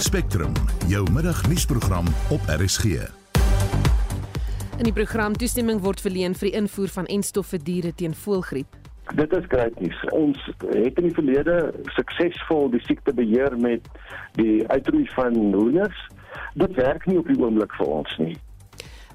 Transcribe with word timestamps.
Spectrum, 0.00 0.52
jou 0.88 1.10
middagnuusprogram 1.12 2.06
op 2.30 2.40
RSG. 2.46 2.84
In 4.78 4.86
die 4.88 4.92
program 4.92 5.36
toestemming 5.36 5.82
word 5.84 6.00
verleen 6.00 6.32
vir 6.40 6.48
die 6.48 6.56
invoer 6.56 6.88
van 6.94 7.08
enstof 7.12 7.50
vir 7.52 7.60
diere 7.66 7.92
teen 7.92 8.14
voëlgriep. 8.16 8.78
Dit 9.18 9.36
is 9.36 9.44
great 9.52 9.76
nuus. 9.80 10.00
Ons 10.16 10.40
het 10.70 10.96
in 11.02 11.10
die 11.10 11.12
verlede 11.18 11.58
suksesvol 11.98 12.72
die 12.72 12.80
siekte 12.86 13.12
beheer 13.12 13.52
met 13.60 13.92
die 14.40 14.64
uitroei 14.72 15.04
van 15.12 15.36
hoenders. 15.36 16.04
Dit 16.56 16.80
werk 16.80 17.04
nie 17.04 17.20
op 17.20 17.28
die 17.28 17.36
oomblik 17.36 17.76
vir 17.76 17.92
ons 18.00 18.18
nie. 18.24 18.36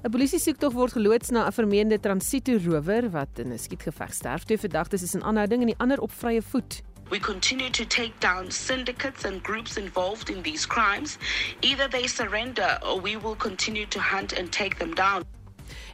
'n 0.06 0.10
Polisie 0.14 0.38
soektog 0.38 0.72
word 0.72 0.92
geloods 0.92 1.34
na 1.34 1.48
'n 1.48 1.52
vermeende 1.52 1.98
transito 1.98 2.60
rower 2.62 3.10
wat 3.10 3.42
in 3.42 3.50
'n 3.50 3.58
skietgeveg 3.58 4.14
sterf. 4.14 4.44
Twee 4.44 4.58
verdagtes 4.58 5.02
is 5.02 5.14
in 5.14 5.22
aanhouding 5.24 5.60
en 5.60 5.74
die 5.74 5.82
ander 5.82 5.98
op 5.98 6.12
vrye 6.12 6.42
voet. 6.42 6.82
We 7.08 7.20
continue 7.20 7.70
to 7.70 7.84
take 7.84 8.12
down 8.18 8.50
syndicates 8.50 9.24
and 9.24 9.42
groups 9.42 9.76
involved 9.76 10.28
in 10.28 10.42
these 10.42 10.66
crimes. 10.66 11.18
Either 11.60 11.88
they 11.88 12.08
surrender 12.08 12.78
or 12.82 13.00
we 13.00 13.16
will 13.16 13.36
continue 13.36 13.86
to 13.86 14.00
hunt 14.00 14.32
and 14.38 14.50
take 14.50 14.78
them 14.78 14.94
down. 14.94 15.22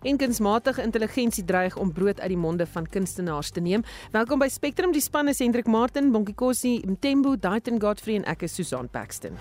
En 0.03 0.17
kunsmatige 0.17 0.83
intelligensie 0.83 1.45
dreig 1.45 1.77
om 1.77 1.93
brood 1.93 2.21
uit 2.21 2.29
die 2.29 2.37
monde 2.37 2.67
van 2.67 2.89
kunstenaars 2.89 3.51
te 3.51 3.61
neem. 3.61 3.85
Welkom 4.11 4.39
by 4.39 4.49
Spectrum. 4.49 4.93
Die 4.93 5.01
span 5.01 5.29
is 5.29 5.39
Hendrik 5.39 5.67
Martin, 5.67 6.13
Bonkie 6.13 6.35
Kossie, 6.35 6.87
Mtembu, 6.87 7.37
Daiton 7.39 7.81
Godfrey 7.81 8.17
en 8.17 8.25
ek 8.25 8.43
is 8.49 8.55
Susan 8.55 8.89
Paxton. 8.89 9.39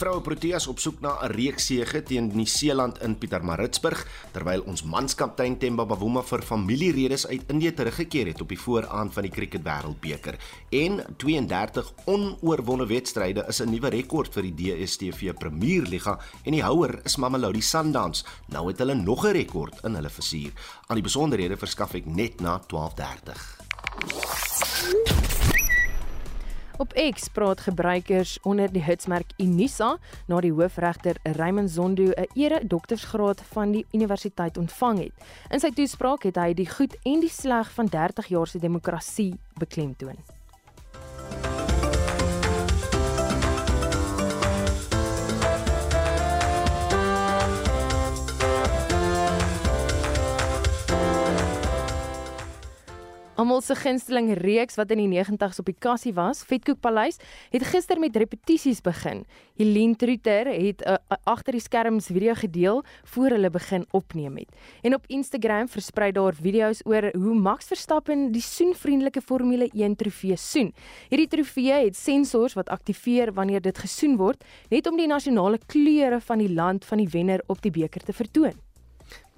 Vroue 0.00 0.22
Proteas 0.24 0.64
op 0.70 0.78
soek 0.80 1.02
na 1.04 1.12
'n 1.20 1.32
reeksege 1.36 2.02
teen 2.02 2.30
Nieu-Seeland 2.32 3.02
in 3.02 3.18
Pietermaritzburg 3.18 4.06
terwyl 4.32 4.62
ons 4.66 4.82
manskaptein 4.82 5.58
Themba 5.58 5.84
Bavuma 5.84 6.22
vir 6.22 6.42
familieredes 6.42 7.26
uit 7.26 7.42
Indië 7.46 7.74
teruggekeer 7.74 8.26
het 8.26 8.40
op 8.40 8.48
die 8.48 8.60
vooraan 8.60 9.12
van 9.12 9.22
die 9.22 9.30
Cricket 9.30 9.62
Wêreldbeker. 9.62 10.36
En 10.70 11.04
32 11.16 11.92
onoorwonde 12.04 12.86
wedstryde 12.86 13.44
is 13.48 13.60
'n 13.60 13.70
nuwe 13.70 13.88
rekord 13.88 14.32
vir 14.32 14.42
die 14.42 14.54
DStv 14.54 15.32
Premierliga 15.38 16.18
en 16.44 16.52
die 16.52 16.62
houer 16.62 17.00
is 17.04 17.16
Mamelodi 17.16 17.60
Sundowns. 17.60 18.24
Nou 18.46 18.68
het 18.68 18.78
hulle 18.78 18.94
nog 18.94 19.24
'n 19.24 19.32
rekord 19.32 19.84
in 19.84 19.94
hulle 19.94 20.10
vizier. 20.10 20.52
Al 20.86 20.94
die 20.94 21.04
besonderhede 21.04 21.56
verskaf 21.56 21.94
ek 21.94 22.06
net 22.06 22.40
na 22.40 22.60
12:30. 22.66 25.39
Op 26.80 26.92
X 27.14 27.28
praat 27.28 27.60
gebruikers 27.60 28.38
onder 28.42 28.72
die 28.72 28.82
hitsmerk 28.82 29.34
Unisa 29.36 29.98
na 30.26 30.38
die 30.40 30.52
hoofregter 30.52 31.18
Raymond 31.36 31.70
Zondo 31.70 32.08
'n 32.16 32.28
ere 32.34 32.60
doktorsgraad 32.66 33.42
van 33.52 33.72
die 33.72 33.86
universiteit 33.92 34.56
ontvang 34.56 34.98
het. 34.98 35.12
In 35.50 35.60
sy 35.60 35.70
toespraak 35.70 36.22
het 36.22 36.36
hy 36.36 36.54
die 36.54 36.70
goed 36.70 36.96
en 37.02 37.20
die 37.20 37.28
sleg 37.28 37.70
van 37.72 37.86
30 37.86 38.26
jaar 38.26 38.46
se 38.46 38.58
demokrasie 38.58 39.34
beklemtoon. 39.58 40.39
Almal 53.40 53.62
se 53.64 53.72
gunsteling 53.72 54.34
reeks 54.36 54.76
wat 54.76 54.90
in 54.92 55.00
die 55.00 55.08
90's 55.08 55.62
op 55.62 55.68
die 55.70 55.76
kassie 55.80 56.10
was, 56.12 56.42
Vetkoek 56.44 56.82
Paleis, 56.84 57.16
het 57.54 57.64
gister 57.70 57.96
met 57.96 58.18
repetisies 58.20 58.82
begin. 58.84 59.22
Helene 59.56 59.96
Truter 59.96 60.50
het 60.52 60.84
uh, 60.84 60.98
uh, 60.98 61.16
agter 61.24 61.56
die 61.56 61.64
skerms 61.64 62.10
video 62.12 62.36
gedeel 62.36 62.84
voor 63.14 63.32
hulle 63.32 63.48
begin 63.54 63.88
opneem 63.96 64.36
het. 64.42 64.52
En 64.84 64.98
op 64.98 65.08
Instagram 65.08 65.72
versprei 65.72 66.12
daar 66.12 66.36
video's 66.36 66.84
oor 66.84 67.08
hoe 67.16 67.40
Max 67.40 67.72
Verstappen 67.72 68.28
die 68.34 68.44
soenvriendelike 68.44 69.24
Formule 69.24 69.70
1 69.72 69.96
trofee 69.96 70.36
soen. 70.36 70.74
Hierdie 71.08 71.30
trofee 71.32 71.86
het 71.86 71.96
sensors 71.96 72.58
wat 72.60 72.68
aktiveer 72.68 73.32
wanneer 73.32 73.64
dit 73.64 73.86
gesoen 73.88 74.20
word, 74.20 74.44
net 74.68 74.90
om 74.90 75.00
die 75.00 75.08
nasionale 75.08 75.64
kleure 75.64 76.20
van 76.20 76.44
die 76.44 76.52
land 76.52 76.84
van 76.84 77.00
die 77.00 77.08
wenner 77.08 77.40
op 77.48 77.64
die 77.64 77.72
beker 77.72 78.04
te 78.04 78.12
vertoon. 78.12 78.60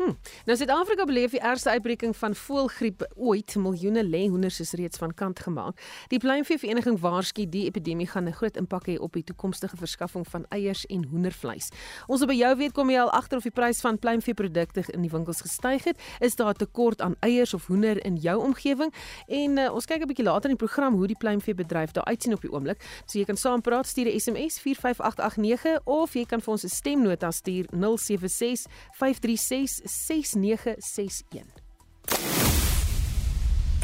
Hm. 0.02 0.14
Nou 0.44 0.56
Suid-Afrika 0.58 1.04
beleef 1.04 1.30
die 1.30 1.40
ergste 1.40 1.70
uitbreking 1.70 2.16
van 2.16 2.34
voëlgriep 2.34 3.04
ooit. 3.14 3.54
Miljoene 3.54 4.02
lêhoenders 4.02 4.58
is 4.60 4.72
reeds 4.74 4.98
van 4.98 5.14
kant 5.14 5.40
gemaak. 5.40 5.78
Die 6.10 6.18
pluimvee 6.18 6.58
vereniging 6.58 6.96
waarsku 7.00 7.44
die 7.46 7.68
epidemie 7.68 8.06
gaan 8.10 8.26
'n 8.28 8.32
groot 8.32 8.56
impak 8.56 8.88
hê 8.88 8.96
op 8.98 9.12
die 9.12 9.22
toekomstige 9.24 9.76
verskaffing 9.76 10.26
van 10.26 10.46
eiers 10.48 10.86
en 10.86 11.04
hoendervleis. 11.04 11.68
Ons 12.06 12.18
wil 12.18 12.28
by 12.28 12.34
jou 12.34 12.56
weet 12.56 12.72
kom 12.72 12.90
jy 12.90 12.98
al 12.98 13.10
agter 13.10 13.36
of 13.36 13.42
die 13.42 13.52
prys 13.52 13.80
van 13.80 13.98
pluimveeprodukte 13.98 14.82
in 14.92 15.02
die 15.02 15.10
winkels 15.10 15.40
gestyg 15.40 15.84
het? 15.84 16.00
Is 16.20 16.36
daar 16.36 16.50
'n 16.50 16.56
tekort 16.56 17.00
aan 17.00 17.14
eiers 17.20 17.54
of 17.54 17.66
hoender 17.66 18.04
in 18.04 18.16
jou 18.16 18.42
omgewing? 18.42 18.92
En 19.28 19.58
uh, 19.58 19.72
ons 19.72 19.86
kyk 19.86 20.02
'n 20.02 20.06
bietjie 20.06 20.24
later 20.24 20.50
in 20.50 20.56
die 20.56 20.66
program 20.66 20.94
hoe 20.94 21.06
die 21.06 21.16
pluimveebedryf 21.16 21.90
daar 21.92 22.04
uitsien 22.04 22.32
op 22.32 22.40
die 22.40 22.52
oomblik. 22.52 23.02
So 23.06 23.18
jy 23.18 23.24
kan 23.24 23.36
saampraat, 23.36 23.86
stuur 23.86 24.06
'n 24.06 24.18
SMS 24.20 24.58
45889 24.58 25.80
of 25.84 26.14
jy 26.14 26.24
kan 26.24 26.40
vir 26.40 26.52
ons 26.52 26.64
'n 26.64 26.68
stemnota 26.68 27.30
stuur 27.30 27.66
076 27.70 28.66
536 28.90 29.91
6961. 29.92 31.44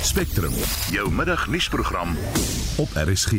Spectrum, 0.01 0.53
jou 0.91 1.11
middagnuusprogram 1.13 2.17
op 2.77 2.89
RSG. 2.95 3.33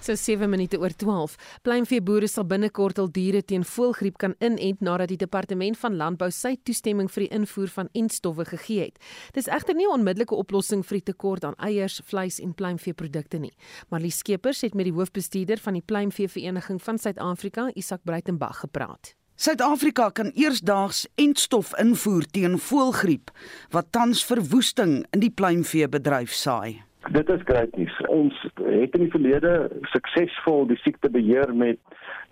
So 0.00 0.14
7 0.14 0.50
minute 0.50 0.78
oor 0.78 0.94
12. 0.94 1.34
Pluimveeboere 1.62 2.28
sal 2.30 2.46
binnekort 2.46 3.00
al 3.02 3.10
diere 3.10 3.42
teen 3.42 3.64
voëlgriep 3.66 4.20
kan 4.22 4.36
inent 4.38 4.80
nadat 4.86 5.10
die 5.10 5.18
departement 5.18 5.78
van 5.80 5.98
landbou 5.98 6.30
sy 6.30 6.54
toestemming 6.62 7.10
vir 7.10 7.26
die 7.26 7.30
invoer 7.40 7.74
van 7.74 7.90
entstowwe 7.98 8.46
gegee 8.52 8.86
het. 8.86 9.02
Dis 9.34 9.50
egter 9.50 9.74
nie 9.74 9.86
'n 9.86 9.98
onmiddellike 9.98 10.34
oplossing 10.34 10.86
vir 10.86 10.98
die 10.98 11.12
tekort 11.12 11.44
aan 11.44 11.58
eiers, 11.58 12.00
vleis 12.04 12.38
en 12.38 12.54
pluimveeprodukte 12.54 13.38
nie. 13.38 13.52
Marlie 13.90 14.14
Skeepers 14.14 14.60
het 14.60 14.74
met 14.74 14.84
die 14.84 14.94
hoofbestuurder 14.94 15.58
van 15.58 15.72
die 15.72 15.82
Pluimveevereniging 15.82 16.82
van 16.82 16.98
Suid-Afrika, 16.98 17.70
Isak 17.74 18.00
Breitenberg, 18.04 18.60
gepraat. 18.60 19.18
Suid-Afrika 19.38 20.08
kan 20.10 20.32
eersdaags 20.34 21.04
entstof 21.14 21.68
invoer 21.78 22.24
teen 22.34 22.56
voëlgriep 22.58 23.30
wat 23.70 23.86
tans 23.94 24.24
verwoesting 24.26 25.04
in 25.14 25.22
die 25.22 25.30
pluimveebedryf 25.30 26.32
saai. 26.34 26.80
Dit 27.14 27.30
is 27.30 27.44
great 27.46 27.76
nuus. 27.78 27.94
Ons 28.10 28.34
het 28.58 28.96
in 28.98 29.04
die 29.04 29.12
verlede 29.12 29.52
suksesvol 29.92 30.66
die 30.72 30.80
siekte 30.82 31.06
beheer 31.14 31.54
met 31.54 31.78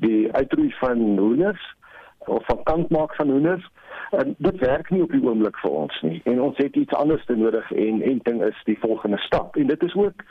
die 0.02 0.26
uitroei 0.34 0.72
van 0.80 1.04
hoenders 1.20 1.62
of 2.28 2.44
van 2.46 2.62
kankmaak 2.62 3.14
van 3.14 3.30
hoenders. 3.30 3.70
En 4.10 4.34
dit 4.38 4.58
werk 4.58 4.90
nie 4.90 5.02
op 5.02 5.10
die 5.10 5.22
oomblik 5.22 5.56
vir 5.58 5.70
ons 5.70 6.00
nie 6.02 6.20
en 6.24 6.40
ons 6.42 6.58
het 6.62 6.76
iets 6.76 6.94
anders 6.94 7.24
te 7.26 7.36
nodig 7.36 7.72
en 7.72 8.02
en 8.02 8.20
ding 8.28 8.42
is 8.42 8.60
die 8.64 8.78
volgende 8.80 9.18
stap 9.18 9.56
en 9.56 9.66
dit 9.66 9.82
is 9.82 9.94
ook 9.94 10.22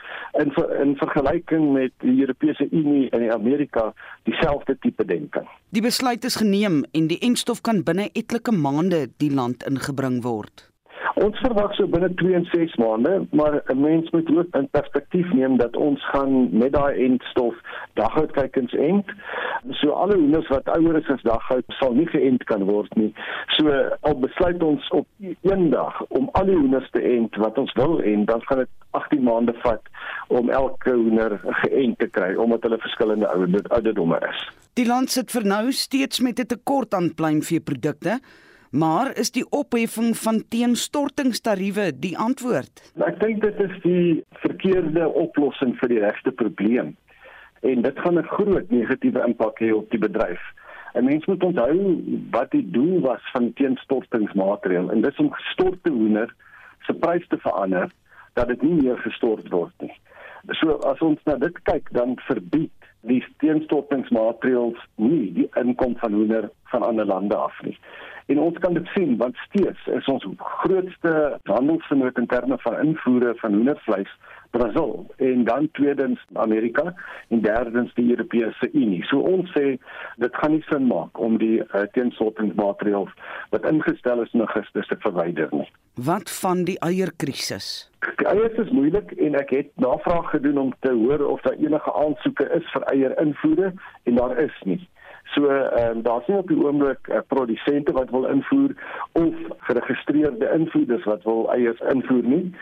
in 0.42 0.52
in 0.80 0.96
vergelyking 0.96 1.72
met 1.72 1.92
die 2.04 2.20
Europese 2.20 2.68
Unie 2.70 3.10
en 3.10 3.20
die 3.20 3.32
Amerika 3.32 3.92
dieselfde 4.22 4.78
tipe 4.80 5.04
denking. 5.04 5.48
Die 5.68 5.82
besluit 5.82 6.24
is 6.24 6.36
geneem 6.36 6.84
en 6.92 7.06
die 7.06 7.18
enstof 7.18 7.60
kan 7.60 7.82
binne 7.82 8.08
etlike 8.12 8.52
maande 8.52 9.06
die 9.16 9.34
land 9.34 9.66
ingebring 9.68 10.22
word. 10.22 10.75
Ons 11.14 11.38
verwag 11.38 11.74
so 11.74 11.86
binne 11.86 12.10
2 12.14 12.34
en 12.34 12.46
6 12.52 12.74
maande, 12.82 13.26
maar 13.30 13.62
'n 13.66 13.80
mens 13.80 14.10
moet 14.10 14.30
ook 14.36 14.54
in 14.56 14.68
perspektief 14.70 15.32
neem 15.32 15.56
dat 15.56 15.76
ons 15.76 16.08
gaan 16.10 16.58
met 16.58 16.72
daai 16.72 17.04
entstof 17.04 17.54
dagoudkykens 17.94 18.72
ent. 18.72 19.10
So 19.70 19.90
alle 19.90 20.16
hoenders 20.16 20.48
wat 20.48 20.68
ouer 20.68 20.96
is 20.96 21.08
as 21.08 21.22
dagoud 21.22 21.64
sal 21.66 21.94
nie 21.94 22.06
geënt 22.06 22.44
kan 22.44 22.64
word 22.64 22.94
nie. 22.94 23.14
So 23.46 23.70
al 24.00 24.18
besluit 24.18 24.62
ons 24.62 24.88
op 24.88 25.06
een 25.42 25.70
dag 25.70 26.06
om 26.08 26.28
al 26.32 26.44
die 26.44 26.56
hoenders 26.56 26.90
te 26.90 27.02
ent 27.02 27.36
wat 27.36 27.58
ons 27.58 27.72
wil 27.72 28.00
en 28.00 28.24
dan 28.24 28.42
gaan 28.42 28.58
dit 28.58 28.68
18 28.90 29.22
maande 29.22 29.54
vat 29.62 29.82
om 30.28 30.50
elke 30.50 30.90
hoender 30.90 31.40
geënt 31.42 31.98
te 31.98 32.06
kry 32.06 32.34
omdat 32.34 32.62
hulle 32.62 32.78
verskillende 32.78 33.28
ouderdomme 33.68 34.18
is. 34.30 34.48
Die 34.74 34.86
land 34.86 35.10
sit 35.10 35.30
vir 35.30 35.44
nou 35.44 35.72
steeds 35.72 36.20
met 36.20 36.40
'n 36.40 36.46
tekort 36.46 36.94
aan 36.94 37.14
pluimveeprodukte. 37.14 38.20
Maar 38.70 39.16
is 39.16 39.30
die 39.30 39.46
opheffing 39.50 40.16
van 40.16 40.42
teenstortingstariewe 40.48 41.90
die 41.98 42.18
antwoord? 42.18 42.82
Ek 43.06 43.20
dink 43.20 43.42
dit 43.42 43.60
is 43.60 43.74
die 43.82 44.24
verkeerde 44.42 45.08
oplossing 45.08 45.76
vir 45.80 45.92
die 45.94 46.00
regte 46.02 46.32
probleem. 46.32 46.96
En 47.62 47.82
dit 47.82 47.98
gaan 47.98 48.18
'n 48.18 48.30
groot 48.32 48.70
negatiewe 48.70 49.22
impak 49.26 49.60
hê 49.60 49.72
op 49.72 49.90
die 49.90 50.02
bedryf. 50.02 50.42
'n 50.94 51.04
Mens 51.04 51.26
moet 51.26 51.42
onthou 51.44 52.02
wat 52.30 52.50
die 52.50 52.70
doel 52.70 53.00
was 53.00 53.22
van 53.32 53.52
teenstortingsmaatreël 53.52 54.90
en 54.90 55.00
dis 55.00 55.16
om 55.16 55.32
gestorte 55.32 55.90
hoender 55.90 56.34
se 56.86 56.94
prys 56.94 57.26
te 57.28 57.38
verander 57.38 57.90
dat 58.32 58.48
dit 58.48 58.62
nie 58.62 58.82
meer 58.82 58.98
gestort 58.98 59.48
word 59.48 59.72
nie. 59.78 59.94
So 60.50 60.78
as 60.86 61.00
ons 61.00 61.20
na 61.24 61.34
dit 61.34 61.62
kyk, 61.62 61.88
dan 61.92 62.16
verbied 62.28 62.72
die 63.00 63.22
teenstortingsmaatreëls 63.42 64.78
nie 64.94 65.32
die 65.32 65.48
inkom 65.60 65.96
van 65.96 66.12
hoender 66.12 66.50
van 66.72 66.82
ander 66.82 67.06
lande 67.06 67.36
af 67.36 67.62
nie. 67.62 67.78
En 68.26 68.38
ons 68.42 68.58
kan 68.58 68.74
dit 68.74 68.86
sien 68.94 69.16
want 69.16 69.36
steeds 69.36 69.86
is 69.98 70.08
ons 70.10 70.24
grootste 70.38 71.12
handelsvernoot 71.44 72.18
in 72.18 72.26
terme 72.26 72.58
van 72.58 72.80
invoere 72.82 73.34
van 73.42 73.54
hoendervleis 73.54 74.10
Brasil 74.50 75.06
en 75.16 75.44
dan 75.44 75.68
tweedens 75.72 76.24
Amerika 76.32 76.94
en 77.28 77.40
derdens 77.40 77.94
die 77.94 78.10
Europese 78.10 78.70
Unie. 78.72 79.04
So 79.04 79.18
ons 79.18 79.50
sê 79.54 79.76
dit 80.22 80.40
gaan 80.40 80.56
nie 80.56 80.64
sin 80.70 80.88
maak 80.90 81.18
om 81.18 81.38
die 81.42 81.60
uh, 81.60 81.84
teensortingsmaatreëls 81.94 83.12
wat 83.54 83.68
ingestel 83.70 84.24
is 84.24 84.34
in 84.34 84.46
Augustus 84.46 84.90
te 84.90 84.98
verwyder 85.04 85.52
nie. 85.52 85.68
Wat 86.08 86.30
van 86.40 86.64
die 86.68 86.78
eierkrisis? 86.84 87.90
Die 88.20 88.28
eiers 88.28 88.58
is 88.62 88.74
moeilik 88.74 89.14
en 89.16 89.38
ek 89.38 89.54
het 89.54 89.70
navraag 89.82 90.30
gedoen 90.34 90.58
om 90.66 90.74
te 90.84 90.92
hoor 90.92 91.24
of 91.30 91.46
daar 91.46 91.58
enige 91.62 91.94
aansoeke 92.02 92.50
is 92.58 92.66
vir 92.74 92.90
eierinvoere 92.92 93.72
en 94.04 94.20
daar 94.20 94.36
is 94.42 94.60
nie. 94.64 94.82
So 95.34 95.48
ehm 95.48 95.96
um, 95.96 96.02
daar's 96.02 96.26
nie 96.26 96.36
op 96.36 96.48
die 96.48 96.58
oomblik 96.64 97.08
uh, 97.08 97.18
produsente 97.26 97.92
wat 97.92 98.10
wil 98.10 98.24
invoer 98.24 98.74
of 99.12 99.34
geregistreerde 99.58 100.50
invoerders 100.54 101.04
wat 101.04 101.22
wil 101.22 101.50
eiers 101.52 101.80
invoer 101.92 102.22
nie. 102.22 102.54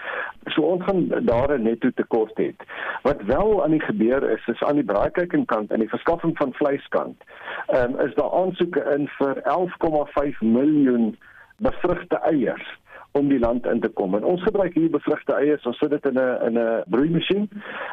So 0.44 0.62
ons 0.62 0.84
gaan 0.84 1.08
daar 1.08 1.58
'n 1.58 1.62
netto 1.62 1.90
tekort 1.94 2.32
hê. 2.40 2.55
Wat 3.02 3.22
wel 3.22 3.64
aan 3.64 3.70
die 3.70 3.84
gebeur 3.84 4.31
is, 4.31 4.46
is 4.46 4.62
aan 4.62 4.75
die 4.75 4.84
braaikykingkant 4.93 5.70
en 5.70 5.78
die 5.78 5.88
verskaffing 5.88 6.37
van 6.37 6.52
vleiskant. 6.52 7.22
Ehm 7.66 7.94
um, 7.94 8.00
is 8.06 8.14
daar 8.14 8.32
aansoeke 8.32 8.82
in 8.96 9.08
vir 9.19 9.37
11,5 9.43 10.38
miljoen 10.40 11.19
bevrugte 11.58 12.17
eiers 12.17 12.82
om 13.19 13.28
die 13.28 13.38
land 13.38 13.66
in 13.66 13.81
te 13.81 13.88
kom. 13.88 14.14
En 14.14 14.25
ons 14.25 14.43
gebruik 14.43 14.75
hier 14.75 14.90
bevrugte 14.90 15.37
eiers, 15.38 15.66
ons 15.70 15.78
sit 15.78 15.90
dit 15.90 16.06
in 16.11 16.19
'n 16.19 16.38
in 16.46 16.58
'n 16.58 16.82
broeimasjien 16.90 17.49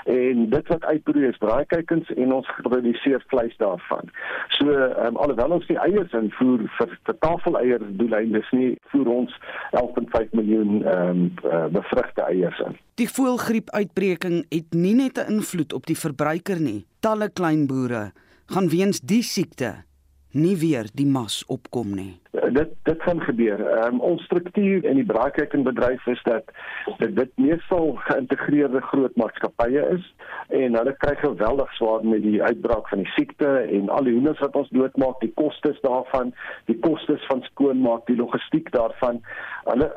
en 0.05 0.49
dit 0.49 0.67
wat 0.67 0.85
uitbroei 0.85 1.27
is 1.27 1.37
braaikuikens 1.37 2.09
en 2.15 2.33
ons 2.33 2.47
produseer 2.61 3.23
vleis 3.27 3.57
daarvan. 3.57 4.09
So 4.47 4.65
um, 5.05 5.15
alhoewel 5.17 5.51
ons 5.57 5.67
die 5.67 5.77
eiers 5.77 6.11
invoer 6.11 6.65
vir 6.77 6.97
vir 7.03 7.17
tafeleiers 7.19 7.83
doeleindes 8.01 8.49
nie 8.51 8.77
voer 8.89 9.07
ons 9.07 9.37
11.5 9.71 10.31
miljoen 10.31 10.83
ehm 10.85 11.09
um, 11.09 11.33
uh, 11.45 11.65
bevrugte 11.65 12.21
eiers 12.21 12.59
in. 12.59 12.77
Die 12.95 13.09
voëlgriep-uitbreking 13.09 14.45
het 14.49 14.73
nie 14.73 14.95
net 14.95 15.17
'n 15.17 15.31
invloed 15.33 15.73
op 15.73 15.85
die 15.85 15.97
verbruiker 15.97 16.59
nie. 16.59 16.85
Talle 16.99 17.29
klein 17.29 17.67
boere 17.67 18.11
gaan 18.45 18.69
weens 18.69 18.99
die 18.99 19.23
siekte 19.23 19.83
nie 20.31 20.57
weer 20.57 20.87
die 20.93 21.05
mas 21.07 21.43
opkom 21.47 21.95
nie. 21.95 22.13
Uh, 22.31 22.47
dit 22.55 22.69
dit 22.87 23.01
gaan 23.03 23.21
gebeur. 23.21 23.59
Ehm 23.67 23.93
um, 23.93 23.99
ons 23.99 24.23
struktuur 24.23 24.85
in 24.85 24.95
die 24.95 25.05
braaikykking 25.05 25.63
bedryf 25.63 26.05
is 26.07 26.21
dat 26.23 26.51
dit 26.97 27.15
dit 27.15 27.31
meestal 27.35 27.95
geïntegreerde 28.07 28.81
groot 28.81 29.15
maatskappye 29.15 29.83
is 29.95 30.05
en 30.47 30.75
hulle 30.75 30.93
kry 31.03 31.15
geweldig 31.19 31.73
swaar 31.73 32.05
met 32.05 32.23
die 32.23 32.43
uitbraak 32.43 32.87
van 32.89 33.03
die 33.03 33.11
siekte 33.15 33.49
en 33.77 33.89
al 33.89 34.07
die 34.07 34.13
hoenders 34.15 34.39
wat 34.39 34.55
ons 34.55 34.69
doodmaak, 34.75 35.19
die 35.19 35.33
kostes 35.35 35.79
daarvan, 35.85 36.33
die 36.71 36.79
kostes 36.79 37.25
van 37.31 37.43
skoonmaak, 37.49 38.05
die 38.07 38.19
logistiek 38.19 38.71
daarvan. 38.71 39.21
Hulle 39.67 39.91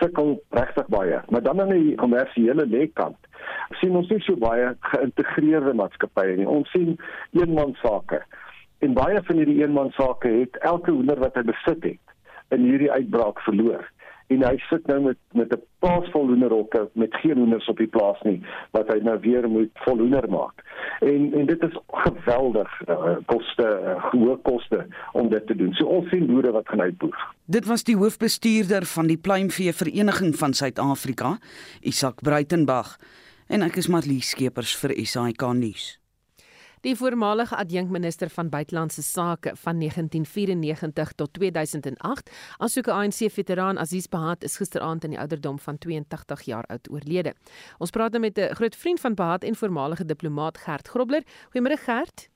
sukkel 0.00 0.36
regtig 0.56 0.86
baie. 0.92 1.22
Maar 1.28 1.42
dan 1.42 1.60
aan 1.60 1.72
die 1.74 1.94
kommersiële 2.00 2.66
lekkant 2.66 3.16
sien 3.80 3.96
ons 3.96 4.08
nie 4.10 4.20
so 4.26 4.36
baie 4.40 4.74
geïntegreerde 4.92 5.72
maatskappye 5.80 6.36
nie. 6.36 6.48
Ons 6.48 6.70
sien 6.74 6.96
eenmansake 7.36 8.22
En 8.78 8.94
baie 8.94 9.22
van 9.22 9.36
hierdie 9.36 9.60
eenmansake 9.62 10.28
het 10.28 10.56
elke 10.56 10.90
hoender 10.90 11.18
wat 11.18 11.34
hy 11.34 11.42
besit 11.50 11.82
het 11.82 12.54
in 12.54 12.64
hierdie 12.64 12.92
uitbraak 12.92 13.40
verloor. 13.46 13.86
En 14.28 14.42
hy 14.44 14.58
sit 14.68 14.86
nou 14.86 15.00
met 15.00 15.18
met 15.32 15.52
'n 15.52 15.62
plaas 15.78 16.08
vol 16.12 16.26
hoenderhokke 16.26 16.88
met 16.92 17.14
geen 17.14 17.38
hoenders 17.38 17.68
op 17.68 17.76
die 17.76 17.86
plaas 17.86 18.20
nie 18.22 18.40
wat 18.70 18.88
hy 18.88 18.98
nou 19.02 19.18
weer 19.20 19.48
moet 19.48 19.70
vol 19.84 19.98
hoender 19.98 20.28
maak. 20.30 20.64
En 21.00 21.32
en 21.32 21.46
dit 21.46 21.62
is 21.62 21.78
geweldig 21.88 22.88
uh, 22.88 23.16
koste 23.26 23.66
uh, 23.66 24.04
hoë 24.12 24.36
koste 24.42 24.86
om 25.12 25.28
dit 25.28 25.46
te 25.46 25.56
doen. 25.56 25.72
So 25.74 25.86
ons 25.86 26.08
sien 26.08 26.26
boere 26.26 26.52
wat 26.52 26.68
gaan 26.68 26.80
uitboer. 26.80 27.34
Dit 27.44 27.66
was 27.66 27.84
die 27.84 27.96
hoofbestuurder 27.96 28.84
van 28.84 29.06
die 29.06 29.18
Pluimvee 29.18 29.72
Vereniging 29.72 30.36
van 30.36 30.52
Suid-Afrika, 30.52 31.38
Isak 31.80 32.20
Breitenberg, 32.22 32.98
en 33.48 33.62
ek 33.62 33.76
is 33.76 33.88
Marlies 33.88 34.28
Skeepers 34.28 34.76
vir 34.76 34.92
SAK 35.04 35.52
nuus. 35.54 35.98
Die 36.80 36.94
voormalige 36.96 37.56
adjunkminister 37.56 38.30
van 38.30 38.48
buitelandse 38.48 39.02
sake 39.02 39.56
van 39.56 39.78
1994 39.78 41.12
tot 41.12 41.32
2008, 41.32 42.30
asook 42.58 42.86
'n 42.86 42.90
ANC-veteraan 42.90 43.78
Aziz 43.78 44.06
Bahat 44.06 44.42
is 44.42 44.56
gisteraand 44.56 45.04
in 45.04 45.10
die 45.10 45.18
ouderdom 45.18 45.58
van 45.58 45.78
82 45.78 46.40
jaar 46.42 46.64
oud 46.64 46.90
oorlede. 46.90 47.34
Ons 47.78 47.90
praat 47.90 48.10
nou 48.10 48.20
met 48.20 48.38
'n 48.38 48.54
groot 48.54 48.76
vriend 48.76 49.00
van 49.00 49.14
Bahat 49.14 49.44
en 49.44 49.56
voormalige 49.56 50.04
diplomaat 50.04 50.58
Gert 50.58 50.88
Grobler. 50.88 51.22
Goeiemôre 51.50 51.78
Gert. 51.78 52.28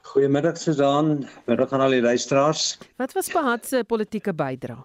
Goeiemiddag 0.00 0.56
Susan, 0.56 1.28
middag 1.46 1.72
aan 1.72 1.80
al 1.80 1.90
die 1.90 2.02
luisteraars. 2.02 2.78
Wat 2.96 3.12
was 3.12 3.32
Bahat 3.32 3.66
se 3.66 3.84
politieke 3.84 4.34
bydrae? 4.34 4.84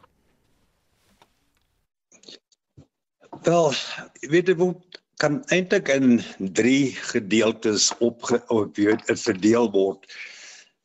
Wel, 3.42 3.74
weet 4.20 4.48
jy 4.48 4.56
wat 4.56 5.02
kan 5.22 5.40
eintlik 5.54 5.90
in 5.90 6.20
3 6.38 6.94
gedeeltes 7.12 7.90
opge 8.06 8.42
verdeel 9.18 9.72
word. 9.74 10.06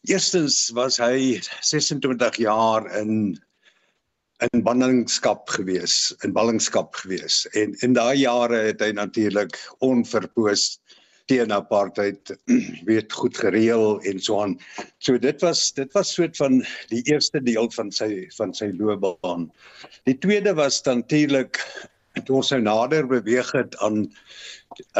Eerstens 0.08 0.70
was 0.74 0.98
hy 0.98 1.40
26 1.60 2.40
jaar 2.42 2.88
in 3.00 3.38
in 4.42 4.62
ballingskap 4.66 5.46
gewees, 5.54 6.10
in 6.26 6.32
ballingskap 6.34 6.96
gewees. 6.98 7.44
En 7.54 7.76
in 7.86 7.92
daai 7.94 8.24
jare 8.24 8.58
het 8.72 8.80
hy 8.82 8.90
natuurlik 8.96 9.54
onverpoos 9.86 10.80
teen 11.30 11.54
apartheid 11.54 12.32
weet 12.88 13.12
goed 13.14 13.38
gereël 13.38 14.00
en 14.10 14.18
so 14.18 14.40
aan. 14.42 14.56
So 14.98 15.18
dit 15.18 15.38
was 15.46 15.70
dit 15.76 15.92
was 15.94 16.14
soort 16.16 16.36
van 16.40 16.64
die 16.90 17.04
eerste 17.12 17.42
deel 17.42 17.70
van 17.76 17.92
sy 17.94 18.26
van 18.36 18.54
sy 18.54 18.72
loopbaan. 18.78 19.46
Die 20.10 20.18
tweede 20.18 20.56
was 20.58 20.82
natuurlik 20.88 21.62
toe 22.20 22.36
ons 22.40 22.50
nou 22.52 22.60
nader 22.64 23.06
beweeg 23.08 23.52
het 23.56 23.76
aan 23.84 24.04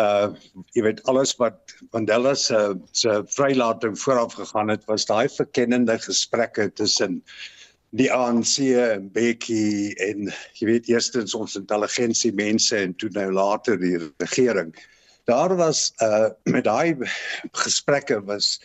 uh 0.01 0.33
jy 0.77 0.85
weet 0.85 1.01
alles 1.09 1.33
wat 1.41 1.75
Mandela 1.93 2.35
se 2.37 2.61
se 2.93 3.23
vrylating 3.37 3.97
vooraf 3.99 4.37
gegaan 4.37 4.73
het 4.73 4.85
was 4.91 5.07
daai 5.09 5.29
verkennende 5.33 5.99
gesprekke 5.99 6.69
tussen 6.73 7.23
die 7.97 8.09
ANC 8.13 8.59
en 8.81 9.09
Bekkie 9.13 9.95
en 10.01 10.31
jy 10.59 10.69
weet 10.69 10.89
eerstens 10.89 11.35
ons 11.37 11.57
intelligensie 11.61 12.33
mense 12.33 12.77
en 12.77 12.95
toe 12.97 13.11
nou 13.13 13.29
later 13.33 13.77
die 13.81 13.99
regering. 14.23 14.73
Daar 15.29 15.57
was 15.57 15.91
uh 16.03 16.31
met 16.45 16.65
daai 16.65 16.97
gesprekke 17.65 18.21
was 18.25 18.59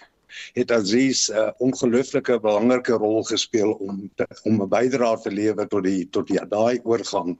het 0.53 0.71
Aziz 0.71 1.29
'n 1.29 1.37
uh, 1.37 1.49
ongelooflike 1.57 2.39
belangrike 2.39 2.93
rol 2.93 3.23
gespeel 3.23 3.71
om 3.71 4.11
te, 4.15 4.27
om 4.43 4.61
'n 4.61 4.69
bydrae 4.69 5.21
te 5.21 5.31
lewer 5.31 5.67
tot 5.67 5.83
die 5.83 6.09
tot 6.09 6.27
die 6.27 6.39
daai 6.49 6.79
oorgang. 6.83 7.37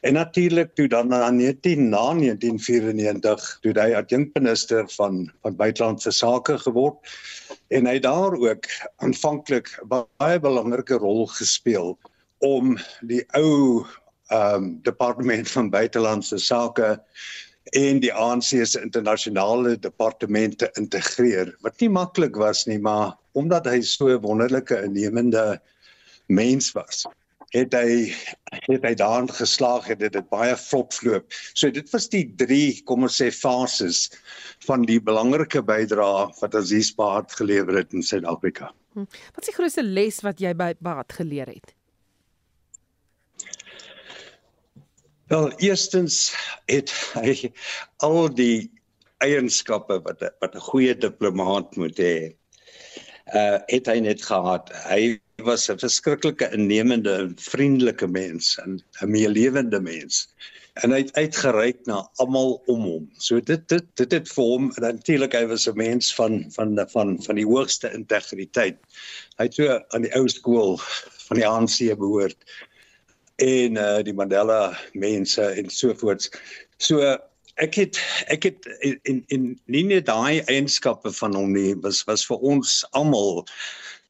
En 0.00 0.12
natuurlik 0.12 0.74
toe 0.74 0.88
dan 0.88 1.08
na 1.08 1.30
19 1.30 1.88
na 1.88 2.14
1994 2.14 3.58
toe 3.60 3.72
hy 3.72 3.94
adjunkminister 3.94 4.88
van 4.88 5.32
van 5.42 5.56
buitelandse 5.56 6.10
sake 6.10 6.58
geword 6.58 6.96
en 7.68 7.86
hy 7.86 7.98
daar 7.98 8.34
ook 8.36 8.66
aanvanklik 8.96 9.68
baie 9.88 10.40
belangrike 10.40 10.94
rol 10.94 11.26
gespeel 11.26 11.98
om 12.38 12.78
die 13.00 13.24
ou 13.36 13.84
ehm 14.30 14.54
um, 14.54 14.66
departement 14.82 15.50
van 15.50 15.70
buitelandse 15.70 16.38
sake 16.38 17.00
en 17.78 18.00
die 18.00 18.12
ANC 18.12 18.50
se 18.66 18.80
internasionale 18.82 19.76
departemente 19.78 20.70
integreer 20.80 21.54
wat 21.62 21.80
nie 21.80 21.88
maklik 21.88 22.36
was 22.36 22.66
nie 22.66 22.78
maar 22.78 23.16
omdat 23.32 23.66
hy 23.66 23.80
so 23.80 24.08
'n 24.08 24.22
wonderlike 24.22 24.82
innemende 24.84 25.60
mens 26.26 26.72
was 26.72 27.06
het 27.50 27.74
hy 27.74 28.12
het 28.70 28.84
hy 28.86 28.92
daarin 28.94 29.28
geslaag 29.34 29.88
het 29.90 29.98
dit 30.02 30.14
het 30.14 30.28
baie 30.30 30.54
vlot 30.56 30.94
verloop. 30.94 31.26
So 31.54 31.70
dit 31.70 31.90
was 31.90 32.08
die 32.12 32.24
3 32.38 32.82
kom 32.86 33.06
ons 33.06 33.18
sê 33.20 33.30
fases 33.34 34.08
van 34.66 34.86
die 34.86 35.00
belangrike 35.02 35.62
bydrae 35.62 36.28
wat 36.40 36.54
Aziz 36.54 36.92
Baat 36.94 37.34
gelewer 37.38 37.82
het 37.82 37.92
in 37.96 38.06
Suid-Afrika. 38.06 38.70
Hm. 38.94 39.06
Wat 39.34 39.42
is 39.42 39.50
die 39.50 39.58
grootste 39.58 39.82
les 39.86 40.22
wat 40.26 40.40
jy 40.42 40.54
by 40.54 40.72
Baat 40.78 41.12
geleer 41.18 41.50
het? 41.50 41.74
Wel, 45.30 45.52
eerstens 45.62 46.32
het 46.66 46.90
hy 47.14 47.52
al 48.02 48.24
die 48.34 48.66
eienskappe 49.22 50.00
wat 50.02 50.24
wat 50.42 50.54
'n 50.58 50.64
goeie 50.68 50.94
diplomaat 51.04 51.76
moet 51.78 52.00
hê. 52.02 52.14
Uh 53.40 53.60
het 53.70 53.86
hy 53.86 54.00
net 54.02 54.24
gehad. 54.26 54.72
Hy 54.90 55.20
was 55.46 55.68
'n 55.70 55.78
verskriklike 55.78 56.48
innemende 56.56 57.14
en 57.14 57.36
vriendelike 57.38 58.08
mens 58.10 58.56
en 58.64 58.82
'n 59.02 59.10
meelewende 59.10 59.80
mens. 59.80 60.34
En 60.82 60.90
hy 60.90 60.98
het 61.04 61.14
uitgereik 61.14 61.86
na 61.86 62.00
almal 62.16 62.58
om 62.66 62.82
hom. 62.82 63.06
So 63.18 63.38
dit 63.40 63.68
dit 63.68 63.86
dit 64.02 64.12
het 64.12 64.32
vir 64.34 64.44
hom 64.44 64.72
natuurlik 64.82 65.32
hy 65.38 65.44
was 65.46 65.68
'n 65.68 65.76
mens 65.76 66.14
van 66.14 66.42
van 66.58 66.74
van 66.90 67.22
van 67.22 67.36
die 67.38 67.46
hoogste 67.46 67.92
integriteit. 67.92 68.82
Hy 69.38 69.46
het 69.46 69.54
so 69.54 69.78
aan 69.94 70.02
die 70.02 70.14
ou 70.14 70.26
skool 70.28 70.76
van 71.28 71.36
die 71.36 71.46
ANC 71.46 71.78
behoort 71.94 72.42
en 73.40 73.76
uh 73.80 74.00
die 74.04 74.14
Mandela 74.14 74.76
mense 74.92 75.42
en 75.42 75.70
so 75.70 75.94
voorts. 75.94 76.30
So 76.78 77.00
ek 77.60 77.76
het 77.80 78.00
ek 78.32 78.48
het 78.48 78.68
in 79.08 79.24
in 79.28 79.46
nie 79.66 79.84
net 79.88 80.06
daai 80.08 80.40
eienskappe 80.48 81.12
van 81.12 81.36
hom 81.36 81.52
nie 81.56 81.74
was 81.84 82.04
was 82.08 82.24
vir 82.28 82.40
ons 82.52 82.80
almal 82.92 83.44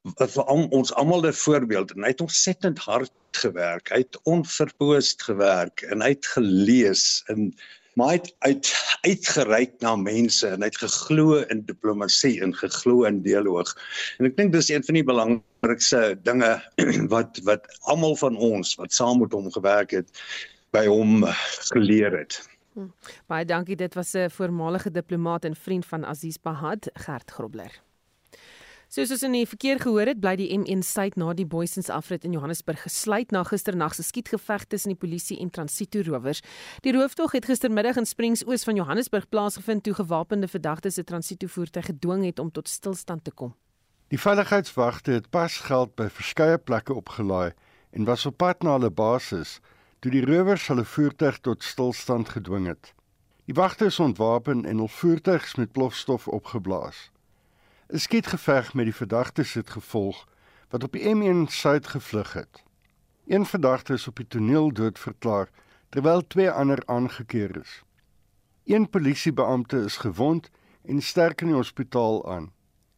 vir 0.04 0.44
ons 0.50 0.92
almal 0.94 1.26
'n 1.26 1.32
voorbeeld 1.44 1.94
en 1.94 2.02
hy 2.02 2.12
het 2.14 2.24
ontsettend 2.24 2.78
hard 2.78 3.12
gewerk. 3.36 3.90
Hy 3.90 4.02
het 4.02 4.18
onverpoost 4.24 5.22
gewerk 5.22 5.82
en 5.82 6.00
hy 6.00 6.14
het 6.16 6.26
gelees 6.26 7.22
en 7.28 7.52
maar 8.00 8.14
hy 8.14 8.18
het 8.18 8.30
uit 8.48 8.68
uitgereik 9.00 9.72
na 9.84 9.94
mense 9.96 10.48
en 10.48 10.64
hy 10.64 10.68
het 10.68 10.78
geglo 10.80 11.40
in 11.52 11.62
diplomatie 11.68 12.34
en 12.44 12.52
geglo 12.56 13.04
in 13.08 13.22
dialoog. 13.24 13.72
En 14.20 14.28
ek 14.28 14.36
dink 14.36 14.54
dis 14.56 14.70
een 14.72 14.84
van 14.84 14.98
die 14.98 15.04
belangrikste 15.04 16.02
dinge 16.24 16.52
wat 17.14 17.40
wat 17.48 17.68
almal 17.92 18.16
van 18.20 18.36
ons 18.36 18.76
wat 18.80 18.96
saam 18.96 19.20
met 19.24 19.36
hom 19.36 19.50
gewerk 19.52 19.92
het 19.96 20.24
by 20.76 20.86
hom 20.88 21.24
geleer 21.72 22.16
het. 22.22 22.40
Hm. 22.78 22.88
Baie 23.28 23.44
dankie. 23.44 23.76
Dit 23.76 23.94
was 23.98 24.14
'n 24.14 24.30
voormalige 24.30 24.90
diplomaat 24.90 25.44
en 25.44 25.56
vriend 25.56 25.86
van 25.86 26.06
Aziz 26.06 26.36
Bahad, 26.36 26.90
Gert 26.94 27.30
Grobler. 27.30 27.80
Soos 28.90 29.12
ons 29.14 29.22
in 29.22 29.36
die 29.36 29.46
verkeer 29.46 29.78
gehoor 29.78 30.08
het, 30.10 30.18
bly 30.18 30.32
die 30.34 30.48
M1 30.50 30.80
suid 30.82 31.14
na 31.20 31.30
die 31.38 31.44
Boysens 31.46 31.92
afrit 31.94 32.24
in 32.26 32.32
Johannesburg 32.34 32.80
gesluit 32.88 33.30
na 33.30 33.44
gisternag 33.46 33.92
se 33.94 34.02
skietgeveg 34.02 34.64
tussen 34.66 34.90
die 34.90 34.98
polisie 34.98 35.36
en 35.38 35.52
transito 35.54 36.02
rowers. 36.08 36.40
Die 36.82 36.90
rooftog 36.96 37.36
het 37.36 37.46
gistermiddag 37.46 38.00
in 38.02 38.08
Springs 38.10 38.42
oos 38.48 38.66
van 38.66 38.80
Johannesburg 38.80 39.28
plaasgevind 39.30 39.84
toe 39.86 39.94
gewapende 39.94 40.48
verdagtes 40.50 40.98
'n 40.98 41.06
transito 41.06 41.46
voertuig 41.46 41.86
gedwing 41.86 42.24
het 42.24 42.38
om 42.42 42.50
tot 42.50 42.68
stilstand 42.68 43.24
te 43.24 43.30
kom. 43.30 43.54
Die 44.08 44.18
veiligheidswagte 44.18 45.10
het 45.10 45.30
pas 45.30 45.58
geld 45.58 45.94
by 45.94 46.08
verskeie 46.08 46.58
plekke 46.58 46.94
opgelaai 46.94 47.52
en 47.90 48.04
was 48.04 48.26
op 48.26 48.36
pad 48.36 48.62
na 48.62 48.72
hulle 48.72 48.90
basis 48.90 49.60
toe 50.00 50.10
die 50.10 50.24
rowers 50.24 50.66
hulle 50.66 50.84
voertuig 50.84 51.38
tot 51.38 51.62
stilstand 51.62 52.28
gedwing 52.28 52.66
het. 52.66 52.94
Die 53.44 53.54
wagte 53.54 53.84
is 53.84 54.00
ontwapen 54.00 54.64
en 54.64 54.76
hul 54.76 54.88
voertuigs 54.88 55.54
met 55.54 55.72
plofstof 55.72 56.28
opgeblaas. 56.28 57.10
'n 57.92 57.98
Skietgeveg 57.98 58.74
met 58.74 58.84
die 58.84 58.94
verdagtes 58.94 59.54
het 59.54 59.70
gevolg 59.70 60.28
wat 60.68 60.84
op 60.84 60.92
die 60.92 61.14
M1 61.14 61.48
suid 61.50 61.86
gevlug 61.86 62.32
het. 62.32 62.62
Een 63.26 63.46
verdagte 63.46 63.92
is 63.92 64.06
op 64.08 64.16
die 64.16 64.26
toneel 64.26 64.72
dood 64.72 64.98
verklaar 64.98 65.48
terwyl 65.88 66.26
twee 66.26 66.50
ander 66.50 66.82
aangekeer 66.86 67.56
is. 67.60 67.82
Een 68.64 68.88
polisiebeampte 68.90 69.76
is 69.76 69.96
gewond 69.96 70.50
en 70.82 71.02
sterk 71.02 71.40
in 71.40 71.46
die 71.46 71.56
hospitaal 71.56 72.30
aan. 72.30 72.52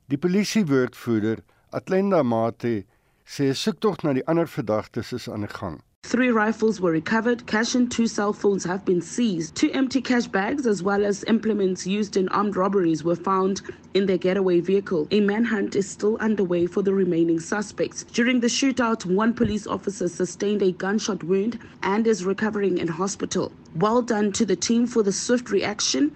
Die 0.06 0.18
polisiewoordvoerder, 0.18 1.38
Atlenda 1.70 2.22
Mate, 2.22 2.84
sê 3.24 3.52
soektog 3.52 4.02
na 4.02 4.12
die 4.12 4.26
ander 4.26 4.48
verdagtes 4.48 5.12
is 5.12 5.30
aan 5.30 5.46
die 5.46 5.54
gang. 5.56 5.80
Three 6.12 6.30
rifles 6.30 6.78
were 6.78 6.90
recovered, 6.90 7.46
cash 7.46 7.74
and 7.74 7.90
two 7.90 8.06
cell 8.06 8.34
phones 8.34 8.64
have 8.64 8.84
been 8.84 9.00
seized. 9.00 9.54
Two 9.54 9.70
empty 9.70 10.02
cash 10.02 10.26
bags, 10.26 10.66
as 10.66 10.82
well 10.82 11.06
as 11.06 11.24
implements 11.24 11.86
used 11.86 12.18
in 12.18 12.28
armed 12.28 12.54
robberies, 12.54 13.02
were 13.02 13.16
found 13.16 13.62
in 13.94 14.04
their 14.04 14.18
getaway 14.18 14.60
vehicle. 14.60 15.08
A 15.10 15.20
manhunt 15.20 15.74
is 15.74 15.88
still 15.88 16.18
underway 16.18 16.66
for 16.66 16.82
the 16.82 16.92
remaining 16.92 17.40
suspects. 17.40 18.04
During 18.12 18.40
the 18.40 18.48
shootout, 18.48 19.06
one 19.06 19.32
police 19.32 19.66
officer 19.66 20.06
sustained 20.06 20.60
a 20.60 20.72
gunshot 20.72 21.24
wound 21.24 21.58
and 21.82 22.06
is 22.06 22.26
recovering 22.26 22.76
in 22.76 22.88
hospital. 22.88 23.50
Well 23.74 24.02
done 24.02 24.32
to 24.32 24.44
the 24.44 24.56
team 24.56 24.86
for 24.86 25.02
the 25.02 25.12
swift 25.12 25.50
reaction. 25.50 26.14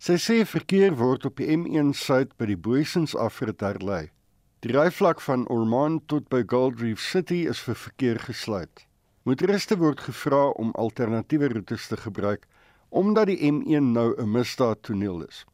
Sy 0.00 0.16
sê 0.16 0.42
verkeer 0.42 0.96
word 0.98 1.26
op 1.28 1.38
die 1.38 1.46
M1 1.54 1.94
suid 1.94 2.34
by 2.36 2.50
die 2.50 2.58
Boysens 2.58 3.14
afrit 3.14 3.60
herlei. 3.60 4.08
Die 4.64 4.74
ryvlak 4.74 5.20
van 5.20 5.46
Ormond 5.46 6.08
tot 6.08 6.26
by 6.32 6.42
Gold 6.42 6.80
Reef 6.80 6.98
City 6.98 7.44
is 7.46 7.60
vir 7.62 7.76
verkeer 7.78 8.18
gesluit. 8.26 8.89
Motoriste 9.28 9.76
word 9.76 10.00
gevra 10.00 10.46
om 10.56 10.70
alternatiewe 10.80 11.48
roetes 11.52 11.86
te 11.86 11.96
gebruik 11.96 12.46
omdat 12.88 13.26
die 13.28 13.50
M1 13.52 13.90
nou 13.92 14.14
'n 14.16 14.30
misdaadtoneel 14.32 15.24
is. 15.26 15.44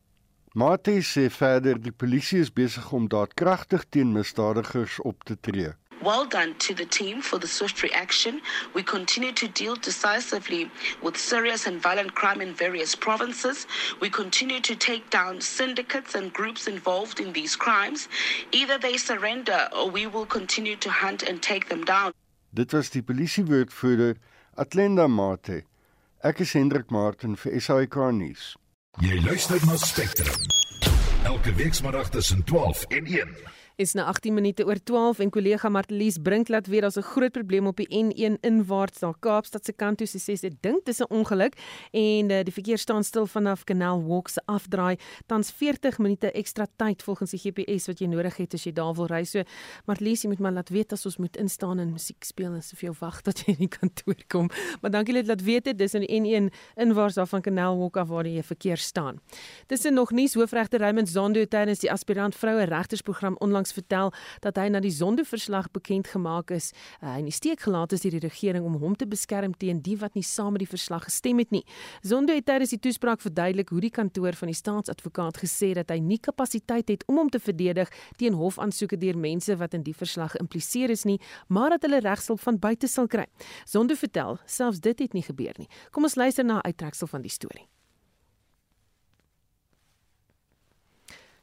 Mate 0.55 0.93
sê 1.03 1.25
verder 1.31 1.81
die 1.83 1.93
polisie 1.93 2.39
is 2.41 2.53
besig 2.53 2.93
om 2.93 3.09
daadkragtig 3.09 3.85
teen 3.91 4.13
misdadigers 4.13 5.01
op 5.01 5.25
te 5.25 5.37
tree. 5.41 5.73
Well 6.01 6.29
done 6.29 6.55
to 6.57 6.75
the 6.75 6.87
team 6.87 7.23
for 7.23 7.41
the 7.41 7.49
swift 7.49 7.83
reaction. 7.83 8.41
We 8.73 8.83
continue 8.83 9.33
to 9.33 9.49
deal 9.49 9.75
decisively 9.75 10.71
with 11.03 11.19
serious 11.19 11.67
and 11.67 11.83
violent 11.83 12.15
crime 12.15 12.41
in 12.41 12.55
various 12.55 12.95
provinces. 12.95 13.67
We 14.01 14.11
continue 14.11 14.61
to 14.61 14.77
take 14.77 15.11
down 15.11 15.41
syndicates 15.41 16.15
and 16.15 16.33
groups 16.33 16.67
involved 16.67 17.19
in 17.19 17.33
these 17.33 17.57
crimes. 17.57 18.09
Either 18.53 18.79
they 18.79 18.97
surrender 18.97 19.69
or 19.73 19.91
we 19.91 20.07
will 20.07 20.27
continue 20.27 20.77
to 20.77 20.91
hunt 20.91 21.29
and 21.29 21.43
take 21.43 21.67
them 21.69 21.85
down. 21.85 22.13
Dit 22.51 22.73
was 22.73 22.91
die 22.91 23.03
polisiewoordvoerder 23.03 24.17
Atlenda 24.55 25.07
Mate. 25.07 25.63
Ek 26.25 26.41
is 26.41 26.53
Hendrik 26.53 26.91
Martin 26.91 27.37
vir 27.37 27.61
SAK 27.61 27.99
nuus. 28.17 28.55
Jy 29.05 29.21
luister 29.21 29.61
na 29.67 29.77
Spectrum. 29.77 30.39
Elke 31.27 31.53
week 31.59 31.75
saterdag 31.75 32.09
tussen 32.15 32.45
12 32.45 32.85
en 32.89 33.07
1 33.07 33.37
is 33.77 33.93
na 33.93 34.07
18 34.09 34.33
minute 34.33 34.65
oor 34.65 34.79
12 34.83 35.19
en 35.21 35.31
kollega 35.31 35.69
Martelies 35.69 36.17
brink 36.25 36.49
laat 36.49 36.67
weet 36.67 36.81
daar's 36.83 36.97
'n 36.97 37.03
groot 37.03 37.33
probleem 37.33 37.67
op 37.67 37.77
die 37.77 37.89
N1 37.93 38.41
inwaarts 38.41 39.01
na 39.01 39.13
Kaapstad 39.21 39.65
se 39.65 39.73
kant 39.73 39.99
toe. 39.99 40.07
Sy 40.07 40.19
sê 40.19 40.37
sy 40.37 40.51
dink 40.61 40.85
dis 40.87 41.01
'n 41.01 41.07
ongeluk 41.11 41.53
en 41.93 42.31
uh, 42.31 42.43
die 42.43 42.53
verkeer 42.53 42.79
staan 42.79 43.05
stil 43.05 43.27
vanaf 43.27 43.65
Canal 43.65 44.03
Walk 44.03 44.29
se 44.29 44.41
afdraai. 44.47 44.97
Tans 45.27 45.51
40 45.51 45.99
minute 45.99 46.33
ekstra 46.33 46.67
tyd 46.77 47.03
volgens 47.03 47.31
die 47.31 47.39
GPS 47.39 47.87
wat 47.87 47.99
jy 48.01 48.07
nodig 48.07 48.37
het 48.37 48.55
as 48.55 48.65
jy 48.65 48.73
daar 48.73 48.95
wil 48.95 49.07
ry. 49.07 49.25
So 49.25 49.43
Martelies, 49.85 50.23
jy 50.23 50.29
moet 50.29 50.39
maar 50.39 50.53
laat 50.53 50.71
weet 50.71 50.93
as 50.93 51.05
ons 51.07 51.19
moet 51.19 51.37
instaan 51.37 51.79
en 51.79 51.93
musiek 51.93 52.25
speel 52.25 52.55
en 52.55 52.63
soveel 52.63 52.95
wag 53.01 53.21
tot 53.21 53.39
jy 53.39 53.53
in 53.53 53.69
die 53.69 53.69
kantoor 53.69 54.17
kom. 54.29 54.49
Maar 54.81 54.91
dankie 54.91 55.15
dat 55.15 55.27
laat 55.27 55.43
weet 55.43 55.65
dit 55.65 55.79
dis 55.79 55.95
in 55.95 56.01
die 56.01 56.21
N1 56.21 56.49
inwaarts 56.77 57.19
af 57.19 57.29
van 57.29 57.43
Canal 57.43 57.77
Walk 57.77 57.97
af 57.97 58.09
waar 58.09 58.25
die 58.25 58.43
verkeer 58.43 58.77
staan. 58.77 59.21
Dis 59.67 59.83
nog 59.83 60.13
nie 60.13 60.29
hoofregter 60.35 60.81
Raymond 60.81 61.09
Zondo 61.09 61.45
tydens 61.45 61.79
die 61.79 61.93
aspirant 61.93 62.35
vroue 62.35 62.65
regtersprogram 62.65 63.37
onlangs 63.39 63.66
onlangs 63.67 63.73
vertel 63.73 64.13
dat 64.41 64.57
hy 64.57 64.69
na 64.71 64.81
die 64.81 64.91
Zondo-verslag 64.91 65.71
bekend 65.73 66.09
gemaak 66.09 66.51
is 66.51 66.73
uh, 67.03 67.17
en 67.17 67.25
die 67.25 67.35
steek 67.35 67.61
gelaat 67.61 67.93
is 67.93 68.03
deur 68.03 68.19
die 68.19 68.29
regering 68.29 68.65
om 68.65 68.77
hom 68.81 68.97
te 68.97 69.07
beskerm 69.07 69.55
teen 69.57 69.83
die 69.83 69.97
wat 69.99 70.15
nie 70.15 70.25
saam 70.25 70.53
met 70.53 70.63
die 70.63 70.71
verslag 70.71 71.05
gestem 71.05 71.39
het 71.39 71.51
nie. 71.51 71.65
Zondo 72.03 72.35
het 72.35 72.47
tydens 72.47 72.71
die 72.71 72.81
toespraak 72.81 73.21
verduidelik 73.21 73.71
hoe 73.71 73.81
die 73.81 73.91
kantoor 73.91 74.35
van 74.35 74.49
die 74.49 74.57
staatsadvokaat 74.57 75.41
gesê 75.43 75.75
dat 75.75 75.91
hy 75.91 75.99
nie 76.01 76.19
kapasiteit 76.19 76.89
het 76.89 77.05
om 77.09 77.19
hom 77.19 77.31
te 77.31 77.41
verdedig 77.41 77.91
teen 78.17 78.37
hofaansoeke 78.37 78.99
deur 78.99 79.19
mense 79.19 79.57
wat 79.57 79.75
in 79.75 79.85
die 79.87 79.95
verslag 79.95 80.37
geïmpliseer 80.37 80.91
is 80.91 81.05
nie, 81.05 81.19
maar 81.49 81.77
dat 81.77 81.87
hulle 81.87 82.03
regshulp 82.05 82.41
van 82.41 82.59
buite 82.59 82.89
sal 82.89 83.09
kry. 83.09 83.27
Zondo 83.65 83.95
vertel 83.95 84.39
selfs 84.47 84.81
dit 84.81 84.99
het 84.99 85.15
nie 85.15 85.25
gebeur 85.27 85.57
nie. 85.59 85.71
Kom 85.91 86.05
ons 86.05 86.17
luister 86.17 86.45
na 86.45 86.61
'n 86.61 86.67
uittreksel 86.67 87.07
van 87.07 87.23
die 87.23 87.31
storie. 87.31 87.67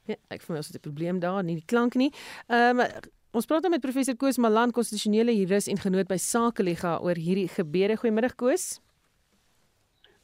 Ja, 0.05 0.15
ek 0.35 0.41
voel 0.43 0.57
ons 0.59 0.67
het 0.67 0.75
'n 0.75 0.87
probleem 0.89 1.19
daar, 1.19 1.43
nie 1.43 1.55
die 1.55 1.65
klank 1.65 1.95
nie. 1.95 2.11
Ehm 2.47 2.79
um, 2.79 2.87
ons 3.31 3.45
praat 3.45 3.61
nou 3.61 3.71
met 3.71 3.81
professor 3.81 4.15
Koos 4.15 4.37
Malan, 4.37 4.71
konstitusionele 4.71 5.35
jurist 5.35 5.67
en 5.67 5.77
genoot 5.77 6.07
by 6.07 6.17
Sakeliga 6.17 6.99
oor 6.99 7.15
hierdie 7.15 7.47
gebeure. 7.47 7.97
Goeiemôre 7.97 8.35
Koos. 8.35 8.79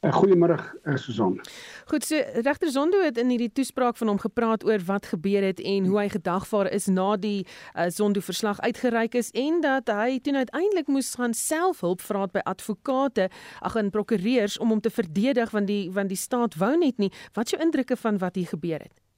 Goeiemôre 0.00 0.56
uh, 0.84 0.96
Susan. 0.96 1.40
Goed, 1.86 2.04
so 2.04 2.16
regter 2.16 2.70
Zondo 2.70 3.02
het 3.04 3.18
in 3.18 3.28
hierdie 3.28 3.52
toespraak 3.52 3.96
van 3.96 4.08
hom 4.08 4.18
gepraat 4.18 4.64
oor 4.64 4.80
wat 4.88 5.06
gebeur 5.12 5.44
het 5.44 5.60
en 5.60 5.84
hoe 5.84 5.98
hy 5.98 6.08
gedagvaar 6.08 6.70
is 6.72 6.86
na 6.86 7.16
die 7.20 7.44
uh, 7.44 7.90
Zondo 7.92 8.20
verslag 8.24 8.60
uitgereik 8.60 9.14
is 9.14 9.28
en 9.36 9.60
dat 9.60 9.92
hy 9.92 10.16
toe 10.24 10.36
uiteindelik 10.36 10.88
moes 10.88 11.12
gaan 11.20 11.36
self 11.36 11.84
hulp 11.84 12.00
vra 12.00 12.24
by 12.32 12.40
advokate, 12.48 13.28
ag 13.60 13.76
en 13.76 13.92
prokureurs 13.92 14.56
om 14.58 14.72
hom 14.72 14.80
te 14.80 14.90
verdedig 14.90 15.52
want 15.52 15.68
die 15.68 15.90
want 15.92 16.08
die 16.08 16.16
staat 16.16 16.56
wou 16.56 16.72
net 16.80 16.96
nie. 16.96 17.12
Wat 17.36 17.44
is 17.44 17.58
jou 17.58 17.62
indrukke 17.62 17.96
van 18.00 18.18
wat 18.24 18.40
hier 18.40 18.48
gebeur 18.56 18.80
het? 18.80 19.09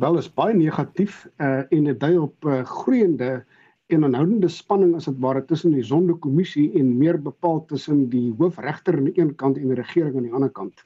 Wel 0.00 0.16
is 0.18 0.30
baie 0.32 0.54
negatief 0.56 1.26
uh, 1.36 1.64
en 1.68 1.88
dit 1.90 1.98
dui 2.00 2.14
op 2.18 2.46
uh, 2.48 2.62
groeiende 2.64 3.44
en 3.92 4.06
aanhoudende 4.06 4.48
spanning 4.48 4.94
as 4.96 5.08
dit 5.10 5.18
ware 5.20 5.42
tussen 5.44 5.74
die 5.76 5.84
sondekommissie 5.84 6.70
en 6.80 6.94
meer 6.98 7.18
bepaald 7.20 7.68
tussen 7.68 8.06
die 8.12 8.30
hoofregter 8.38 8.96
aan 8.96 9.10
die 9.10 9.18
een 9.20 9.34
kant 9.36 9.60
en 9.60 9.68
die 9.68 9.76
regering 9.76 10.16
aan 10.16 10.28
die 10.28 10.32
ander 10.32 10.52
kant. 10.52 10.84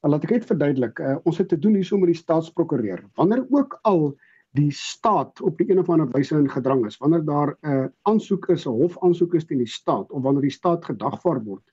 Uh, 0.00 0.10
laat 0.10 0.24
ek 0.24 0.38
dit 0.38 0.48
verduidelik. 0.48 1.00
Uh, 1.00 1.18
ons 1.28 1.38
het 1.42 1.50
te 1.52 1.60
doen 1.60 1.76
hierso 1.76 2.00
met 2.00 2.14
die 2.14 2.20
staatsprokureur. 2.20 3.04
Wanneer 3.20 3.44
ook 3.50 3.78
al 3.88 4.14
die 4.56 4.70
staat 4.76 5.40
op 5.40 5.60
die 5.60 5.68
een 5.70 5.80
of 5.80 5.90
ander 5.92 6.08
wyse 6.12 6.36
in 6.36 6.48
gedrang 6.50 6.86
is, 6.88 6.98
wanneer 7.00 7.24
daar 7.24 7.56
'n 7.60 7.68
uh, 7.68 7.86
aansoek 8.08 8.48
is, 8.52 8.66
'n 8.66 8.80
hofaansoek 8.80 9.34
is 9.34 9.44
teen 9.44 9.60
die 9.60 9.68
staat 9.68 10.10
of 10.10 10.22
wanneer 10.22 10.48
die 10.48 10.56
staat 10.56 10.84
gedagvaar 10.84 11.44
word, 11.44 11.64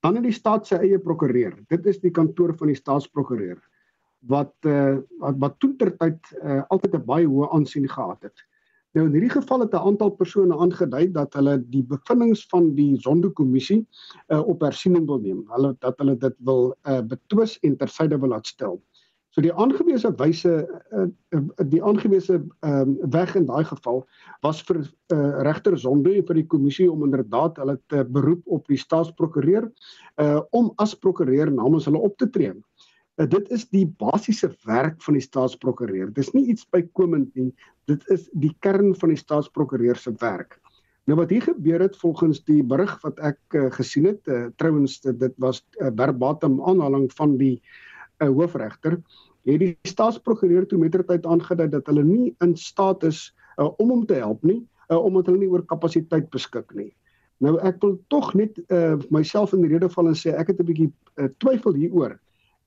dan 0.00 0.14
het 0.14 0.24
die 0.24 0.36
staat 0.36 0.66
sy 0.66 0.76
eie 0.76 0.98
prokureur. 0.98 1.56
Dit 1.68 1.86
is 1.86 2.00
die 2.00 2.10
kantoor 2.10 2.54
van 2.56 2.66
die 2.66 2.76
staatsprokureur 2.76 3.60
wat 4.26 4.54
uh, 4.66 4.96
wat, 5.18 5.38
wat 5.38 5.58
toentertyd 5.58 6.18
uh, 6.42 6.62
altyd 6.68 6.94
'n 6.96 7.04
baie 7.04 7.26
hoë 7.26 7.50
aansien 7.52 7.88
gehad 7.88 8.22
het. 8.22 8.44
Nou 8.94 9.08
in 9.08 9.14
hierdie 9.16 9.32
geval 9.34 9.60
het 9.60 9.72
'n 9.74 9.86
aantal 9.90 10.10
persone 10.10 10.56
aangedui 10.56 11.10
dat 11.12 11.34
hulle 11.34 11.58
die 11.70 11.82
bevindinge 11.82 12.38
van 12.50 12.74
die 12.74 12.96
Zondo-kommissie 12.96 13.86
uh, 14.28 14.46
op 14.48 14.60
hersiening 14.60 15.06
wil 15.06 15.18
neem. 15.18 15.44
Hulle 15.50 15.76
dat 15.78 15.98
hulle 15.98 16.16
dit 16.16 16.36
wil 16.38 16.76
uh, 16.86 17.00
betwis 17.00 17.58
en 17.60 17.76
tersyde 17.76 18.18
wil 18.18 18.28
laat 18.28 18.46
stel. 18.46 18.82
So 19.34 19.42
die 19.42 19.52
aangewese 19.52 20.12
wyse 20.14 20.52
uh, 20.94 21.40
die 21.66 21.82
aangewese 21.82 22.36
um, 22.60 22.92
weg 23.10 23.34
in 23.34 23.48
daai 23.48 23.64
geval 23.66 24.04
was 24.46 24.60
vir 24.62 24.78
uh, 24.84 25.42
regter 25.42 25.74
Zondo 25.78 26.12
en 26.14 26.26
vir 26.28 26.38
die 26.38 26.46
kommissie 26.46 26.86
om 26.90 27.02
inderdaad 27.02 27.58
hulle 27.58 27.74
te 27.90 28.04
beroep 28.04 28.46
op 28.46 28.70
die 28.70 28.78
staatsprokureur 28.78 29.66
uh, 30.22 30.40
om 30.54 30.70
as 30.78 30.94
prokureur 30.94 31.50
namens 31.50 31.90
hulle 31.90 31.98
op 31.98 32.14
te 32.22 32.30
tree 32.30 32.54
Uh, 33.14 33.28
dit 33.30 33.50
is 33.54 33.62
die 33.70 33.86
basiese 33.86 34.48
werk 34.66 35.02
van 35.02 35.14
die 35.14 35.22
staatsprokureur. 35.22 36.08
Dis 36.14 36.32
nie 36.34 36.48
iets 36.50 36.66
bykomend 36.74 37.34
nie. 37.38 37.52
Dit 37.86 38.02
is 38.10 38.26
die 38.32 38.50
kern 38.64 38.94
van 38.98 39.12
die 39.12 39.20
staatsprokureur 39.20 39.98
se 40.00 40.10
werk. 40.18 40.58
Nou 41.06 41.18
wat 41.20 41.30
hier 41.30 41.44
gebeur 41.44 41.84
het 41.84 41.96
volgens 42.00 42.40
die 42.48 42.62
berig 42.64 42.94
wat 43.04 43.20
ek 43.22 43.38
uh, 43.54 43.68
gesien 43.76 44.08
het, 44.08 44.22
uh, 44.26 44.48
trouens 44.58 44.96
dit, 45.04 45.18
dit 45.20 45.34
was 45.38 45.62
'n 45.78 45.92
uh, 45.92 45.92
verbatim 46.00 46.58
aanhaling 46.64 47.06
van 47.12 47.36
die 47.38 47.60
uh, 48.18 48.28
hoofregter, 48.28 48.98
het 49.44 49.60
die 49.60 49.76
staatsprokureur 49.86 50.66
toe 50.66 50.78
mettertyd 50.80 51.26
aangedui 51.26 51.68
dat 51.68 51.86
hulle 51.86 52.04
nie 52.04 52.34
in 52.40 52.56
staat 52.56 53.04
is 53.04 53.34
uh, 53.58 53.68
om 53.78 53.90
hom 53.90 54.06
te 54.06 54.14
help 54.14 54.42
nie, 54.42 54.64
uh, 54.88 54.98
omdat 54.98 55.26
hulle 55.26 55.44
nie 55.44 55.52
oor 55.52 55.62
kapasiteit 55.62 56.30
beskik 56.30 56.74
nie. 56.74 56.90
Nou 57.38 57.58
ek 57.60 57.78
wil 57.84 57.98
tog 58.08 58.34
net 58.34 58.58
uh, 58.72 58.96
myself 59.10 59.52
in 59.52 59.62
die 59.62 59.70
rede 59.70 59.88
val 59.92 60.08
en 60.08 60.18
sê 60.18 60.32
ek 60.34 60.50
het 60.50 60.60
'n 60.60 60.66
bietjie 60.66 60.92
uh, 61.20 61.28
twyfel 61.38 61.76
hieroor 61.76 62.18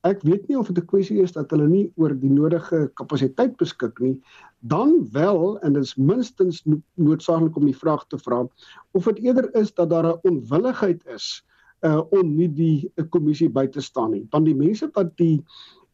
ek 0.08 0.22
weet 0.26 0.48
nie 0.48 0.58
of 0.58 0.68
dit 0.68 0.82
'n 0.82 0.86
kwessie 0.90 1.22
is 1.22 1.32
dat 1.32 1.50
hulle 1.50 1.68
nie 1.68 1.86
oor 1.96 2.14
die 2.14 2.30
nodige 2.32 2.88
kapasiteit 3.00 3.56
beskik 3.60 4.00
nie, 4.00 4.16
dan 4.60 5.08
wel 5.12 5.58
en 5.62 5.72
dit 5.72 5.82
is 5.82 5.96
minstens 5.96 6.62
noodsaaklik 6.96 7.56
om 7.56 7.66
die 7.68 7.76
vraag 7.76 8.06
te 8.08 8.18
vra 8.18 8.46
of 8.92 9.04
dit 9.04 9.18
eerder 9.28 9.50
is 9.54 9.74
dat 9.74 9.90
daar 9.90 10.06
'n 10.06 10.20
onwilligheid 10.22 11.04
is 11.06 11.44
uh 11.86 12.02
om 12.10 12.36
nie 12.36 12.48
die 12.48 12.90
uh, 12.96 13.04
kommissie 13.10 13.48
by 13.48 13.66
te 13.66 13.80
staan 13.80 14.10
nie. 14.10 14.26
Want 14.30 14.46
die 14.46 14.56
mense 14.56 14.90
wat 14.94 15.16
die 15.16 15.44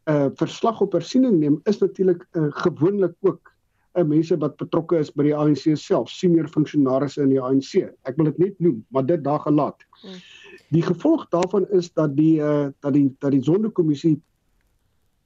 uh 0.09 0.28
verslag 0.37 0.80
op 0.80 0.92
hersiening 0.92 1.38
neem 1.40 1.61
is 1.64 1.78
natuurlik 1.78 2.26
uh, 2.33 2.49
gewoonlik 2.64 3.14
ook 3.21 3.54
mense 4.03 4.37
wat 4.43 4.57
betrokke 4.57 4.99
is 4.99 5.13
by 5.15 5.29
die 5.29 5.35
ANC 5.37 5.77
self, 5.79 6.11
senior 6.11 6.49
funksionarisse 6.51 7.23
in 7.23 7.31
die 7.31 7.41
ANC. 7.41 7.85
Ek 8.09 8.17
wil 8.19 8.33
dit 8.33 8.39
net 8.39 8.61
noem, 8.61 8.81
maar 8.91 9.07
dit 9.07 9.23
daar 9.25 9.41
gelaat. 9.41 9.87
Hmm. 10.03 10.19
Die 10.75 10.83
gevolg 10.83 11.29
daarvan 11.31 11.69
is 11.71 11.93
dat 11.93 12.17
die 12.17 12.41
uh 12.43 12.71
dat 12.83 12.93
die 12.93 13.07
dat 13.21 13.31
die 13.31 13.43
sondekommissie 13.43 14.17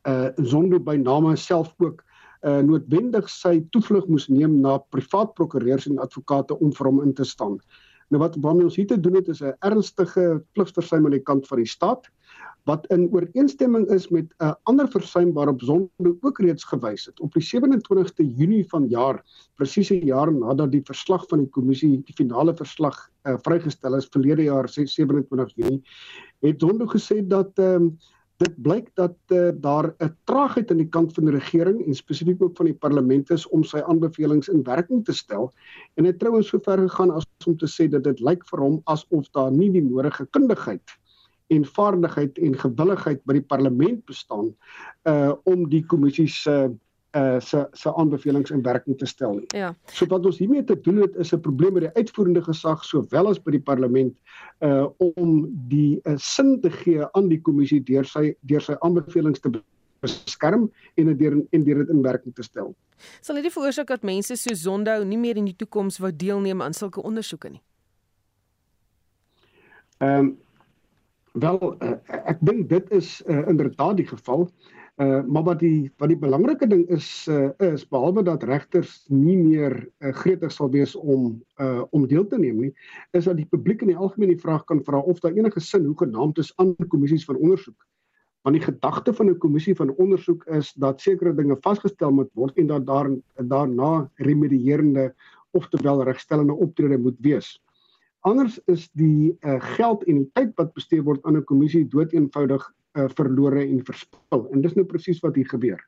uh 0.08 0.28
sonde 0.44 0.80
by 0.80 0.96
name 0.96 1.36
self 1.36 1.72
ook 1.78 2.04
uh 2.44 2.60
noodwendig 2.60 3.28
sy 3.32 3.60
toevlug 3.72 4.06
moes 4.06 4.28
neem 4.28 4.60
na 4.60 4.78
privaat 4.92 5.34
prokureurs 5.34 5.88
en 5.88 5.98
advokate 5.98 6.58
om 6.58 6.72
vir 6.72 6.86
hom 6.86 7.02
in 7.02 7.14
te 7.14 7.24
staan. 7.24 7.56
Nou 8.08 8.20
wat 8.22 8.36
waarmee 8.40 8.68
ons 8.68 8.76
hier 8.76 8.86
te 8.86 9.00
doen 9.00 9.16
het 9.16 9.28
is 9.28 9.42
'n 9.42 9.56
ernstige 9.60 10.42
pligversuim 10.52 11.04
aan 11.04 11.16
die 11.16 11.24
kant 11.24 11.46
van 11.46 11.58
die 11.58 11.66
staat 11.68 12.10
wat 12.68 12.86
in 12.92 13.08
ooreenstemming 13.12 13.86
is 13.96 14.08
met 14.08 14.24
'n 14.24 14.44
uh, 14.44 14.54
ander 14.62 14.88
versuim 14.88 15.32
waarop 15.32 15.62
Zondo 15.62 16.16
ook 16.20 16.38
reeds 16.38 16.64
gewys 16.64 17.06
het. 17.06 17.20
Op 17.20 17.32
die 17.32 17.42
27ste 17.42 18.24
Junie 18.36 18.64
van 18.68 18.88
jaar, 18.88 19.24
presies 19.54 19.90
'n 19.90 20.04
jaar 20.04 20.32
nadat 20.32 20.72
die 20.72 20.84
verslag 20.84 21.24
van 21.28 21.38
die 21.38 21.48
kommissie, 21.48 22.02
die 22.04 22.14
finale 22.14 22.54
verslag 22.54 23.10
uh, 23.22 23.36
vrygestel 23.42 23.96
is 23.96 24.08
verlede 24.10 24.42
jaar 24.42 24.68
27 24.68 25.54
Junie, 25.54 25.82
het 26.40 26.60
Zondo 26.60 26.86
gesê 26.86 27.26
dat 27.26 27.58
um, 27.58 27.96
dit 28.38 28.54
blyk 28.62 28.90
dat 28.94 29.16
uh, 29.28 29.48
daar 29.54 29.94
'n 29.98 30.16
traagheid 30.24 30.70
aan 30.70 30.82
die 30.84 30.88
kant 30.96 31.14
van 31.14 31.24
die 31.24 31.34
regering 31.34 31.86
en 31.86 31.94
spesifiek 31.94 32.42
ook 32.42 32.56
van 32.56 32.66
die 32.66 32.74
parlement 32.84 33.30
is 33.30 33.48
om 33.48 33.64
sy 33.64 33.78
aanbevelings 33.78 34.48
in 34.48 34.62
werking 34.62 35.04
te 35.04 35.12
stel 35.12 35.52
en 35.94 36.04
het 36.04 36.18
trouens 36.18 36.48
sover 36.48 36.78
gegaan 36.78 37.10
as 37.10 37.26
om 37.46 37.56
te 37.56 37.66
sê 37.66 37.88
dat 37.88 38.04
dit 38.04 38.20
lyk 38.20 38.46
vir 38.46 38.60
hom 38.60 38.80
asof 38.84 39.30
daar 39.30 39.50
nie 39.52 39.70
die 39.70 39.82
nodige 39.82 40.26
kundigheid 40.30 40.98
en 41.48 41.64
vaardigheid 41.64 42.38
en 42.38 42.58
gewilligheid 42.58 43.24
by 43.24 43.38
die 43.38 43.46
parlement 43.54 44.04
bestaan 44.08 44.52
uh 45.08 45.32
om 45.48 45.68
die 45.68 45.84
kommissie 45.86 46.28
se 46.28 46.56
uh 47.16 47.40
se 47.40 47.64
se 47.72 47.94
aanbevelings 47.94 48.50
in 48.50 48.62
werking 48.62 48.98
te 48.98 49.06
stel 49.06 49.38
nie. 49.38 49.46
Ja. 49.56 49.72
So 49.86 50.06
wat 50.12 50.26
ons 50.26 50.38
hiermee 50.38 50.64
te 50.64 50.76
doen 50.80 51.00
het 51.00 51.16
is 51.16 51.32
'n 51.32 51.40
probleem 51.40 51.72
met 51.72 51.82
die 51.82 51.94
uitvoerende 51.96 52.42
gesag 52.42 52.84
sowel 52.84 53.28
as 53.28 53.42
by 53.42 53.50
die 53.50 53.64
parlement 53.70 54.18
uh 54.60 54.86
om 54.98 55.48
die 55.68 56.00
uh, 56.04 56.16
sin 56.16 56.60
te 56.60 56.70
gee 56.70 57.06
aan 57.12 57.28
die 57.28 57.40
kommissie 57.40 57.82
deur 57.82 58.04
sy 58.04 58.34
deur 58.40 58.60
sy 58.60 58.76
aanbevelings 58.80 59.40
te 59.40 59.50
beskerm 60.00 60.70
en 60.94 61.16
deur 61.16 61.40
en 61.50 61.64
deur 61.64 61.78
dit 61.78 61.88
in 61.88 62.02
werking 62.02 62.34
te 62.34 62.42
stel. 62.42 62.74
Sal 63.20 63.40
dit 63.42 63.52
veroorsaak 63.52 63.86
dat 63.86 64.02
mense 64.02 64.36
so 64.36 64.54
Zondo 64.54 65.04
nie 65.04 65.18
meer 65.18 65.36
in 65.36 65.44
die 65.44 65.56
toekoms 65.56 65.98
wou 65.98 66.10
deelneem 66.12 66.62
aan 66.62 66.74
sulke 66.74 67.02
ondersoeke 67.02 67.48
nie? 67.48 67.62
Ehm 69.98 70.18
um, 70.18 70.36
Wel 71.32 71.76
uh, 71.82 71.94
ek 72.08 72.38
dink 72.40 72.68
dit 72.68 72.90
is 72.90 73.22
uh, 73.26 73.48
inderdaad 73.48 73.96
die 73.96 74.06
geval. 74.06 74.48
Uh, 74.98 75.22
maar 75.30 75.44
wat 75.46 75.60
die 75.62 75.92
wat 76.02 76.10
die 76.10 76.18
belangrike 76.18 76.66
ding 76.66 76.80
is 76.90 77.26
uh, 77.30 77.50
is 77.62 77.84
behalwe 77.86 78.24
dat 78.26 78.42
regters 78.42 79.04
nie 79.06 79.36
meer 79.38 79.76
uh, 80.02 80.10
gretig 80.10 80.50
sal 80.50 80.72
wees 80.72 80.96
om 80.96 81.36
uh, 81.62 81.84
om 81.94 82.06
deel 82.10 82.26
te 82.26 82.38
neem 82.38 82.58
nie, 82.64 82.72
is 83.14 83.28
dat 83.30 83.38
die 83.38 83.46
publiek 83.46 83.84
in 83.86 83.92
die 83.92 83.96
algemeen 83.96 84.32
die 84.34 84.42
vraag 84.42 84.64
kan 84.66 84.82
vra 84.82 84.98
of 84.98 85.20
daar 85.22 85.38
enige 85.38 85.62
sin 85.62 85.86
hoe 85.86 85.94
genaamd 86.02 86.42
is 86.42 86.50
aan 86.56 86.74
kommissies 86.88 87.28
van 87.28 87.38
ondersoek. 87.38 87.86
Want 88.42 88.58
die 88.58 88.64
gedagte 88.64 89.14
van 89.14 89.30
'n 89.30 89.38
kommissie 89.38 89.76
van 89.76 89.94
ondersoek 89.94 90.44
is 90.46 90.72
dat 90.72 91.00
sekere 91.00 91.34
dinge 91.34 91.56
vasgestel 91.60 92.10
moet 92.10 92.30
word 92.34 92.58
en 92.58 92.66
dat 92.66 92.86
daar 92.86 93.10
daarna 93.36 94.10
remedierende 94.14 95.14
oftewel 95.50 96.02
regstellende 96.02 96.54
optrede 96.54 96.98
moet 96.98 97.16
wees. 97.20 97.62
Anders 98.26 98.58
is 98.66 98.88
die 98.98 99.36
uh, 99.46 99.60
geld 99.76 100.02
en 100.10 100.22
die 100.22 100.30
tyd 100.34 100.50
wat 100.58 100.74
bestee 100.74 101.02
word 101.02 101.24
aan 101.24 101.36
'n 101.38 101.44
kommissie 101.44 101.84
doeteenvoudig 101.86 102.64
uh, 102.98 103.06
verlore 103.14 103.62
en 103.62 103.84
verspil. 103.84 104.48
En 104.52 104.62
dis 104.62 104.74
nou 104.74 104.84
presies 104.84 105.20
wat 105.22 105.36
hier 105.38 105.48
gebeur. 105.48 105.78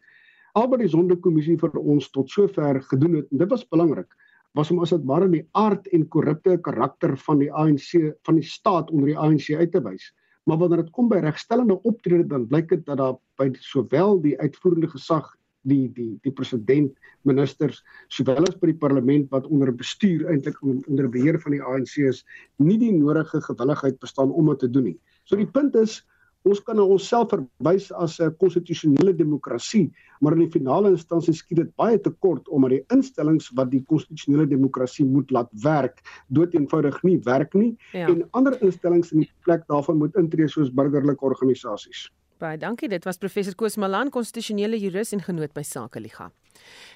Albei 0.54 0.78
die 0.82 0.90
sondekommissie 0.90 1.58
vir 1.58 1.74
ons 1.78 2.10
tot 2.10 2.30
sover 2.30 2.82
gedoen 2.82 3.14
het 3.20 3.30
en 3.30 3.38
dit 3.38 3.50
was 3.50 3.66
belangrik 3.68 4.14
was 4.58 4.70
om 4.70 4.80
as 4.82 4.90
dit 4.90 5.04
ware 5.06 5.28
die 5.30 5.44
aard 5.54 5.86
en 5.94 6.08
korrupte 6.08 6.56
karakter 6.58 7.16
van 7.26 7.38
die 7.38 7.50
ANC 7.52 8.16
van 8.26 8.38
die 8.40 8.46
staat 8.46 8.90
onder 8.90 9.12
die 9.12 9.18
ANC 9.18 9.50
uit 9.54 9.70
te 9.72 9.82
wys. 9.84 10.10
Maar 10.46 10.58
wanneer 10.58 10.82
dit 10.82 10.90
kom 10.96 11.08
by 11.08 11.20
regstellende 11.22 11.76
optrede 11.86 12.26
dan 12.26 12.48
blyk 12.50 12.68
dit 12.68 12.82
dat 12.86 12.98
daar 12.98 13.18
by 13.38 13.50
sowel 13.62 14.18
die 14.22 14.34
uitvoerende 14.40 14.90
gesag 14.90 15.28
die 15.68 15.88
die 15.96 16.18
die 16.24 16.32
president, 16.32 16.92
ministers, 17.28 17.82
sowel 18.08 18.46
as 18.48 18.56
by 18.60 18.70
die 18.72 18.80
parlement 18.80 19.30
wat 19.34 19.48
onder 19.50 19.72
bestuur 19.72 20.26
eintlik 20.32 20.60
onder 20.64 21.08
beheer 21.08 21.40
van 21.42 21.56
die 21.56 21.62
ANC 21.62 21.98
is, 22.08 22.24
nie 22.58 22.78
die 22.80 22.92
nodige 22.92 23.42
gewilligheid 23.44 24.00
bestaan 24.00 24.32
om 24.32 24.52
dit 24.52 24.64
te 24.64 24.70
doen 24.70 24.90
nie. 24.92 24.98
So 25.24 25.36
die 25.36 25.48
punt 25.48 25.76
is 25.76 26.00
ons 26.48 26.60
kan 26.64 26.78
na 26.80 26.84
onsself 26.88 27.28
verwys 27.34 27.90
as 27.92 28.18
'n 28.20 28.32
konstitusionele 28.40 29.12
demokrasie, 29.12 29.92
maar 30.20 30.32
in 30.32 30.48
die 30.48 30.50
finale 30.58 30.90
instansie 30.90 31.34
skiet 31.34 31.58
dit 31.58 31.76
baie 31.76 31.98
te 32.00 32.10
kort 32.10 32.48
omdat 32.48 32.70
die 32.70 32.84
instellings 32.96 33.50
wat 33.56 33.70
die 33.70 33.82
konstitusionele 33.84 34.46
demokrasie 34.48 35.04
moet 35.04 35.30
laat 35.30 35.50
werk, 35.52 36.00
doeteenvoudig 36.28 37.02
nie 37.02 37.18
werk 37.24 37.54
nie 37.54 37.76
ja. 37.92 38.08
en 38.08 38.24
ander 38.32 38.56
instellings 38.62 39.12
in 39.12 39.20
die 39.20 39.32
plek 39.44 39.66
daarvan 39.68 39.98
moet 39.98 40.16
intree 40.16 40.48
soos 40.48 40.72
burgerlike 40.72 41.24
organisasies. 41.24 42.08
Baie 42.40 42.56
dankie. 42.56 42.88
Dit 42.88 43.04
was 43.04 43.18
professor 43.20 43.54
Koos 43.54 43.76
Malan, 43.76 44.08
konstitusionele 44.10 44.78
jurist 44.80 45.12
en 45.12 45.20
genoot 45.20 45.52
by 45.52 45.62
Sakeliga. 45.62 46.30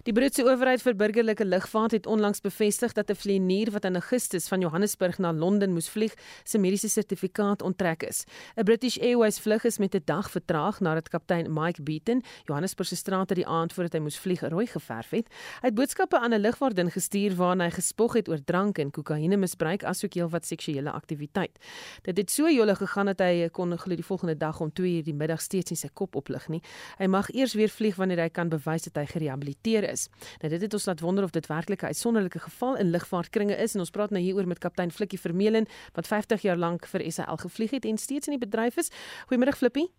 Die 0.05 0.12
Britse 0.12 0.44
owerheid 0.44 0.83
vir 0.83 0.94
burgerlike 0.94 1.44
lugvaart 1.44 1.92
het 1.92 2.07
onlangs 2.07 2.40
bevestig 2.40 2.92
dat 2.92 3.11
'n 3.11 3.14
vlieënier 3.14 3.70
wat 3.70 3.85
in 3.85 3.94
Augustus 3.94 4.48
van 4.48 4.61
Johannesburg 4.61 5.18
na 5.18 5.33
Londen 5.33 5.72
moes 5.72 5.88
vlieg, 5.88 6.14
sy 6.44 6.59
mediese 6.59 6.88
sertifikaat 6.88 7.62
onttrek 7.62 8.03
is. 8.03 8.24
'n 8.57 8.64
British 8.64 8.98
Airways 8.98 9.38
vlug 9.38 9.64
is 9.64 9.79
met 9.79 9.94
'n 9.94 10.03
dag 10.05 10.31
vertraag 10.31 10.81
nadat 10.81 11.09
kaptein 11.09 11.53
Mike 11.53 11.83
Beaton 11.83 12.22
Johannesburg 12.44 12.88
se 12.88 12.96
strate 12.96 13.35
die 13.35 13.46
aand 13.46 13.72
voordat 13.72 13.92
hy 13.92 14.00
moes 14.00 14.18
vlieg 14.18 14.40
rooi 14.40 14.66
geverf 14.66 15.11
het. 15.11 15.29
Hy 15.62 15.68
het 15.68 15.74
boodskappe 15.74 16.18
aan 16.18 16.35
'n 16.35 16.40
lugvaartdien 16.40 16.90
gestuur 16.90 17.35
waarin 17.35 17.61
hy 17.61 17.70
gespog 17.70 18.12
het 18.12 18.29
oor 18.29 18.44
drank 18.44 18.79
en 18.79 18.90
kokaine 18.90 19.37
misbruik 19.37 19.85
asook 19.85 20.14
heelwat 20.14 20.46
seksuele 20.46 20.90
aktiwiteit. 20.90 21.59
Dit 22.03 22.16
het 22.16 22.31
so 22.31 22.48
jolle 22.48 22.74
gegaan 22.74 23.07
dat 23.07 23.18
hy 23.18 23.48
kon 23.48 23.79
glo 23.79 23.94
die 23.94 24.05
volgende 24.05 24.37
dag 24.37 24.61
om 24.61 24.70
2:00 24.72 25.03
die 25.03 25.14
middag 25.14 25.40
steeds 25.40 25.70
nie 25.70 25.77
sy 25.77 25.88
kop 25.92 26.16
oplig 26.16 26.48
nie. 26.48 26.62
Hy 26.98 27.07
mag 27.07 27.31
eers 27.31 27.55
weer 27.55 27.68
vlieg 27.68 27.96
wanneer 27.96 28.18
hy 28.18 28.29
kan 28.29 28.48
bewys 28.48 28.83
dat 28.83 28.96
hy 28.96 29.07
gerehabiliteer 29.07 29.53
is. 29.62 30.08
Nou 30.40 30.50
dit 30.50 30.60
het 30.60 30.72
ons 30.72 30.86
laat 30.86 31.00
wonder 31.00 31.24
of 31.24 31.30
dit 31.30 31.46
werklik 31.46 31.82
'n 31.82 31.86
uitsonderlike 31.86 32.38
geval 32.38 32.76
in 32.76 32.90
lugvaartkringe 32.90 33.56
is 33.56 33.74
en 33.74 33.80
ons 33.80 33.90
praat 33.90 34.10
nou 34.10 34.22
hieroor 34.22 34.46
met 34.46 34.58
kaptein 34.58 34.90
Flikkie 34.90 35.20
Vermeulen 35.20 35.66
wat 35.92 36.06
50 36.06 36.42
jaar 36.42 36.56
lank 36.56 36.86
vir 36.86 37.12
SAL 37.12 37.36
gevlieg 37.36 37.70
het 37.70 37.84
en 37.84 37.98
steeds 37.98 38.26
in 38.26 38.38
die 38.38 38.48
bedryf 38.48 38.76
is. 38.76 38.90
Goeiemôre 39.28 39.56
Flippie. 39.56 39.90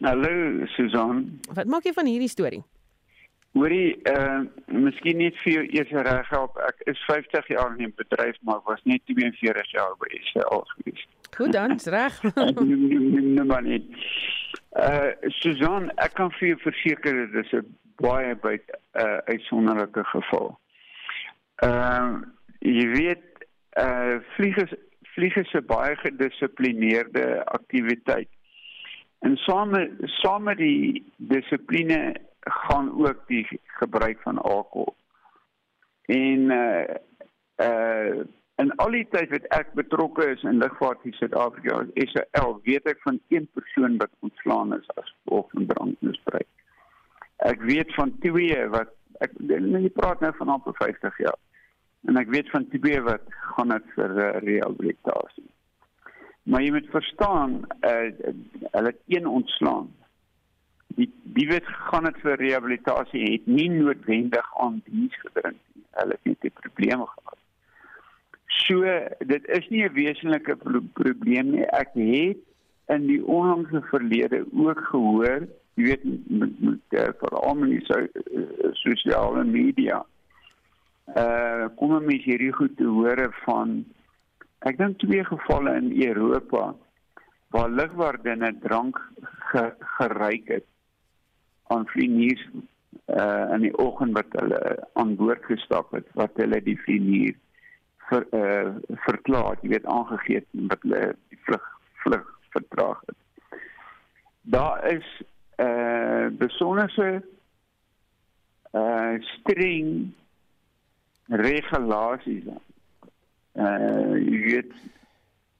Hallo 0.00 0.66
Susan. 0.66 1.40
Wat 1.54 1.66
maak 1.66 1.84
jy 1.84 1.92
van 1.92 2.06
hierdie 2.06 2.28
storie? 2.28 2.62
Hoorie, 3.56 3.96
uh 4.06 4.12
eh, 4.14 4.40
miskien 4.66 5.18
net 5.18 5.36
vir 5.42 5.52
jou 5.52 5.64
eers 5.74 5.90
reg 6.06 6.28
help. 6.30 6.58
Ek 6.68 6.82
is 6.92 7.00
50 7.08 7.48
jaar 7.48 7.72
in 7.72 7.78
die 7.86 7.94
bedryf, 7.96 8.36
maar 8.46 8.60
was 8.68 8.82
net 8.84 9.02
42 9.10 9.72
jaar 9.72 9.96
by 9.98 10.20
SAL 10.30 10.66
gewees. 10.74 11.06
Goed 11.36 11.52
dan, 11.52 11.78
reg. 11.84 12.20
Nee, 12.68 13.44
maar 13.44 13.62
net. 13.62 13.82
Uh 14.76 15.12
Susan, 15.40 15.90
ek 15.96 16.14
kan 16.14 16.30
vir 16.38 16.48
jou 16.52 16.58
verseker 16.60 17.14
dit 17.32 17.44
is 17.44 17.52
'n 17.52 17.76
baie 17.96 18.34
'n 18.34 18.60
uh, 18.94 19.18
uitsonderlike 19.32 20.04
geval. 20.04 20.58
Ehm 21.62 22.14
uh, 22.14 22.26
jy 22.60 22.86
weet 22.88 23.24
eh 23.70 23.84
uh, 23.84 24.20
vliegers 24.36 24.72
vliegers 25.14 25.50
se 25.50 25.60
baie 25.62 25.96
gedissiplineerde 25.96 27.44
aktiwiteit. 27.44 28.28
En 29.18 29.36
same 29.36 29.90
same 30.06 30.54
die 30.54 31.12
dissipline 31.16 32.14
gaan 32.40 33.06
ook 33.06 33.26
die 33.26 33.46
gebruik 33.80 34.20
van 34.22 34.38
alkohol. 34.38 34.96
En 36.06 36.50
eh 36.50 36.58
uh, 36.58 36.96
eh 37.56 38.16
uh, 38.16 38.24
in 38.58 38.72
al 38.82 38.94
die 38.94 39.06
tyd 39.12 39.30
wat 39.30 39.44
ek 39.54 39.74
betrokke 39.78 40.24
is 40.32 40.42
in 40.42 40.58
lugvaart 40.58 41.04
in 41.06 41.14
Suid-Afrika, 41.14 41.84
SAL, 42.10 42.56
weet 42.66 42.88
ek 42.90 43.02
van 43.04 43.20
een 43.30 43.46
persoon 43.54 43.98
wat 44.02 44.10
ontslaan 44.26 44.74
is 44.74 44.88
as 44.96 45.12
gevolg 45.12 45.50
van 45.54 45.68
drankmisbruik. 45.70 46.48
Ek 47.46 47.62
weet 47.62 47.94
van 47.94 48.10
twee 48.24 48.64
wat 48.74 48.90
ek 49.22 49.36
nie 49.38 49.92
praat 49.94 50.24
nou 50.24 50.32
van 50.40 50.50
amper 50.56 50.74
50 50.80 51.22
jaar. 51.22 51.38
En 52.10 52.18
ek 52.18 52.34
weet 52.34 52.50
van 52.50 52.66
twee 52.74 52.98
wat 53.06 53.30
gaan 53.54 53.74
dit 53.74 53.94
vir 53.94 54.18
uh, 54.18 54.28
rehabilitasie. 54.42 55.46
Maar 56.48 56.64
jy 56.64 56.74
moet 56.74 56.90
verstaan, 56.90 57.56
uh, 57.86 58.10
hulle 58.74 58.90
het 58.90 59.02
een 59.06 59.26
ontslaan. 59.26 59.90
Die 60.98 61.10
die 61.38 61.46
wet 61.50 61.66
gaan 61.90 62.08
dit 62.10 62.22
vir 62.24 62.40
rehabilitasie 62.42 63.26
het 63.36 63.46
nie 63.46 63.68
noodwendig 63.70 64.54
aan 64.58 64.80
diens 64.86 65.18
gedrink 65.22 65.60
nie. 65.74 65.86
Hulle 66.00 66.18
het 66.18 66.32
net 66.32 66.48
'n 66.50 66.58
probleem 66.62 67.06
gehad. 67.06 67.38
So 68.48 68.80
dit 69.26 69.48
is 69.48 69.68
nie 69.68 69.84
'n 69.84 69.92
wesenlike 69.92 70.56
pro 70.56 70.80
probleem 70.92 71.50
nie. 71.50 71.64
Ek 71.64 71.90
het 71.94 72.38
in 72.88 73.06
die 73.06 73.24
onlangse 73.24 73.82
verlede 73.90 74.44
ook 74.52 74.80
gehoor, 74.90 75.48
jy 75.74 75.84
weet 75.84 76.04
met 76.26 76.60
met 76.60 76.80
uh, 76.90 77.08
veral 77.20 77.62
in 77.64 77.70
die 77.70 77.84
so, 77.84 78.00
uh, 78.00 78.72
sosiale 78.72 79.44
media. 79.44 80.04
Uh 81.16 81.68
kom 81.76 82.04
mens 82.04 82.24
hierdie 82.24 82.52
goed 82.52 82.76
te 82.76 82.84
hore 82.84 83.28
van 83.44 83.84
ek 84.68 84.78
dink 84.78 84.98
twee 84.98 85.24
gevalle 85.24 85.76
in 85.76 85.92
Europa 86.08 86.74
waar 87.54 87.70
ligwaardinne 87.70 88.50
drank 88.60 88.98
ge, 89.52 89.62
geryk 89.96 90.48
het 90.48 90.66
aan 91.72 91.86
vlieniers 91.86 92.42
uh 93.06 93.44
in 93.54 93.64
die 93.68 93.76
oggend 93.76 94.16
wat 94.16 94.32
hulle 94.40 94.60
aan 95.00 95.16
boord 95.16 95.44
gestap 95.44 95.92
het 95.96 96.08
wat 96.12 96.36
hulle 96.36 96.60
die 96.64 96.76
vlienier 96.84 97.36
ver, 98.08 98.26
uh, 98.32 98.74
verklaar, 99.06 99.58
jy 99.62 99.72
weet 99.74 99.86
aangegee 99.86 100.44
dat 100.50 100.84
hulle 100.86 101.02
die 101.32 101.40
vlug 101.46 101.66
vlug 102.04 102.28
vertraag 102.54 103.00
het. 103.06 103.18
Daar 104.42 104.84
is 104.92 105.08
uh 105.58 106.26
besonderse 106.38 107.22
uh 108.72 109.14
streng 109.18 110.12
regulasies. 111.26 112.46
Uh 113.54 114.14
jy 114.16 114.40
weet 114.46 114.72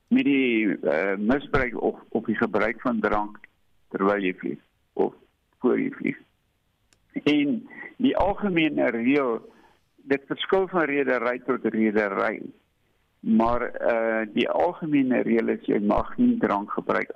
met 0.09 0.25
die 0.25 0.65
uh, 0.65 1.17
misbruik 1.19 1.81
of 1.83 2.01
op 2.09 2.27
die 2.27 2.37
gebruik 2.37 2.81
van 2.81 3.01
drank 3.01 3.37
terwyl 3.93 4.23
jy 4.25 4.33
vlieg 4.41 4.61
of 4.93 5.15
voor 5.59 5.81
jy 5.81 5.91
vlieg. 5.99 6.19
En 7.29 7.61
die 7.97 8.17
algemene 8.17 8.89
reël 8.95 9.43
dit 10.09 10.25
verskil 10.31 10.69
van 10.73 10.89
redery 10.91 11.39
tot 11.47 11.65
redery. 11.75 12.41
Maar 13.21 13.63
uh 13.93 14.23
die 14.33 14.49
algemene 14.49 15.23
reël 15.27 15.49
is 15.57 15.67
jy 15.67 15.81
mag 15.83 16.13
nie 16.17 16.37
drank 16.39 16.71
gebruik 16.77 17.11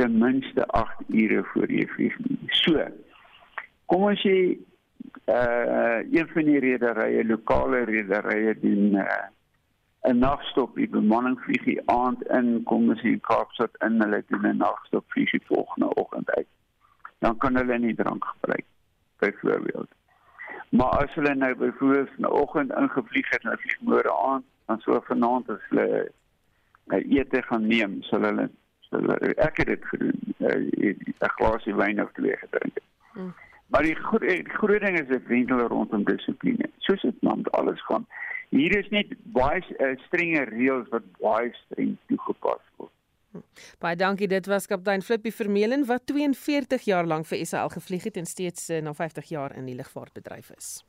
ten 0.00 0.16
minste 0.18 0.64
8 0.66 1.12
ure 1.12 1.44
voor 1.52 1.72
jy 1.72 1.86
vlieg 1.94 2.16
nie. 2.24 2.38
So. 2.62 2.86
Kom 3.86 4.06
ons 4.08 4.22
sê 4.24 4.36
uh 5.28 5.98
een 6.08 6.30
van 6.32 6.48
die 6.48 6.62
rederye, 6.64 7.26
lokale 7.28 7.84
rederye 7.90 8.56
doen 8.62 8.96
uh 9.04 9.28
'n 10.08 10.18
nagstop, 10.18 10.76
die 10.80 10.88
bemanning 10.88 11.36
vlieg 11.44 11.64
die 11.64 11.80
aand 11.92 12.22
in, 12.32 12.62
kom 12.64 12.88
ons 12.88 13.02
in 13.04 13.20
Kaapstad 13.20 13.74
in, 13.84 14.00
hulle 14.00 14.22
doen 14.32 14.46
'n 14.48 14.56
nagstop 14.56 15.04
vlieg 15.12 15.30
die 15.30 15.44
volgende 15.44 15.94
oggend 15.94 16.30
uit. 16.30 16.48
Dan 17.18 17.36
kan 17.36 17.56
hulle 17.56 17.78
nie 17.78 17.94
drank 17.94 18.24
gebruik 18.24 18.64
byvoorbeeld. 19.18 19.99
Maar 20.70 21.04
as 21.04 21.14
hulle 21.14 21.34
nou 21.34 21.54
byvoorbeeld 21.54 22.18
'n 22.18 22.26
oggend 22.26 22.72
ingevlieg 22.72 23.28
het 23.30 23.44
en 23.44 23.58
vlieg 23.58 23.80
môre 23.80 24.12
aan, 24.28 24.44
dan 24.66 24.80
so 24.80 25.00
vanaand 25.04 25.50
as 25.50 25.62
hulle 25.68 26.12
uh, 26.86 27.18
ete 27.18 27.42
gaan 27.42 27.66
neem, 27.66 28.02
sal 28.02 28.22
hulle 28.22 28.50
sal 28.78 29.14
ek 29.46 29.56
het 29.56 29.66
dit 29.66 29.84
gedoen, 29.84 30.20
uh, 30.38 30.94
'n 31.26 31.34
glasie 31.38 31.74
wyn 31.74 32.02
of 32.02 32.12
twee 32.12 32.36
gedrink. 32.36 32.78
Hmm. 33.12 33.34
Maar 33.66 33.82
die 33.82 33.94
groot 33.94 34.20
die 34.20 34.44
groot 34.48 34.80
ding 34.80 34.98
is 35.00 35.06
dit 35.06 35.26
wendel 35.26 35.58
rondom 35.58 36.04
dissipline. 36.04 36.70
Soos 36.78 37.00
dit 37.00 37.22
maar 37.22 37.50
alles 37.50 37.82
gaan. 37.82 38.06
Hier 38.48 38.78
is 38.78 38.88
net 38.88 39.14
baie 39.22 39.62
uh, 39.78 39.98
strenge 40.06 40.42
reëls 40.44 40.88
wat 40.88 41.02
baie 41.18 41.50
streng 41.54 41.96
toegepas 42.06 42.62
word. 42.76 42.94
Baie 43.78 43.96
dankie. 43.96 44.28
Dit 44.28 44.46
was 44.50 44.66
kaptein 44.66 45.02
Flippie 45.02 45.34
Vermeulen 45.34 45.86
wat 45.86 46.06
42 46.10 46.82
jaar 46.88 47.06
lank 47.06 47.28
vir 47.30 47.44
SAL 47.46 47.68
gevlieg 47.68 48.08
het 48.08 48.16
en 48.16 48.26
steeds 48.26 48.68
uh, 48.70 48.80
na 48.82 48.94
50 48.94 49.28
jaar 49.30 49.56
in 49.56 49.70
die 49.70 49.76
lugvaartbedryf 49.78 50.50
is. 50.56 50.80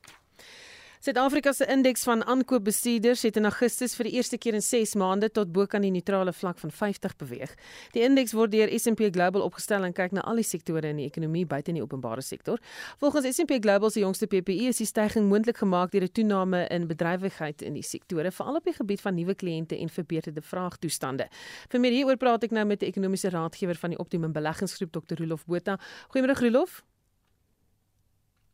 Suid-Afrika 1.01 1.49
se 1.51 1.65
indeks 1.65 2.03
van 2.03 2.19
aankoopbestuurders 2.29 3.23
het 3.25 3.37
in 3.39 3.47
Augustus 3.49 3.95
vir 3.97 4.05
die 4.05 4.19
eerste 4.19 4.37
keer 4.37 4.53
in 4.53 4.61
6 4.61 4.91
maande 5.01 5.31
tot 5.33 5.49
bo 5.49 5.65
kan 5.65 5.81
die 5.81 5.89
neutrale 5.89 6.29
vlak 6.29 6.59
van 6.61 6.69
50 6.69 7.15
beweeg. 7.17 7.55
Die 7.95 8.03
indeks 8.05 8.35
word 8.37 8.51
deur 8.53 8.69
S&P 8.77 9.09
Global 9.09 9.41
opgestel 9.41 9.87
en 9.87 9.95
kyk 9.97 10.13
na 10.13 10.21
al 10.29 10.37
die 10.37 10.45
sektore 10.45 10.91
in 10.93 10.99
die 11.01 11.07
ekonomie 11.09 11.47
buite 11.49 11.73
in 11.73 11.79
die 11.79 11.81
openbare 11.81 12.21
sektor. 12.21 12.61
Volgens 13.01 13.25
S&P 13.31 13.57
Global 13.65 13.89
se 13.89 14.03
jongste 14.03 14.29
PPI 14.29 14.69
is 14.69 14.83
die 14.83 14.85
stygings 14.85 15.25
moontlik 15.25 15.57
gemaak 15.63 15.89
deur 15.89 16.05
'n 16.05 16.13
toename 16.13 16.67
in 16.69 16.85
bedrywigheid 16.85 17.65
in 17.65 17.73
die 17.73 17.81
sektore, 17.81 18.31
veral 18.31 18.61
op 18.61 18.63
die 18.63 18.77
gebied 18.77 19.01
van 19.01 19.15
nuwe 19.15 19.33
kliënte 19.33 19.81
en 19.81 19.89
verbeterde 19.89 20.41
vraagtoestande. 20.41 21.27
Vir 21.69 21.79
meer 21.79 21.91
hieroor 21.91 22.17
praat 22.17 22.43
ek 22.43 22.51
nou 22.51 22.65
met 22.65 22.83
'n 22.83 22.85
ekonomiese 22.85 23.29
raadgewer 23.29 23.75
van 23.75 23.89
die 23.89 23.97
Optimum 23.97 24.31
Beleggingsgroep, 24.31 24.91
Dr. 24.91 25.17
Rolof 25.17 25.45
Botha. 25.47 25.79
Goeiemôre 26.13 26.37
Rolof. 26.37 26.83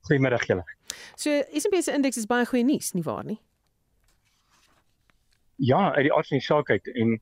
Goeiemôre 0.08 0.40
julle. 0.48 0.64
So, 1.16 1.32
S&P 1.52 1.82
se 1.84 1.94
indeks 1.96 2.18
is 2.22 2.28
baie 2.30 2.46
goeie 2.48 2.64
nuus, 2.64 2.94
nie 2.96 3.04
waar 3.04 3.26
nie? 3.28 3.40
Ja, 5.58 5.92
uit 5.96 6.06
die 6.06 6.14
aard 6.14 6.30
van 6.30 6.38
die 6.38 6.46
saak 6.46 6.70
uit 6.70 6.88
en 6.94 7.18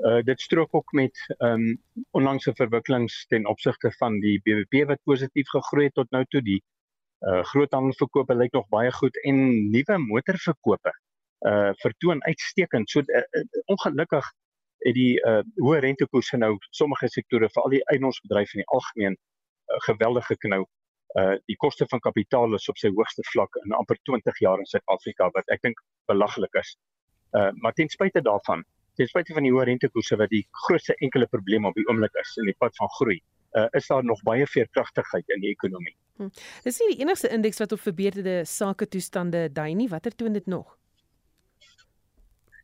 uh 0.00 0.20
dit 0.24 0.40
strook 0.40 0.74
ook 0.74 0.92
met 0.96 1.18
um 1.44 1.64
onlangse 2.16 2.52
verwikkelings 2.56 3.26
ten 3.28 3.46
opsigte 3.46 3.90
van 3.98 4.16
die 4.20 4.38
BBP 4.44 4.86
wat 4.88 5.02
positief 5.04 5.48
gegroei 5.52 5.84
het 5.90 5.94
tot 5.94 6.10
nou 6.10 6.22
toe 6.32 6.40
die 6.44 6.60
uh 7.28 7.42
groothandelverkope 7.50 8.34
lyk 8.34 8.52
nog 8.56 8.68
baie 8.72 8.92
goed 8.96 9.16
en 9.28 9.42
nuwe 9.72 9.98
motorverkope 10.06 10.92
uh 11.50 11.72
vertoon 11.82 12.22
uitstekend. 12.24 12.90
So 12.90 13.00
uh, 13.00 13.44
ongelukkig 13.74 14.32
het 14.86 14.96
die 14.96 15.20
uh 15.20 15.42
hoë 15.60 15.82
rentekoerse 15.84 16.40
nou 16.40 16.54
sommige 16.70 17.08
sektore 17.08 17.52
veral 17.52 17.76
die 17.76 17.84
eiendomsbedryf 17.92 18.54
in 18.54 18.64
die 18.64 18.70
algemeen 18.78 19.16
uh, 19.16 19.80
geweldig 19.88 20.32
geknou 20.32 20.64
uh 21.18 21.34
die 21.50 21.56
koste 21.56 21.86
van 21.90 22.00
kapitaal 22.00 22.54
is 22.54 22.68
op 22.70 22.78
sy 22.78 22.90
hoogste 22.94 23.24
vlak 23.32 23.56
in 23.64 23.72
amper 23.74 23.98
20 24.06 24.38
jaar 24.44 24.58
in 24.62 24.68
Suid-Afrika 24.70 25.30
wat 25.34 25.48
ek 25.50 25.62
dink 25.66 25.80
belaglik 26.06 26.54
is. 26.60 26.76
Uh 27.34 27.50
maar 27.62 27.74
ten 27.74 27.88
spyte 27.88 28.22
daarvan, 28.22 28.62
ten 28.94 29.10
spyte 29.10 29.34
van 29.34 29.46
die 29.46 29.52
hoë 29.52 29.66
rentekoerse 29.72 30.16
wat 30.16 30.30
die 30.30 30.44
grootste 30.66 30.94
enkele 31.00 31.26
probleem 31.26 31.66
op 31.66 31.74
die 31.74 31.86
oomblik 31.88 32.14
is 32.22 32.36
in 32.38 32.50
die 32.50 32.56
pad 32.58 32.76
van 32.78 32.90
groei, 32.98 33.18
uh 33.58 33.66
is 33.72 33.86
daar 33.90 34.04
nog 34.04 34.22
baie 34.22 34.46
veerkragtigheid 34.46 35.34
in 35.34 35.42
die 35.42 35.50
ekonomie. 35.50 35.96
Hm. 36.20 36.30
Dis 36.64 36.78
nie 36.78 36.92
die 36.94 37.00
enigste 37.02 37.32
indeks 37.34 37.58
wat 37.58 37.72
op 37.72 37.80
verbeterde 37.80 38.44
sake 38.46 38.86
toestande 38.86 39.48
dui 39.52 39.74
nie, 39.74 39.88
watter 39.88 40.14
toon 40.14 40.38
dit 40.38 40.46
nog? 40.46 40.76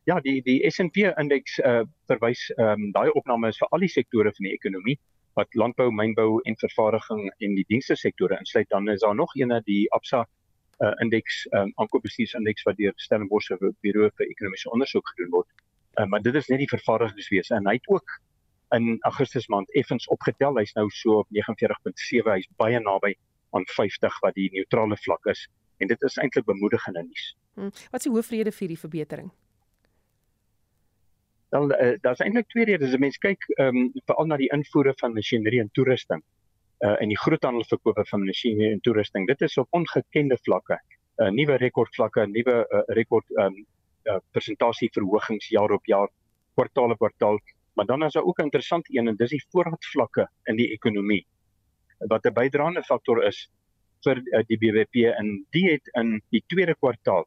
Ja, 0.07 0.21
die 0.23 0.39
die 0.41 0.61
S&P 0.71 1.11
indeks 1.19 1.59
uh 1.59 1.83
verwys 2.07 2.47
ehm 2.55 2.87
um, 2.87 2.91
daai 2.95 3.11
opname 3.11 3.51
is 3.51 3.59
vir 3.59 3.75
al 3.75 3.83
die 3.83 3.91
sektore 3.91 4.31
van 4.31 4.47
die 4.47 4.55
ekonomie 4.55 4.99
wat 5.37 5.53
landbou, 5.53 5.91
mynbou 5.93 6.39
en 6.49 6.57
vervaardiging 6.57 7.27
en 7.29 7.55
die 7.55 7.65
dienste 7.69 7.95
sektore 7.95 8.39
insluit, 8.41 8.69
dan 8.73 8.89
is 8.89 9.03
daar 9.05 9.15
nog 9.15 9.35
eene 9.37 9.61
die 9.65 9.85
Absa 9.93 10.23
uh, 10.25 10.93
indeks, 11.03 11.43
um, 11.57 11.71
aankoopbestuursindeks 11.75 12.65
wat 12.65 12.77
deur 12.77 12.93
Stellenbosch 12.95 13.51
se 13.51 13.57
Buro 13.81 14.09
vir 14.17 14.25
Ekonomiese 14.27 14.71
Onderzoek 14.73 15.13
gedoen 15.13 15.31
word. 15.35 15.49
Uh, 15.97 16.05
maar 16.05 16.21
dit 16.25 16.35
is 16.35 16.49
net 16.53 16.61
die 16.63 16.69
vervaardigingswese 16.69 17.57
en 17.57 17.69
hy 17.69 17.77
het 17.77 17.89
ook 17.93 18.17
in 18.75 18.97
Augustus 19.07 19.47
maand 19.47 19.71
effens 19.79 20.07
opgetel. 20.13 20.57
Hy's 20.59 20.73
nou 20.75 20.89
so 20.91 21.21
op 21.23 21.29
49.7. 21.33 22.27
Hy's 22.33 22.49
baie 22.59 22.81
naby 22.83 23.13
aan 23.55 23.65
50 23.77 24.21
wat 24.25 24.35
die 24.35 24.49
neutrale 24.53 24.97
vlak 25.05 25.29
is 25.31 25.47
en 25.77 25.89
dit 25.89 26.01
is 26.09 26.17
eintlik 26.21 26.45
bemoedigende 26.45 27.05
nuus. 27.05 27.33
Hmm. 27.57 27.73
Wat 27.91 28.01
is 28.01 28.09
die 28.09 28.13
hoofrede 28.13 28.51
vir 28.51 28.73
die 28.73 28.79
verbetering? 28.81 29.29
Wel 31.49 31.71
uh, 31.71 31.95
daar's 32.01 32.19
eintlik 32.19 32.47
twee 32.47 32.65
redes. 32.65 32.91
As 32.91 32.99
mens 32.99 33.17
kyk 33.23 33.45
ehm 33.55 33.77
um, 33.77 33.91
veral 34.05 34.27
na 34.27 34.37
die 34.37 34.49
invoere 34.51 34.93
van 34.99 35.13
masjinerie 35.15 35.61
en 35.63 35.69
toerusting 35.71 36.23
uh 36.85 36.95
en 37.01 37.09
die 37.09 37.17
groothandelverkope 37.17 38.03
van 38.09 38.25
masjinerie 38.25 38.75
en 38.75 38.81
toerusting. 38.83 39.27
Dit 39.27 39.41
is 39.41 39.57
op 39.57 39.67
ongekende 39.79 40.37
vlakke. 40.43 40.79
Uh 41.17 41.29
nuwe 41.33 41.55
rekordvlakke, 41.57 42.27
nuwe 42.27 42.57
uh, 42.59 42.81
rekord 42.99 43.31
ehm 43.37 43.55
um, 43.55 43.65
uh, 44.07 44.19
persentasieverhogings 44.31 45.47
jaar 45.55 45.71
op 45.71 45.85
jaar, 45.85 46.11
kwartaal 46.53 46.91
op 46.91 46.99
kwartaal. 46.99 47.39
Maar 47.73 47.85
dan 47.85 48.03
is 48.03 48.13
daar 48.13 48.23
ook 48.23 48.39
'n 48.39 48.43
interessante 48.43 48.97
een 48.97 49.07
en 49.07 49.15
dis 49.15 49.29
die 49.29 49.45
voorraadvlakke 49.49 50.27
in 50.43 50.55
die 50.55 50.71
ekonomie. 50.71 51.25
Wat 51.97 52.25
'n 52.25 52.33
bydraende 52.33 52.83
faktor 52.83 53.23
is 53.23 53.49
vir 54.03 54.17
uh, 54.17 54.43
die 54.47 54.57
BBP 54.57 55.15
en 55.15 55.45
die 55.49 55.71
het 55.71 55.87
in 55.93 56.21
die 56.29 56.43
tweede 56.47 56.75
kwartaal 56.75 57.25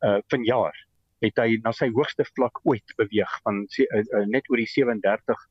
uh 0.00 0.18
vanjaar 0.28 0.88
het 1.20 1.40
hy 1.42 1.58
na 1.64 1.72
sy 1.76 1.90
hoogste 1.94 2.24
vlak 2.34 2.60
ooit 2.64 2.94
beweeg 2.96 3.32
van 3.44 3.64
uh, 3.66 3.86
uh, 3.86 4.26
net 4.26 4.48
oor 4.50 4.62
die 4.62 4.68
37 4.68 5.42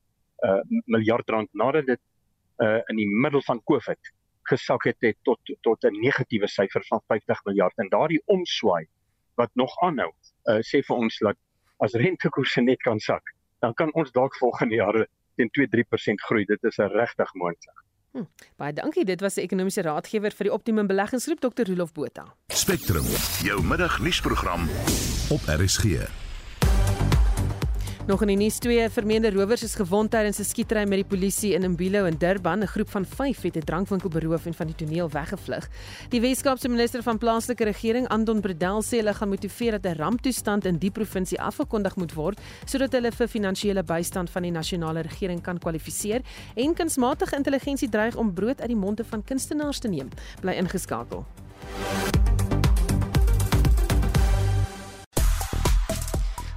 uh, 0.46 0.60
miljard 0.86 1.28
rand 1.30 1.50
nadat 1.52 1.86
dit 1.86 2.02
uh, 2.62 2.80
in 2.92 2.96
die 2.96 3.08
middel 3.08 3.42
van 3.46 3.62
Covid 3.64 4.14
gesak 4.50 4.88
het, 4.88 4.98
het 5.04 5.18
tot 5.22 5.38
tot 5.62 5.84
'n 5.84 6.00
negatiewe 6.00 6.48
syfer 6.48 6.82
van 6.88 7.00
50 7.06 7.44
miljard 7.44 7.78
en 7.78 7.88
daardie 7.88 8.22
omswaai 8.26 8.86
wat 9.36 9.50
nog 9.54 9.76
aanhou 9.86 10.10
uh, 10.10 10.58
sê 10.66 10.82
vir 10.82 10.96
ons 10.96 11.18
dat 11.18 11.38
as 11.80 11.96
rentekoerse 11.96 12.60
net 12.60 12.82
kan 12.84 13.00
sak, 13.00 13.32
dan 13.64 13.74
kan 13.74 13.92
ons 13.96 14.12
dalk 14.12 14.36
volgende 14.36 14.76
jare 14.80 15.06
teen 15.40 15.50
2-3% 15.56 16.26
groei. 16.26 16.44
Dit 16.48 16.64
is 16.68 16.76
regtig 16.76 17.32
moontlik. 17.34 17.84
Hm, 18.12 18.26
baie 18.58 18.72
dankie. 18.72 19.04
Dit 19.04 19.20
was 19.20 19.36
'n 19.36 19.40
ekonomiese 19.40 19.82
raadgewer 19.82 20.32
vir 20.32 20.46
die 20.46 20.52
Optimum 20.52 20.86
Beleggingsgroep 20.86 21.40
Dr. 21.40 21.66
Rolof 21.66 21.92
Botha. 21.92 22.34
Spectrum, 22.48 23.04
jou 23.42 23.62
middagnuusprogram 23.62 24.68
op 25.28 25.40
RSG. 25.46 26.29
Nog 28.10 28.24
in 28.24 28.32
die 28.32 28.40
nuus 28.40 28.56
twee 28.58 28.88
vermeende 28.90 29.30
rowers 29.30 29.62
is 29.62 29.76
gewond 29.78 30.10
tydens 30.10 30.40
'n 30.40 30.44
skietery 30.44 30.82
met 30.82 30.98
die 30.98 31.04
polisie 31.04 31.52
in 31.54 31.70
Mbilo 31.70 32.04
in 32.04 32.16
Durban. 32.18 32.58
'n 32.58 32.66
Groep 32.66 32.90
van 32.90 33.04
5 33.04 33.42
het 33.42 33.56
'n 33.56 33.64
drankwinkel 33.64 34.08
beroof 34.08 34.46
en 34.46 34.54
van 34.54 34.66
die 34.66 34.74
toneel 34.74 35.10
weggevlug. 35.10 35.68
Die 36.08 36.20
Weskaapse 36.20 36.68
minister 36.68 37.02
van 37.02 37.18
plaaslike 37.18 37.64
regering, 37.64 38.08
Anton 38.08 38.40
Bredel, 38.40 38.82
sê 38.82 38.96
hulle 38.96 39.14
gaan 39.14 39.28
motiveer 39.28 39.70
dat 39.70 39.84
'n 39.84 39.98
ramptoestand 39.98 40.64
in 40.64 40.78
die 40.78 40.90
provinsie 40.90 41.40
afgekondig 41.40 41.96
moet 41.96 42.12
word 42.12 42.40
sodat 42.64 42.92
hulle 42.92 43.12
vir 43.12 43.28
finansiële 43.28 43.82
bystand 43.82 44.30
van 44.30 44.42
die 44.42 44.52
nasionale 44.52 45.00
regering 45.00 45.42
kan 45.42 45.58
kwalifiseer 45.58 46.20
en 46.54 46.74
kunsmatige 46.74 47.36
intelligensie 47.36 47.88
dreig 47.88 48.16
om 48.16 48.34
brood 48.34 48.60
uit 48.60 48.68
die 48.68 48.76
monde 48.76 49.04
van 49.04 49.24
kunstenaars 49.24 49.78
te 49.78 49.88
neem. 49.88 50.08
Bly 50.40 50.52
ingeskakel. 50.52 51.24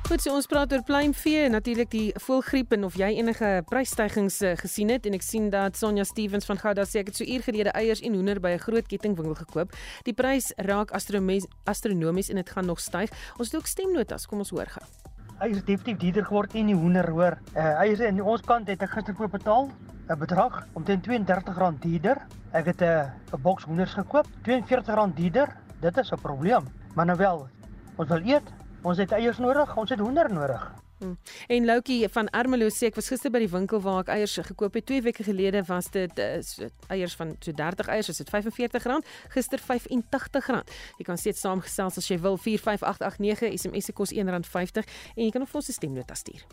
Goed, 0.03 0.19
so 0.19 0.33
ons 0.35 0.49
praat 0.51 0.73
oor 0.75 0.81
pluimvee, 0.83 1.45
natuurlik 1.47 1.87
die 1.93 2.09
voëlgriep 2.19 2.73
en 2.75 2.81
of 2.83 2.97
jy 2.99 3.07
enige 3.21 3.51
prysstygings 3.69 4.41
uh, 4.43 4.49
gesien 4.59 4.89
het 4.91 5.05
en 5.07 5.13
ek 5.15 5.23
sien 5.23 5.45
dat 5.53 5.77
Sonja 5.79 6.03
Stevens 6.03 6.43
van 6.49 6.57
Gouda 6.59 6.83
sê 6.83 6.99
ek 6.99 7.13
het 7.13 7.21
so 7.21 7.23
uur 7.23 7.45
gelede 7.45 7.71
eiers 7.71 8.01
en 8.03 8.17
hoender 8.17 8.41
by 8.43 8.51
'n 8.51 8.59
groot 8.65 8.83
kettingwinkel 8.83 9.37
gekoop. 9.45 9.71
Die 10.03 10.11
prys 10.13 10.51
raak 10.59 10.91
astronomies 10.91 12.29
en 12.29 12.35
dit 12.35 12.49
gaan 12.49 12.67
nog 12.67 12.83
styg. 12.83 13.15
Ons 13.39 13.51
het 13.51 13.55
ook 13.55 13.67
stemnotas, 13.71 14.25
kom 14.27 14.43
ons 14.43 14.51
hoor 14.51 14.67
gou. 14.67 14.83
Eiers 15.39 15.57
het 15.57 15.67
definitief 15.67 15.97
duurder 15.97 16.25
geword 16.25 16.53
en 16.53 16.65
die 16.65 16.75
hoender 16.75 17.09
hoor. 17.09 17.39
Uh, 17.55 17.79
eiers 17.79 17.99
in 17.99 18.21
ons 18.21 18.41
kant 18.41 18.67
het 18.67 18.81
ek 18.81 18.89
gister 18.89 19.15
voor 19.15 19.29
betaal 19.29 19.71
'n 20.09 20.19
bedrag 20.19 20.67
omtrent 20.73 21.07
R32 21.07 21.79
duurder. 21.79 22.17
Ek 22.51 22.65
het 22.65 22.81
'n 22.81 23.07
uh, 23.31 23.39
boks 23.39 23.63
hoenders 23.63 23.93
gekoop, 23.93 24.27
R42 24.43 25.15
duurder. 25.15 25.55
Dit 25.79 25.97
is 25.97 26.11
'n 26.11 26.19
probleem. 26.19 26.67
Maar 26.93 27.05
nou 27.05 27.17
wel, 27.17 27.47
ons 27.95 28.09
wil 28.09 28.21
eet, 28.25 28.43
Ons 28.83 28.99
het 28.99 29.11
eiers 29.15 29.37
nodig, 29.39 29.69
ons 29.79 29.89
het 29.89 29.99
hoender 29.99 30.27
nodig. 30.33 30.63
Hmm. 30.99 31.17
En 31.47 31.65
Loukie 31.65 32.07
van 32.11 32.27
Ermelo 32.35 32.67
sê 32.71 32.89
ek 32.89 32.97
was 32.99 33.07
gister 33.11 33.31
by 33.31 33.39
die 33.43 33.49
winkel 33.51 33.79
waar 33.83 34.01
ek 34.03 34.09
eiers 34.11 34.35
gekoop 34.43 34.75
het. 34.75 34.85
2 34.87 35.03
weke 35.05 35.23
gelede 35.23 35.61
was 35.67 35.87
dit 35.91 36.19
uh, 36.19 36.41
so, 36.43 36.67
eiers 36.91 37.15
van 37.19 37.31
so 37.39 37.55
30 37.55 37.87
eiers, 37.91 38.09
is 38.11 38.19
dit 38.19 38.31
R45, 38.31 38.99
gister 39.35 39.63
R85. 39.63 40.75
Jy 40.99 41.07
kan 41.07 41.19
steeds 41.19 41.43
saamgesels 41.43 41.99
as 42.01 42.09
jy 42.11 42.17
wil 42.23 42.35
45889 42.35 43.55
SMS 43.55 43.87
se 43.87 43.95
kos 43.95 44.11
R1.50 44.11 44.83
en 45.15 45.23
jy 45.23 45.29
kan 45.31 45.45
op 45.47 45.55
ons 45.59 45.71
stemnota 45.71 46.15
stuur. 46.19 46.43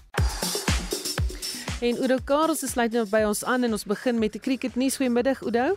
En 1.81 1.99
Udo 2.05 2.19
Karel 2.25 2.55
se 2.55 2.69
sluit 2.71 2.93
nou 2.95 3.07
by 3.11 3.25
ons 3.27 3.43
aan 3.49 3.67
en 3.67 3.75
ons 3.75 3.87
begin 3.89 4.19
met 4.23 4.35
die 4.37 4.43
cricket 4.43 4.79
nuus. 4.79 5.01
Goeiemiddag 5.01 5.43
Udo. 5.43 5.75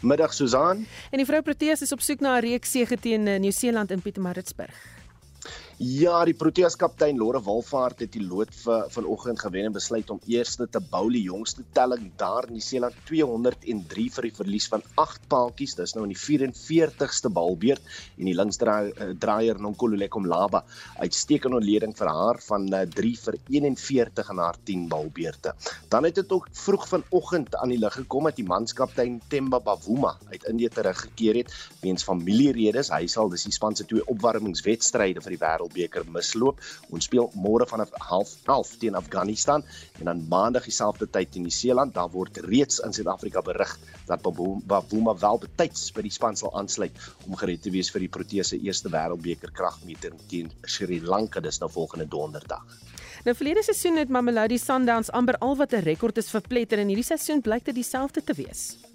Middag 0.00 0.32
Susan. 0.32 0.86
En 1.10 1.20
die 1.20 1.28
vrou 1.28 1.42
Proteas 1.44 1.84
is 1.84 1.92
op 1.92 2.00
soek 2.00 2.24
na 2.24 2.38
'n 2.38 2.44
reeks 2.46 2.70
sege 2.70 2.96
teen 2.96 3.26
uh, 3.26 3.36
Nieu-Seeland 3.36 3.90
in 3.90 4.00
Pietermaritzburg. 4.00 4.99
Ja, 5.80 6.18
die 6.28 6.34
Proteas 6.36 6.74
kaptein 6.76 7.16
Lore 7.16 7.40
Walvaart 7.40 8.02
het 8.04 8.10
die 8.12 8.20
lood 8.20 8.50
vir 8.52 8.90
vanoggend 8.92 9.40
gewen 9.40 9.70
en 9.70 9.72
besluit 9.72 10.10
om 10.12 10.18
eerste 10.28 10.66
te 10.68 10.80
bou 10.92 11.06
die 11.08 11.22
jongste 11.24 11.62
telling 11.72 12.10
daar 12.20 12.44
in 12.50 12.58
die 12.58 12.64
Seeland 12.66 12.98
203 13.08 14.04
vir 14.12 14.28
die 14.28 14.32
verlies 14.36 14.66
van 14.68 14.84
8 15.00 15.24
paaltjies. 15.32 15.78
Dis 15.78 15.96
nou 15.96 16.04
in 16.04 16.12
die 16.12 16.18
44ste 16.20 17.30
balbeurt 17.32 17.80
en 18.18 18.28
die 18.28 18.34
linksdraaier 18.36 19.56
eh, 19.56 19.62
Nonkululeko 19.64 20.20
Mlaba 20.20 20.60
uitstekende 20.98 21.62
ontleding 21.62 21.96
vir 21.96 22.12
haar 22.12 22.42
van 22.44 22.68
3 22.68 22.84
eh, 22.84 23.16
vir 23.24 23.40
41 23.48 24.34
in 24.36 24.44
haar 24.44 24.60
10 24.68 24.84
balbeurte. 24.92 25.56
Dan 25.88 26.04
het 26.04 26.20
dit 26.20 26.36
ook 26.36 26.52
vroeg 26.52 26.86
vanoggend 26.92 27.56
aan 27.56 27.72
die 27.72 27.80
lig 27.80 27.96
gekom 28.02 28.28
dat 28.28 28.36
die 28.36 28.44
manskaptein 28.44 29.16
Themba 29.32 29.62
Bavuma 29.64 30.12
uit 30.28 30.44
Indië 30.44 30.68
teruggekeer 30.76 31.40
het 31.40 31.56
weens 31.80 32.04
familieredes. 32.04 32.92
Hy 32.92 33.08
sal 33.08 33.32
dis 33.32 33.48
die 33.48 33.56
span 33.56 33.72
se 33.72 33.88
twee 33.88 34.04
opwarmingswedstryde 34.04 35.24
vir 35.24 35.38
die 35.38 35.42
wêreld 35.48 35.69
Wêreldbeker 35.70 36.04
misloop. 36.10 36.60
Ons 36.90 37.06
speel 37.08 37.30
môre 37.34 37.66
vanaf 37.66 37.90
11:30 37.98 38.78
teen 38.78 38.94
Afghanistan 38.94 39.64
en 39.98 40.04
dan 40.04 40.26
maandag 40.28 40.64
dieselfde 40.64 41.06
tyd 41.10 41.32
teen 41.32 41.42
Nieu-Seeland. 41.42 41.94
Daar 41.94 42.10
word 42.10 42.38
reeds 42.44 42.80
in 42.80 42.92
Suid-Afrika 42.92 43.42
berig 43.42 43.78
dat 44.06 44.22
Bavuma 44.66 45.14
wel 45.18 45.38
betyds 45.38 45.92
by 45.92 46.02
die 46.02 46.10
span 46.10 46.36
sal 46.36 46.54
aansluit 46.56 46.92
om 47.26 47.36
gereed 47.36 47.62
te 47.62 47.70
wees 47.70 47.90
vir 47.90 48.00
die 48.00 48.08
Proteas 48.08 48.48
se 48.48 48.58
eerste 48.58 48.90
Wêreldbeker 48.90 49.52
kragmeter 49.52 50.12
teen 50.28 50.50
Sri 50.66 51.00
Lanka 51.00 51.40
dis 51.40 51.60
nou 51.60 51.70
volgende 51.70 52.08
donderdag. 52.08 52.64
Nou 53.24 53.36
verlede 53.36 53.62
seisoen 53.62 53.98
het 54.00 54.08
Mamelodi 54.08 54.58
Sundowns 54.58 55.10
amper 55.12 55.36
al 55.38 55.56
wat 55.56 55.72
'n 55.72 55.84
rekord 55.84 56.16
is 56.16 56.30
verpletter 56.30 56.78
en 56.78 56.88
hierdie 56.88 57.04
seisoen 57.04 57.40
blyk 57.40 57.64
dit 57.64 57.74
dieselfde 57.74 58.24
te 58.24 58.34
wees. 58.34 58.89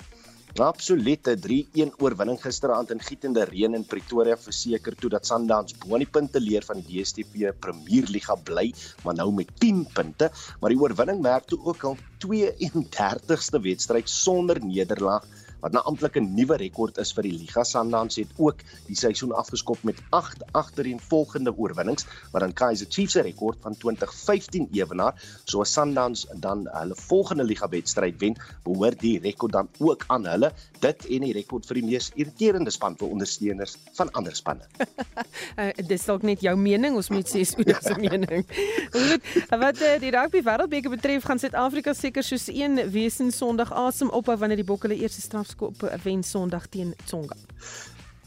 Absolute 0.56 1.34
3-1 1.36 1.90
oorwinning 2.00 2.38
gisteraand 2.40 2.92
in 2.94 3.02
gietende 3.04 3.44
reën 3.50 3.74
in 3.76 3.84
Pretoria 3.84 4.38
verseker 4.40 4.96
toe 4.96 5.10
dat 5.12 5.28
Sundowns 5.28 5.76
bo 5.82 5.98
aan 5.98 6.04
die 6.06 6.08
punte 6.08 6.40
leer 6.40 6.64
van 6.64 6.80
die 6.80 7.02
DStv 7.04 7.52
Premierliga 7.60 8.38
bly, 8.48 8.70
maar 9.04 9.18
nou 9.20 9.34
met 9.36 9.52
10 9.60 9.84
punte, 9.92 10.30
maar 10.62 10.72
die 10.72 10.80
oorwinning 10.80 11.20
merk 11.20 11.50
toe 11.52 11.60
ook 11.60 11.84
al 11.84 11.98
32ste 12.24 13.60
wedstryd 13.68 14.08
sonder 14.08 14.64
nederlaag 14.64 15.28
wat 15.66 15.74
nou 15.74 15.82
amptelik 15.90 16.20
'n 16.22 16.34
nuwe 16.38 16.58
rekord 16.62 16.98
is 17.02 17.12
vir 17.12 17.24
die 17.26 17.34
Liga. 17.34 17.64
Sundowns 17.64 18.16
het 18.22 18.30
ook 18.38 18.62
die 18.86 18.96
seisoen 18.96 19.32
afgeskop 19.34 19.84
met 19.84 19.98
8 20.10 20.44
agtereenvolgende 20.52 21.58
oorwinnings, 21.58 22.06
wat 22.32 22.42
dan 22.42 22.54
Kaizer 22.54 22.88
Chiefs 22.90 23.14
se 23.14 23.22
rekord 23.22 23.58
van 23.62 23.74
2015 23.78 24.70
ewenaar. 24.72 25.14
So 25.46 25.62
as 25.62 25.74
Sundowns 25.74 26.28
dan 26.36 26.68
hulle 26.72 26.96
volgende 26.96 27.44
Liga 27.44 27.70
wedstryd 27.70 28.20
wen, 28.20 28.38
behoort 28.64 29.00
die 29.00 29.20
rekord 29.20 29.52
dan 29.52 29.68
ook 29.80 30.04
aan 30.08 30.26
hulle. 30.26 30.52
Dit 30.80 31.06
en 31.06 31.22
die 31.22 31.34
rekord 31.34 31.66
vir 31.66 31.76
die 31.82 31.86
mees 31.86 32.12
irriterende 32.16 32.72
span 32.72 32.96
vir 32.96 33.10
ondersteuners 33.10 33.78
van 33.94 34.12
ander 34.12 34.36
spanne. 34.36 34.68
uh, 35.58 35.72
dis 35.92 36.06
dalk 36.06 36.22
net 36.22 36.42
jou 36.42 36.56
mening, 36.56 36.96
ons 36.96 37.10
moet 37.10 37.28
sê 37.28 37.42
is 37.42 37.56
oor 37.58 37.82
se 37.82 37.98
mening. 38.10 38.46
Goed, 38.92 39.50
wat 39.50 39.82
uh, 39.82 39.98
die 40.00 40.12
rugby 40.12 40.44
wêreldbeker 40.46 40.94
betref, 40.94 41.24
gaan 41.24 41.40
Suid-Afrika 41.40 41.94
seker 41.94 42.24
soos 42.24 42.48
een 42.54 42.78
wesen 42.92 43.32
Sondag 43.32 43.74
asem 43.74 44.10
ophou 44.10 44.38
wanneer 44.38 44.62
die 44.62 44.68
bokke 44.68 44.88
hulle 44.88 45.02
eerste 45.02 45.22
straf 45.22 45.55
strafskop 45.56 46.04
wen 46.04 46.24
Sondag 46.24 46.68
teen 46.70 46.94
Tsonga. 47.06 47.36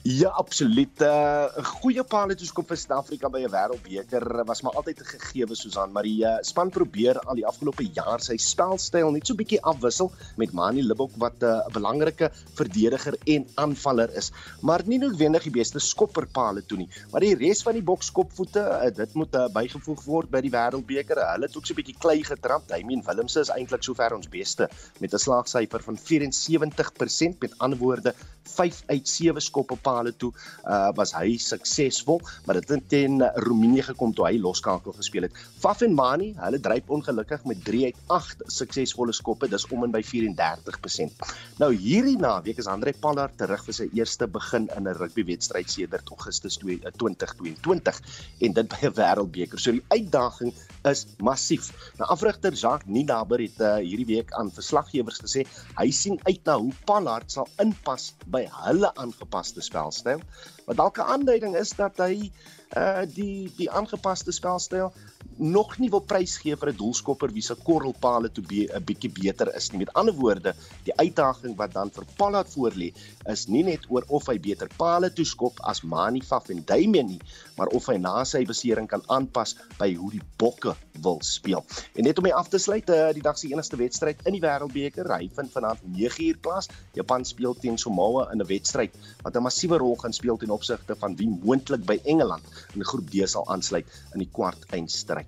Ja, 0.08 0.28
absoluut. 0.40 1.00
Eh, 1.02 1.06
'n 1.06 1.60
uh, 1.60 1.64
Goeie 1.64 2.02
paletjieskop 2.02 2.70
vir 2.70 2.78
Suid-Afrika 2.80 3.28
by 3.28 3.42
'n 3.44 3.50
Wêreldbeker 3.52 4.44
was 4.48 4.62
maar 4.62 4.72
altyd 4.80 5.00
'n 5.00 5.04
gegewe 5.04 5.54
Susan, 5.54 5.92
maar 5.92 6.02
die 6.02 6.24
uh, 6.24 6.38
span 6.40 6.70
probeer 6.70 7.18
al 7.18 7.34
die 7.34 7.44
afgelope 7.46 7.84
jaar 7.92 8.20
sy 8.20 8.36
spelstyl 8.36 9.10
net 9.12 9.26
so 9.26 9.34
bietjie 9.34 9.60
afwissel 9.60 10.10
met 10.36 10.52
Mani 10.52 10.82
Libok 10.82 11.12
wat 11.16 11.42
eh, 11.42 11.48
'n 11.48 11.68
uh, 11.68 11.72
belangrike 11.72 12.30
verdediger 12.54 13.18
en 13.26 13.44
aanvaller 13.54 14.14
is, 14.16 14.32
maar 14.62 14.80
nie 14.86 14.98
noodwendig 14.98 15.42
die 15.42 15.56
beste 15.60 15.78
skopperpale 15.78 16.64
toe 16.64 16.78
nie. 16.78 16.88
Maar 17.12 17.20
die 17.20 17.34
res 17.34 17.62
van 17.62 17.74
die 17.74 17.84
bokskopvoete, 17.84 18.64
uh, 18.64 18.88
dit 18.94 19.14
moet 19.14 19.34
uh, 19.34 19.44
bygevoeg 19.52 20.04
word 20.04 20.30
by 20.30 20.40
die 20.40 20.54
Wêreldbeker. 20.56 21.20
Hulle 21.34 21.46
het 21.46 21.56
ook 21.56 21.66
so 21.66 21.74
bietjie 21.74 21.98
klei 21.98 22.24
getrap. 22.24 22.64
Damien 22.68 23.04
Willemse 23.04 23.40
is 23.40 23.52
eintlik 23.52 23.82
sover 23.82 24.16
ons 24.16 24.28
beste 24.28 24.70
met 25.00 25.12
'n 25.12 25.18
slaagsyfer 25.18 25.82
van 25.82 25.98
74% 25.98 27.40
met 27.40 27.58
ander 27.58 27.78
woorde 27.78 28.14
5 28.48 28.82
uit 28.86 29.08
7 29.08 29.42
skoppe 29.42 29.76
pale 29.98 30.14
toe 30.14 30.30
uh, 30.64 30.90
was 30.98 31.12
hy 31.16 31.36
suksesvol, 31.42 32.22
maar 32.46 32.60
dit 32.60 32.74
het 32.74 32.88
teen 32.92 33.22
Roemenië 33.44 33.88
gekom 33.90 34.14
toe 34.16 34.28
hy 34.28 34.38
loskakel 34.42 34.94
gespeel 34.96 35.28
het. 35.28 35.36
Faf 35.62 35.82
en 35.86 35.96
Mani, 35.98 36.30
hulle 36.38 36.60
dryp 36.62 36.90
ongelukkig 36.94 37.44
met 37.50 37.62
3 37.66 37.84
uit 37.90 38.00
8 38.14 38.46
suksesvolle 38.58 39.14
skoppe, 39.16 39.50
dis 39.50 39.66
om 39.74 39.86
en 39.86 39.94
by 39.94 40.02
34%. 40.06 41.26
Nou 41.62 41.70
hierdie 41.74 42.16
naweek 42.20 42.60
is 42.62 42.70
Andre 42.70 42.94
Pallard 43.02 43.36
terug 43.40 43.64
vir 43.66 43.78
sy 43.80 43.88
eerste 43.96 44.28
begin 44.30 44.68
in 44.76 44.86
'n 44.86 44.96
rugbywedstryd 44.98 45.70
sedert 45.70 46.08
Augustus 46.14 46.58
2022 46.62 47.98
uh, 47.98 48.46
en 48.46 48.56
dit 48.60 48.68
by 48.74 48.80
'n 48.86 48.94
wêreldbeker. 49.00 49.58
So 49.58 49.72
die 49.72 49.84
uitdaging 49.88 50.54
is 50.88 51.06
massief. 51.18 51.70
Nou 51.98 52.08
afrigter 52.10 52.52
Jacques 52.52 52.88
Ninaber 52.88 53.42
het 53.42 53.60
uh, 53.60 53.76
hierdie 53.82 54.06
week 54.14 54.32
aan 54.38 54.50
verslaggewers 54.54 55.20
gesê 55.22 55.44
hy 55.78 55.90
sien 55.90 56.18
uit 56.24 56.40
na 56.46 56.58
hoe 56.58 56.72
Pallard 56.86 57.30
sal 57.32 57.48
inpas 57.62 58.12
by 58.26 58.44
hulle 58.64 58.90
aangepaste 58.94 59.62
spelstyl. 59.92 60.20
Wat 60.66 60.76
dalk 60.76 60.98
'n 60.98 61.00
aanduiding 61.14 61.56
is 61.56 61.70
dat 61.76 61.96
hy 61.96 62.30
uh 62.76 63.02
die 63.14 63.52
die 63.56 63.70
aangepaste 63.70 64.32
spelstyl 64.32 64.92
nog 65.38 65.78
nie 65.78 65.90
wil 65.90 66.02
prysgee 66.02 66.56
vir 66.56 66.70
'n 66.72 66.76
doelskopper 66.76 67.32
wie 67.32 67.42
se 67.42 67.54
korrelpale 67.54 68.28
toe 68.28 68.44
'n 68.44 68.84
bietjie 68.84 69.10
beter 69.10 69.54
is 69.54 69.70
nie. 69.72 69.78
Met 69.78 69.92
ander 69.92 70.14
woorde, 70.14 70.54
die 70.84 70.94
uitdaging 70.96 71.56
wat 71.56 71.72
dan 71.72 71.90
vir 71.90 72.04
Pollard 72.16 72.48
voorlê 72.48 72.92
is 73.26 73.46
nie 73.48 73.62
net 73.62 73.86
oor 73.88 74.04
of 74.08 74.26
hy 74.26 74.38
beter 74.38 74.68
pale 74.76 75.10
toeskop 75.10 75.60
as 75.60 75.82
Mani 75.82 76.20
Faf 76.20 76.48
en 76.50 76.62
Damian 76.64 77.06
nie, 77.06 77.20
maar 77.56 77.68
of 77.68 77.86
hy 77.86 77.96
na 77.96 78.24
sy 78.24 78.44
besering 78.44 78.88
kan 78.88 79.02
aanpas 79.06 79.54
by 79.78 79.94
hoe 79.94 80.10
die 80.10 80.22
Bokke 80.38 80.74
wil 81.02 81.20
speel. 81.22 81.64
En 81.94 82.04
net 82.04 82.18
om 82.18 82.24
my 82.24 82.30
af 82.30 82.48
te 82.48 82.58
sluit, 82.58 82.90
uh, 82.90 83.12
die 83.14 83.22
dag 83.22 83.38
se 83.38 83.48
enigste 83.48 83.76
wedstryd 83.76 84.26
in 84.26 84.36
die 84.36 84.42
Wêreldbeker, 84.42 85.06
hy 85.14 85.30
vind 85.36 85.54
vanaand 85.54 85.84
9uur 85.86 86.40
plaas. 86.42 86.70
Japan 86.98 87.24
speel 87.24 87.54
teen 87.54 87.78
Samoa 87.78 88.28
in 88.32 88.42
'n 88.42 88.46
wedstryd 88.46 88.92
wat 89.22 89.36
'n 89.36 89.42
massiewe 89.42 89.78
rol 89.78 89.96
gaan 89.96 90.12
speel 90.12 90.36
ten 90.36 90.50
opsigte 90.50 90.96
van 90.96 91.16
wie 91.16 91.28
moontlik 91.28 91.86
by 91.86 92.00
Engeland 92.04 92.44
in 92.74 92.84
groep 92.84 93.10
D 93.10 93.28
sal 93.28 93.46
aansluit 93.48 93.86
in 94.14 94.18
die 94.18 94.32
kwart 94.32 94.64
eindstryd. 94.72 95.27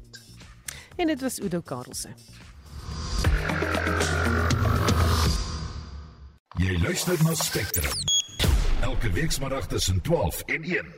En 1.01 1.07
dit 1.07 1.21
was 1.21 1.39
Udo 1.39 1.61
Karlse. 1.61 2.09
Jy 6.59 6.79
luister 6.83 7.17
na 7.25 7.33
Spectrum. 7.35 7.93
Elke 8.83 9.11
week 9.13 9.31
saterdag 9.31 9.67
tussen 9.67 10.03
12 10.03 10.43
en 10.43 10.63
1. 10.63 10.93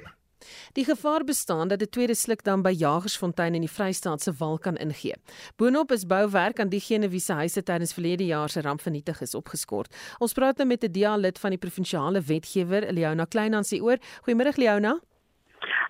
Die 0.73 0.85
gevaar 0.85 1.25
bestaan 1.25 1.69
dat 1.69 1.83
'n 1.83 1.91
tweede 1.91 2.15
slukdam 2.15 2.63
by 2.63 2.71
Jagersfontein 2.71 3.55
in 3.55 3.61
die 3.61 3.71
Vrystaat 3.71 4.23
se 4.23 4.33
wal 4.39 4.59
kan 4.59 4.77
ingee. 4.77 5.15
Boonop 5.57 5.93
is 5.93 6.07
bouwerk 6.07 6.61
aan 6.61 6.69
diegene 6.69 7.09
wie 7.09 7.21
se 7.21 7.33
huise 7.33 7.63
tydens 7.63 7.93
verlede 7.93 8.27
jaar 8.27 8.49
se 8.49 8.61
ramp 8.61 8.81
vernietig 8.81 9.21
is 9.21 9.35
opgeskort. 9.35 9.97
Ons 10.19 10.33
praat 10.33 10.57
nou 10.57 10.69
met 10.69 10.85
'n 10.85 10.93
DEA-lid 10.93 11.39
van 11.39 11.51
die 11.51 11.59
provinsiale 11.59 12.21
wetgewer, 12.21 12.93
Leona 12.93 13.25
Kleinhans 13.25 13.71
hieroor. 13.71 13.99
Goeiemôre 14.23 14.57
Leona. 14.57 15.01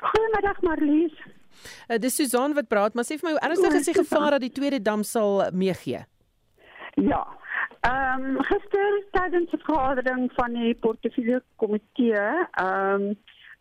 Goeiemiddag 0.00 0.60
Marlies. 0.60 1.31
Uh, 1.88 1.98
dis 1.98 2.16
Susan 2.16 2.54
wat 2.54 2.68
praat, 2.68 2.94
maar 2.94 3.04
sê 3.04 3.18
vir 3.20 3.28
my 3.28 3.36
hoe 3.36 3.44
ernstig 3.48 3.78
is 3.80 3.90
die 3.90 3.98
gevaar 4.00 4.30
dat 4.36 4.40
die 4.40 4.52
tweede 4.52 4.82
dam 4.82 5.02
sal 5.02 5.50
meegee? 5.52 6.04
Ja. 6.94 7.22
Ehm 7.82 8.36
um, 8.36 8.42
gister 8.46 8.98
tydens 9.10 9.50
die 9.50 9.58
vergadering 9.64 10.28
van 10.34 10.52
die 10.54 10.74
portefeulje 10.74 11.42
komitee, 11.56 12.26
ehm 12.50 13.08
um, 13.08 13.16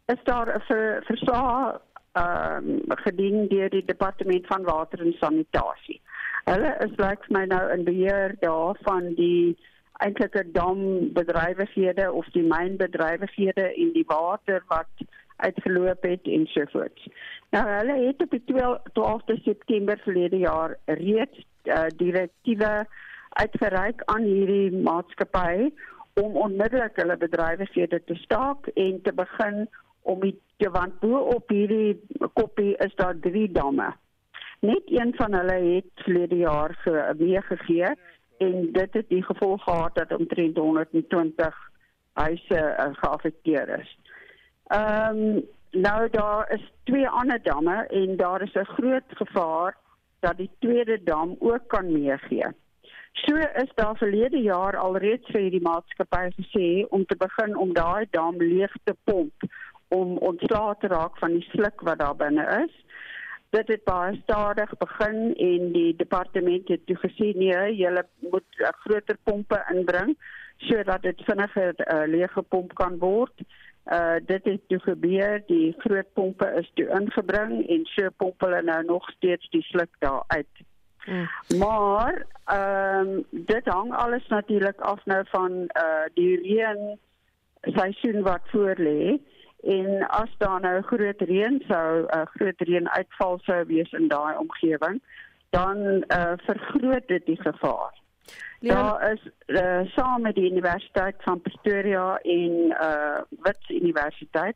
is 0.05 0.21
daar 0.23 0.55
'n 0.55 0.61
ver, 0.67 1.03
verslag 1.05 1.81
ehm 2.13 2.69
um, 2.69 2.97
gedien 3.05 3.47
deur 3.47 3.69
die 3.69 3.85
departement 3.85 4.47
van 4.47 4.63
water 4.63 4.99
en 4.99 5.15
sanitasie. 5.19 6.01
Hulle 6.45 6.75
is 6.85 6.95
lyk 6.97 7.29
my 7.29 7.45
nou 7.45 7.61
in 7.73 7.83
beheer 7.83 8.35
daarvan 8.39 9.13
die 9.15 9.57
eintlike 10.01 10.43
dambedrywighede 10.51 12.11
of 12.11 12.25
die 12.35 12.43
mynbedrywighede 12.43 13.73
in 13.75 13.93
die 13.93 14.05
water 14.07 14.63
wat 14.67 15.05
uitgeloop 15.47 16.03
het 16.07 16.27
en 16.27 16.45
so 16.53 16.65
voort. 16.71 17.05
Nou 17.51 17.63
hulle 17.69 17.97
het 18.07 18.21
op 18.23 18.31
die 18.31 18.43
12de 18.99 19.37
September 19.43 19.99
verlede 20.03 20.37
jaar 20.37 20.75
reeds 20.85 21.45
uh, 21.63 21.85
direktiewe 21.95 22.85
uitgereik 23.29 24.01
aan 24.05 24.23
hierdie 24.23 24.71
maatskappy 24.71 25.71
om 26.21 26.35
onmiddellik 26.35 26.95
hulle 26.99 27.17
bedrywighede 27.17 28.01
te 28.03 28.15
staak 28.15 28.67
en 28.73 29.01
te 29.01 29.13
begin 29.13 29.67
om 30.01 30.19
die 30.19 30.39
want 30.71 30.99
bo 31.01 31.17
op 31.33 31.49
hierdie 31.49 31.97
koppie 32.33 32.75
is 32.85 32.93
daar 32.95 33.17
drie 33.19 33.47
damme. 33.51 33.87
Net 34.61 34.91
een 34.93 35.13
van 35.17 35.33
hulle 35.33 35.57
het 35.75 36.03
verlede 36.05 36.37
jaar 36.37 36.75
meegegee 37.17 37.95
en 38.37 38.71
dit 38.71 38.93
het 38.93 39.09
die 39.09 39.23
gevolg 39.23 39.63
gehad 39.63 39.95
dat 39.95 40.13
omtrent 40.17 40.57
120 40.57 41.57
huise 42.13 42.61
uh, 42.79 42.85
geaffekteer 42.91 43.79
is. 43.79 43.97
Ehm 44.71 45.17
um, 45.17 45.49
nou 45.71 46.09
daar 46.09 46.51
is 46.51 46.71
twee 46.83 47.07
ander 47.07 47.39
damme 47.43 47.87
en 47.87 48.17
daar 48.17 48.41
is 48.41 48.53
'n 48.53 48.73
groot 48.77 49.09
gevaar 49.09 49.77
dat 50.19 50.37
die 50.37 50.49
tweede 50.59 51.03
dam 51.03 51.35
ook 51.39 51.67
kan 51.67 51.91
meegee. 51.91 52.47
So 53.11 53.35
is 53.35 53.71
daar 53.75 53.97
verlede 53.97 54.41
jaar 54.41 54.77
alreeds 54.77 55.27
vir 55.31 55.49
die 55.51 55.61
maatskappy 55.61 56.29
gesê 56.35 56.87
om 56.89 57.05
te 57.05 57.15
begin 57.15 57.57
om 57.57 57.73
daai 57.73 58.05
dam 58.09 58.37
leeg 58.37 58.73
te 58.83 58.95
pomp 59.03 59.43
om 59.87 60.17
ontslae 60.17 60.75
te 60.79 60.87
raak 60.87 61.17
van 61.17 61.33
die 61.35 61.47
sluk 61.51 61.81
wat 61.81 61.99
daar 61.99 62.15
binne 62.15 62.45
is. 62.63 62.75
Dit 63.49 63.67
het 63.67 63.83
baie 63.83 64.19
stadig 64.23 64.77
begin 64.77 65.35
en 65.35 65.71
die 65.71 65.95
departement 65.95 66.67
het 66.67 66.85
toe 66.85 66.95
gesê 66.95 67.33
nee, 67.35 67.75
julle 67.75 68.05
moet 68.31 68.59
uh, 68.59 68.67
groter 68.85 69.17
pompe 69.23 69.59
inbring 69.73 70.15
sodat 70.57 71.01
dit 71.01 71.21
vinniger 71.25 71.73
uh, 71.75 72.07
leeg 72.07 72.31
gepomp 72.31 72.73
kan 72.73 72.97
word. 72.97 73.43
Uh 73.85 74.15
dit 74.25 74.43
het 74.43 74.61
toe 74.67 74.79
gebeur, 74.79 75.43
die 75.47 75.75
groot 75.77 76.13
pompe 76.13 76.45
is 76.59 76.71
toe 76.73 76.87
ingebring 76.99 77.67
en 77.67 77.85
so 77.85 78.09
pomp 78.17 78.41
hulle 78.41 78.61
nou 78.61 78.83
nog 78.85 79.09
steeds 79.09 79.49
die 79.49 79.61
sluk 79.61 79.89
daar 79.99 80.23
uit. 80.27 80.61
Hmm. 81.05 81.29
Maar 81.57 82.25
ehm 82.45 83.07
um, 83.07 83.25
dit 83.29 83.65
hang 83.65 83.93
alles 83.93 84.27
natuurlik 84.27 84.79
af 84.79 85.05
nou 85.05 85.23
van 85.29 85.51
uh 85.51 86.05
die 86.13 86.41
reën 86.41 86.99
seisoen 87.61 88.21
wat 88.21 88.41
voor 88.45 88.75
lê 88.77 89.17
en 89.63 90.07
as 90.07 90.29
daar 90.37 90.59
nou 90.59 90.81
groot 90.81 91.21
reën 91.21 91.63
sou 91.67 92.01
'n 92.01 92.17
uh, 92.17 92.25
groot 92.25 92.59
reën 92.61 92.89
uitval 92.89 93.39
sou 93.39 93.65
wees 93.65 93.91
in 93.91 94.07
daai 94.07 94.37
omgewing 94.37 95.01
dan 95.49 95.77
uh 96.07 96.33
vergroot 96.37 97.07
dit 97.07 97.25
die 97.25 97.41
gevaar. 97.41 98.00
Daar 98.61 99.11
is 99.11 99.29
uh, 99.45 99.79
saam 99.85 100.21
met 100.21 100.35
die 100.35 100.51
Universiteit 100.51 101.15
van 101.17 101.41
Pretoria 101.41 102.17
en 102.17 102.51
uh 102.69 103.21
Wits 103.29 103.69
Universiteit 103.69 104.55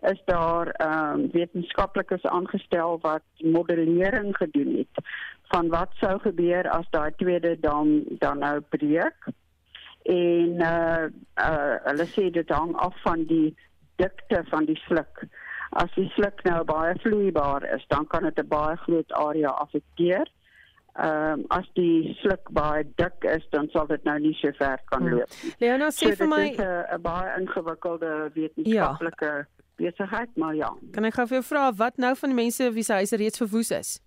is 0.00 0.22
daar 0.24 0.66
ehm 0.66 1.20
um, 1.20 1.30
wetenskaplikes 1.30 2.22
aangestel 2.22 2.98
wat 3.00 3.22
modellering 3.36 4.36
gedoen 4.36 4.76
het 4.76 5.04
van 5.42 5.68
wat 5.68 5.90
sou 5.92 6.18
gebeur 6.20 6.68
as 6.70 6.86
daai 6.90 7.12
tweede 7.16 7.60
dam 7.60 8.02
dan 8.06 8.38
nou 8.38 8.60
breek. 8.60 9.26
En 10.02 10.50
uh 10.60 11.04
uh 11.34 11.74
hulle 11.88 12.06
sê 12.14 12.30
dit 12.30 12.48
hang 12.48 12.76
af 12.76 12.94
van 13.02 13.24
die 13.24 13.56
dikte 13.96 14.44
van 14.50 14.64
die 14.64 14.78
sluk. 14.86 15.26
As 15.70 15.90
die 15.94 16.08
sluk 16.14 16.42
nou 16.42 16.64
baie 16.64 16.94
vloeibaar 16.98 17.66
is, 17.74 17.84
dan 17.88 18.06
kan 18.06 18.22
dit 18.22 18.38
'n 18.38 18.48
baie 18.48 18.76
groot 18.76 19.12
area 19.12 19.48
affekteer 19.48 20.30
ehm 20.92 21.40
um, 21.40 21.44
as 21.48 21.68
die 21.72 22.12
sluk 22.20 22.50
baie 22.52 22.84
dik 23.00 23.24
is 23.24 23.44
dan 23.50 23.68
sal 23.72 23.86
dit 23.88 24.02
nou 24.04 24.18
nie 24.20 24.34
so 24.36 24.52
ver 24.58 24.80
kan 24.90 25.00
hmm. 25.00 25.14
loop 25.14 25.36
nie. 25.42 25.52
Leona 25.64 25.88
sê 25.88 26.10
so, 26.10 26.16
vir 26.20 26.28
my 26.28 26.46
'n 26.52 27.00
baie 27.02 27.30
ingewikkelde 27.40 28.30
wetenskaplike 28.34 29.30
ja. 29.32 29.46
besigheid, 29.76 30.36
maar 30.36 30.54
ja. 30.54 30.68
Kan 30.92 31.04
ek 31.08 31.14
gou 31.14 31.26
vir 31.26 31.38
jou 31.40 31.46
vra 31.48 31.72
wat 31.72 31.96
nou 31.96 32.12
van 32.16 32.34
die 32.34 32.40
mense 32.42 32.72
wie 32.72 32.84
se 32.84 32.92
huise 32.92 33.16
reeds 33.16 33.40
verwoes 33.40 33.70
is? 33.70 34.00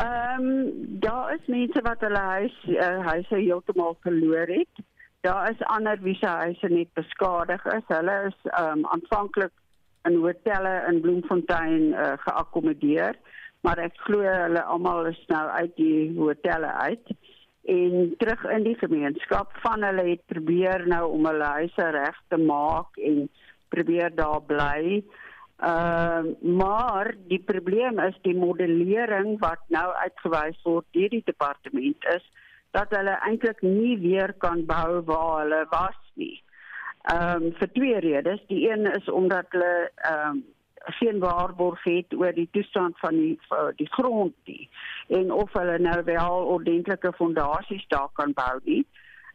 Ehm 0.00 0.40
um, 0.40 0.98
daar 1.04 1.34
is 1.34 1.46
mense 1.46 1.80
wat 1.82 2.00
hulle 2.00 2.24
huis 2.32 2.56
uh, 2.64 3.06
huise 3.06 3.36
heeltemal 3.36 3.96
verloor 4.00 4.48
het. 4.48 4.84
Daar 5.20 5.50
is 5.50 5.68
ander 5.76 6.00
wie 6.00 6.16
se 6.16 6.26
huise 6.26 6.68
net 6.68 6.88
beskadig 6.94 7.64
is. 7.64 7.84
Hulle 7.92 8.16
is 8.32 8.40
ehm 8.50 8.78
um, 8.78 8.86
aanvanklik 8.86 9.52
in 10.08 10.16
hotelle 10.24 10.74
in 10.88 11.00
Bloemfontein 11.00 11.92
uh, 11.92 12.12
geakkommodeer 12.16 13.16
maar 13.64 13.80
ek 13.80 13.96
glo 14.06 14.20
hulle 14.20 14.62
almal 14.74 15.08
is 15.10 15.20
nou 15.32 15.44
uit 15.58 15.76
die 15.80 16.12
hotelle 16.18 16.72
uit 16.84 17.14
en 17.74 18.14
terug 18.20 18.44
in 18.52 18.64
die 18.66 18.76
gemeenskap 18.76 19.52
van 19.64 19.86
hulle 19.86 20.04
het 20.10 20.24
probeer 20.28 20.84
nou 20.86 21.04
om 21.16 21.26
hulle 21.30 21.50
huise 21.58 21.86
reg 21.96 22.18
te 22.28 22.36
maak 22.40 22.98
en 23.00 23.28
probeer 23.72 24.12
daar 24.14 24.42
bly. 24.44 25.00
Ehm 25.64 26.26
uh, 26.28 26.52
maar 26.60 27.14
die 27.30 27.40
probleem 27.40 27.98
is 28.04 28.16
die 28.22 28.36
modellering 28.36 29.38
wat 29.40 29.62
nou 29.72 29.86
uitgewys 30.02 30.58
word 30.66 30.86
deur 30.96 31.12
die 31.12 31.22
departement 31.24 32.08
is 32.14 32.24
dat 32.74 32.90
hulle 32.96 33.14
eintlik 33.28 33.62
nie 33.62 33.94
weer 34.02 34.34
kan 34.42 34.64
bou 34.66 35.00
waar 35.08 35.44
hulle 35.44 35.62
was 35.70 36.00
nie. 36.20 36.42
Ehm 37.12 37.48
um, 37.48 37.52
vir 37.60 37.70
twee 37.78 38.00
redes. 38.00 38.42
Die 38.50 38.68
een 38.68 38.90
is 38.92 39.08
omdat 39.08 39.46
hulle 39.56 39.88
ehm 39.94 40.36
um, 40.36 40.44
geen 40.84 41.18
waarborg 41.18 41.84
het 41.84 42.14
oor 42.14 42.32
die 42.32 42.48
toestand 42.52 42.98
van 42.98 43.16
die 43.16 43.38
die 43.76 43.88
grond 43.90 44.34
nie 44.44 44.68
en 45.08 45.32
of 45.32 45.52
hulle 45.52 45.78
nou 45.78 46.04
wel 46.04 46.44
ordentlike 46.56 47.12
fondasies 47.12 47.84
daar 47.88 48.08
kan 48.12 48.32
bou 48.32 48.60
nie 48.64 48.84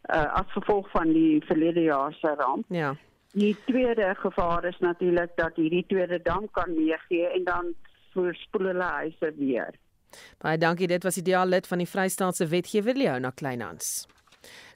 uh, 0.07 0.33
as 0.33 0.51
gevolg 0.55 0.89
van 0.91 1.13
die 1.13 1.41
verlede 1.45 1.81
jaar 1.81 2.13
se 2.13 2.33
ramp. 2.37 2.65
Ja. 2.67 2.95
Die 3.31 3.55
tweede 3.65 4.15
gevaar 4.17 4.65
is 4.65 4.79
natuurlik 4.79 5.31
dat 5.35 5.55
hierdie 5.55 5.85
tweede 5.87 6.21
dam 6.21 6.47
kan 6.51 6.73
meegee 6.73 7.27
en 7.27 7.43
dan 7.43 7.73
voorspoel 8.13 8.65
hulle 8.65 8.83
huise 8.83 9.33
weer. 9.37 9.75
Baie 10.41 10.57
dankie, 10.57 10.87
dit 10.87 11.03
was 11.03 11.19
die 11.19 11.23
diaal 11.23 11.47
lid 11.47 11.67
van 11.67 11.77
die 11.77 11.87
Vrystaatse 11.87 12.47
wetgewer 12.47 12.97
Leona 12.97 13.29
Kleinhans. 13.29 14.07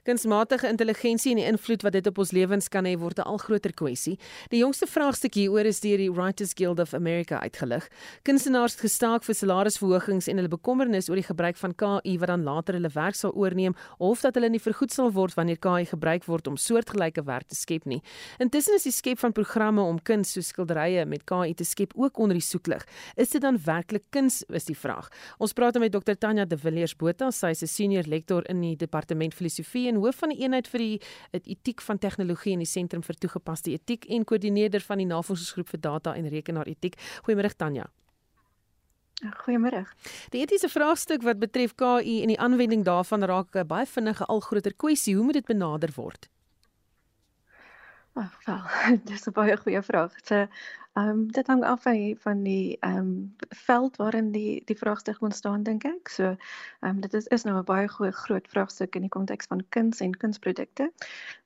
Kunsmatige 0.04 0.68
intelligensie 0.68 1.30
en 1.32 1.38
die 1.40 1.46
invloed 1.48 1.80
wat 1.80 1.94
dit 1.96 2.06
op 2.10 2.18
ons 2.20 2.30
lewens 2.36 2.66
kan 2.68 2.84
hê 2.84 2.90
word 3.00 3.18
'n 3.18 3.24
al 3.24 3.38
groter 3.38 3.72
kwessie. 3.72 4.18
Die 4.50 4.58
jongste 4.60 4.86
vraagstuk 4.86 5.34
hieroor 5.34 5.64
is 5.64 5.80
deur 5.80 5.96
die 5.96 6.12
Writers 6.12 6.52
Guild 6.52 6.78
of 6.78 6.92
America 6.92 7.40
uitgelig. 7.40 7.88
Kunstenaars 8.22 8.72
het 8.72 8.82
gestaak 8.82 9.24
vir 9.24 9.34
salarisverhogings 9.34 10.28
en 10.28 10.36
hulle 10.36 10.48
bekommernis 10.48 11.08
oor 11.08 11.16
die 11.16 11.24
gebruik 11.24 11.56
van 11.56 11.74
KI 11.74 12.18
wat 12.18 12.28
dan 12.28 12.42
later 12.42 12.74
hulle 12.74 12.90
werk 12.92 13.14
sal 13.14 13.32
oorneem 13.32 13.74
of 13.98 14.20
dat 14.20 14.34
hulle 14.34 14.50
nie 14.50 14.60
vergoed 14.60 14.92
sal 14.92 15.10
word 15.10 15.34
wanneer 15.34 15.56
KI 15.56 15.86
gebruik 15.86 16.24
word 16.26 16.46
om 16.46 16.56
soortgelyke 16.56 17.24
werk 17.24 17.48
te 17.48 17.54
skep 17.54 17.86
nie. 17.86 18.02
Intussen 18.38 18.74
is 18.74 18.82
die 18.82 18.92
skep 18.92 19.18
van 19.18 19.32
programme 19.32 19.80
om 19.80 19.98
kuns 19.98 20.32
soos 20.32 20.48
skilderye 20.48 21.06
met 21.06 21.24
KI 21.24 21.54
te 21.54 21.64
skep 21.64 21.92
ook 21.96 22.18
onder 22.18 22.34
die 22.34 22.44
soeklig. 22.44 22.84
Is 23.16 23.30
dit 23.30 23.40
dan 23.40 23.58
werklik 23.64 24.04
kuns 24.10 24.44
is 24.48 24.64
die 24.64 24.76
vraag. 24.76 25.08
Ons 25.38 25.52
praat 25.52 25.78
met 25.78 25.92
Dr 25.92 26.12
Tanya 26.12 26.44
de 26.44 26.58
Villiers 26.58 26.94
Botha, 26.94 27.30
sy 27.30 27.50
is 27.50 27.62
'n 27.62 27.66
senior 27.66 28.04
lektor 28.06 28.42
in 28.50 28.60
die 28.60 28.76
departement 28.76 29.34
filosofie 29.34 29.93
en 29.94 30.02
hoof 30.02 30.22
van 30.22 30.34
die 30.34 30.42
eenheid 30.42 30.68
vir 30.68 30.84
die 30.84 31.00
etiek 31.54 31.82
van 31.86 31.98
tegnologie 31.98 32.54
in 32.58 32.64
die 32.64 32.70
sentrum 32.70 33.02
vir 33.06 33.18
toegepaste 33.22 33.72
etiek 33.74 34.08
en 34.10 34.26
koördineerder 34.28 34.82
van 34.84 35.02
die 35.02 35.10
navorsingsgroep 35.10 35.74
vir 35.74 35.80
data 35.80 36.14
en 36.18 36.28
rekenaaretiek. 36.28 36.98
Goeiemôre 37.26 37.54
Tanya. 37.56 37.88
Goeiemôre. 39.22 39.84
Die 40.34 40.42
etiese 40.42 40.68
vraagstuk 40.68 41.22
wat 41.24 41.40
betref 41.40 41.76
KI 41.78 42.20
en 42.24 42.32
die 42.32 42.40
aanwending 42.40 42.84
daarvan 42.84 43.24
raak 43.24 43.56
'n 43.56 43.66
baie 43.66 43.86
vinnige 43.86 44.24
al 44.26 44.40
groter 44.40 44.74
kwessie. 44.74 45.14
Hoe 45.14 45.24
moet 45.24 45.34
dit 45.34 45.46
benader 45.46 45.90
word? 45.96 46.28
Oh, 48.16 48.30
wel, 48.44 48.62
dis 49.10 49.26
'n 49.26 49.32
baie 49.34 49.56
goeie 49.56 49.82
vraag. 49.82 50.12
So, 50.22 50.34
ehm 50.92 51.08
um, 51.08 51.22
dit 51.32 51.46
hang 51.46 51.64
af 51.64 51.82
van 51.82 51.92
die 51.92 52.18
van 52.24 52.42
die 52.42 52.76
ehm 52.80 52.98
um, 52.98 53.36
veld 53.48 53.96
waarin 53.96 54.30
die 54.32 54.62
die 54.64 54.76
vraagstuk 54.78 55.20
ontstaan 55.20 55.62
dink 55.62 55.84
ek. 55.84 56.08
So, 56.08 56.22
ehm 56.24 56.90
um, 56.90 57.00
dit 57.00 57.14
is 57.14 57.26
is 57.26 57.44
nou 57.44 57.56
'n 57.58 57.64
baie 57.64 57.88
goeie 57.88 58.12
groot 58.12 58.46
vraagstuk 58.48 58.94
in 58.94 59.00
die 59.00 59.10
konteks 59.16 59.46
van 59.46 59.64
kuns 59.68 60.00
en 60.00 60.14
kunsprodukte. 60.16 60.92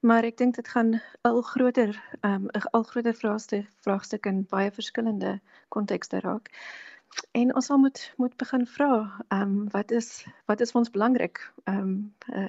Maar 0.00 0.24
ek 0.24 0.36
dink 0.36 0.54
dit 0.54 0.68
gaan 0.68 1.00
al 1.22 1.40
groter 1.42 2.02
ehm 2.20 2.34
um, 2.34 2.46
'n 2.52 2.68
al 2.70 2.82
groter 2.82 3.14
vraagstuk 3.14 3.66
vraagstuk 3.80 4.26
in 4.26 4.44
baie 4.48 4.70
verskillende 4.70 5.40
kontekste 5.68 6.20
raak. 6.20 6.50
En 7.32 7.54
ons 7.54 7.66
sal 7.66 7.78
moet 7.78 8.12
moet 8.16 8.36
begin 8.36 8.66
vra, 8.66 8.92
ehm 9.28 9.42
um, 9.42 9.70
wat 9.70 9.90
is 9.90 10.26
wat 10.44 10.60
is 10.60 10.70
vir 10.70 10.80
ons 10.80 10.90
belangrik? 10.90 11.52
Ehm 11.64 11.78
um, 11.78 12.14
uh, 12.28 12.48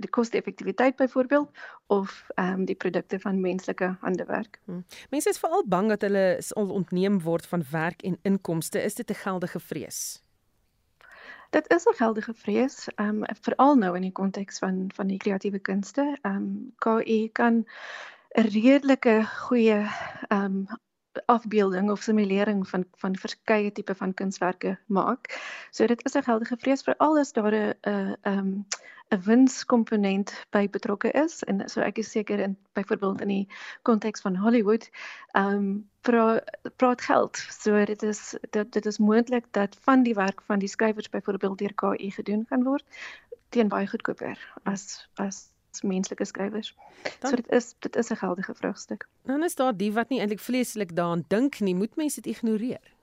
die 0.00 0.10
koste-effektiwiteit 0.10 0.96
byvoorbeeld 0.96 1.50
of 1.86 2.24
ehm 2.34 2.52
um, 2.52 2.64
die 2.64 2.74
produkte 2.74 3.20
van 3.20 3.40
menslike 3.40 3.96
handewerk. 4.00 4.60
Hmm. 4.64 4.84
Mense 5.10 5.28
is 5.28 5.38
veral 5.38 5.64
bang 5.66 5.88
dat 5.88 6.00
hulle 6.00 6.40
ontneem 6.54 7.20
word 7.22 7.46
van 7.46 7.64
werk 7.70 8.02
en 8.02 8.18
inkomste. 8.22 8.82
Is 8.82 8.94
dit 8.94 9.10
'n 9.10 9.14
geldige 9.14 9.60
vrees? 9.60 10.22
Dit 11.50 11.70
is 11.70 11.84
'n 11.84 11.94
geldige 11.94 12.34
vrees, 12.34 12.88
ehm 12.94 13.08
um, 13.08 13.24
veral 13.40 13.74
nou 13.74 13.96
in 13.96 14.02
die 14.02 14.12
konteks 14.12 14.58
van 14.58 14.90
van 14.94 15.06
die 15.06 15.18
kreatiewe 15.18 15.58
kunste. 15.58 16.18
Ehm 16.22 16.36
um, 16.36 16.72
KI 16.78 17.30
kan 17.32 17.66
'n 18.34 18.46
redelike 18.46 19.26
goeie 19.26 19.86
ehm 20.28 20.44
um, 20.44 20.66
afbeelding 21.26 21.90
of 21.90 22.02
simulering 22.02 22.68
van 22.68 22.84
van 23.02 23.16
verskeie 23.16 23.72
tipe 23.72 23.94
van 23.94 24.14
kunswerke 24.14 24.78
maak. 24.86 25.40
So 25.70 25.86
dit 25.86 26.04
is 26.04 26.14
'n 26.16 26.22
geldige 26.22 26.56
vrees 26.56 26.82
vir 26.82 26.94
alles 26.96 27.32
daar 27.32 27.54
'n 27.54 27.74
'n 27.82 28.16
ehm 28.22 28.64
'n 29.10 29.22
winskomponent 29.24 30.32
by 30.50 30.68
betrokke 30.70 31.10
is 31.10 31.42
en 31.42 31.68
so 31.68 31.80
ek 31.80 31.98
is 31.98 32.10
seker 32.10 32.38
in 32.38 32.56
byvoorbeeld 32.72 33.20
in 33.20 33.28
die 33.28 33.48
konteks 33.82 34.20
van 34.20 34.36
Hollywood 34.36 34.90
ehm 35.32 35.54
um, 35.54 35.88
pra, 36.00 36.40
praat 36.76 37.00
geld. 37.00 37.36
So 37.36 37.84
dit 37.84 38.02
is 38.02 38.34
dit 38.50 38.72
dit 38.72 38.86
is 38.86 38.98
moontlik 38.98 39.46
dat 39.50 39.76
van 39.80 40.02
die 40.02 40.14
werk 40.14 40.42
van 40.42 40.58
die 40.58 40.68
skrywers 40.68 41.08
byvoorbeeld 41.08 41.58
deur 41.58 41.74
KI 41.74 42.10
gedoen 42.10 42.44
kan 42.44 42.62
word 42.62 42.84
teen 43.48 43.68
baie 43.68 43.86
goedkoper 43.86 44.38
as 44.62 45.08
as 45.14 45.48
menslike 45.82 46.24
skrywers. 46.24 46.74
Dan, 47.20 47.30
so 47.30 47.36
dit 47.36 47.50
is 47.50 47.74
dit 47.78 47.96
is 47.96 48.10
'n 48.10 48.16
geldige 48.16 48.54
vraagstuk. 48.54 49.08
Dan 49.22 49.44
is 49.44 49.54
daar 49.54 49.76
die 49.76 49.92
wat 49.92 50.08
nie 50.08 50.20
eintlik 50.20 50.40
vleeslik 50.40 50.96
daaraan 50.96 51.24
dink 51.28 51.60
nie, 51.60 51.74
moet 51.74 51.96
mense 51.96 52.20
dit 52.20 52.32
ignoreer. 52.34 52.94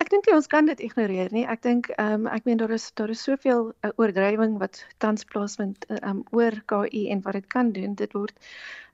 Ek 0.00 0.08
dink 0.08 0.26
ons 0.34 0.46
kan 0.46 0.66
dit 0.66 0.80
ignoreer 0.80 1.28
nie. 1.32 1.46
Ek 1.46 1.62
dink 1.62 1.88
ehm 1.88 2.12
um, 2.12 2.26
ek 2.26 2.44
meen 2.44 2.56
daar 2.56 2.70
is 2.70 2.90
daar 2.94 3.10
is 3.10 3.22
soveel 3.22 3.72
uh, 3.84 3.90
oordrywing 3.96 4.58
wat 4.58 4.86
tans 4.98 5.24
plaasvind 5.24 5.84
ehm 5.88 6.08
um, 6.10 6.24
oor 6.30 6.62
KI 6.66 7.08
en 7.10 7.20
wat 7.22 7.32
dit 7.32 7.46
kan 7.46 7.72
doen. 7.72 7.94
Dit 7.94 8.12
word 8.12 8.32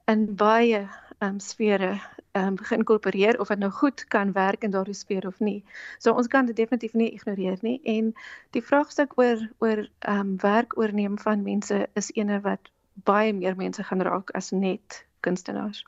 in 0.06 0.34
baie 0.34 0.88
um, 1.18 1.40
sfere 1.40 2.00
um, 2.36 2.58
geïnkorporeer 2.58 3.40
of 3.40 3.48
dit 3.48 3.58
nou 3.58 3.70
goed 3.72 4.04
kan 4.12 4.32
werk 4.32 4.62
in 4.62 4.70
daardie 4.70 4.94
sfeer 4.94 5.26
of 5.26 5.38
nie. 5.38 5.64
So 5.98 6.12
ons 6.12 6.26
kan 6.26 6.46
dit 6.46 6.56
definitief 6.56 6.92
nie 6.92 7.10
ignoreer 7.14 7.58
nie 7.62 7.80
en 7.84 8.12
die 8.56 8.62
vraagstuk 8.62 9.16
oor 9.20 9.48
oor 9.58 9.86
um, 10.08 10.36
werk 10.42 10.78
oorneem 10.78 11.18
van 11.18 11.42
mense 11.42 11.86
is 11.94 12.12
ene 12.14 12.40
wat 12.40 12.70
baie 13.04 13.32
meer 13.32 13.56
mense 13.56 13.82
gaan 13.82 14.02
raak 14.02 14.32
as 14.34 14.50
net 14.50 15.04
kunstenaars. 15.20 15.84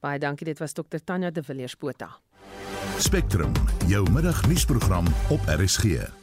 Baie 0.00 0.18
dankie 0.18 0.46
dit 0.48 0.58
was 0.58 0.72
Dr 0.72 1.00
Tanya 1.04 1.30
de 1.30 1.42
Villiers 1.42 1.76
Botha. 1.76 2.18
Spectrum, 2.98 3.52
jou 3.86 4.10
middagnuusprogram 4.10 5.06
op 5.30 5.40
RSG. 5.46 6.21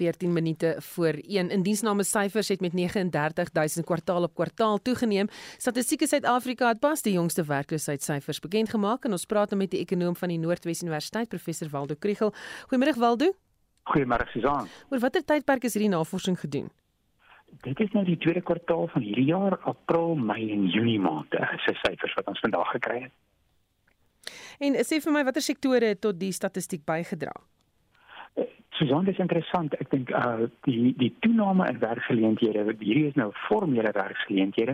14 0.00 0.32
minute 0.32 0.76
voor 0.78 1.18
1. 1.20 1.50
In 1.50 1.62
diensname 1.62 2.04
syfers 2.04 2.48
het 2.48 2.60
met 2.60 2.72
39000 2.72 3.84
kwartaal 3.84 4.22
op 4.22 4.34
kwartaal 4.34 4.78
toegeneem. 4.82 5.28
Statistiek 5.58 6.06
Suid-Afrika 6.08 6.68
het 6.72 6.80
pas 6.80 7.02
die 7.02 7.12
jongste 7.12 7.44
werkloosheidsyfers 7.44 8.40
bekend 8.40 8.72
gemaak 8.72 9.04
en 9.04 9.12
ons 9.12 9.26
praat 9.28 9.52
nou 9.52 9.60
met 9.60 9.74
die 9.74 9.82
ekonom 9.84 10.16
van 10.16 10.32
die 10.32 10.38
Noordwes 10.40 10.80
Universiteit 10.82 11.28
professor 11.28 11.68
Waldo 11.68 11.98
Kriel. 11.98 12.32
Goeiemôre 12.70 12.96
Waldo. 12.96 13.32
Goeiemôre 13.92 14.28
Susan. 14.32 14.68
Oor 14.88 15.04
watter 15.04 15.24
tydperk 15.24 15.68
is 15.68 15.76
hierdie 15.76 15.92
navorsing 15.92 16.40
gedoen? 16.40 16.70
Dit 17.66 17.80
is 17.84 17.92
nou 17.92 18.06
die 18.06 18.16
tweede 18.16 18.40
kwartaal 18.40 18.88
van 18.88 19.04
hierdie 19.04 19.28
jaar, 19.28 19.58
April, 19.68 20.14
Mei 20.14 20.48
en 20.54 20.68
Junie 20.72 21.00
maande. 21.02 21.44
Dis 21.66 21.80
syfers 21.84 22.16
wat 22.16 22.32
ons 22.32 22.40
vandag 22.40 22.72
gekry 22.78 23.02
het. 23.08 23.16
En 24.60 24.76
sê 24.84 25.00
vir 25.04 25.12
my 25.12 25.24
watter 25.28 25.44
sektore 25.44 25.92
het 25.92 26.00
tot 26.04 26.16
die 26.20 26.32
statistiek 26.32 26.86
bygedra? 26.88 27.34
Susan, 28.80 29.04
dit 29.04 29.12
is 29.12 29.20
interessant. 29.20 29.74
Ek 29.76 29.90
dink 29.92 30.08
uh 30.16 30.46
die 30.64 30.94
die 30.96 31.10
toename 31.20 31.66
in 31.68 31.78
werkgeleenthede, 31.82 32.62
hierdie 32.80 33.10
is 33.10 33.16
nou 33.20 33.26
formele 33.36 33.90
werkgeleenthede, 33.92 34.72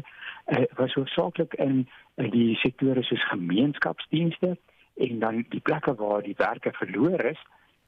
uh, 0.54 0.61
was 0.78 0.92
hoofsaaklik 0.94 1.57
in 1.64 1.80
uh, 1.82 2.28
die 2.30 2.54
sektore 2.61 3.02
soos 3.02 3.24
gemeenskapsdienste 3.32 4.52
en 5.07 5.18
dan 5.24 5.40
die 5.50 5.59
plekke 5.61 5.96
waar 5.98 6.22
die 6.22 6.36
werke 6.38 6.70
verloor 6.78 7.24
is, 7.32 7.40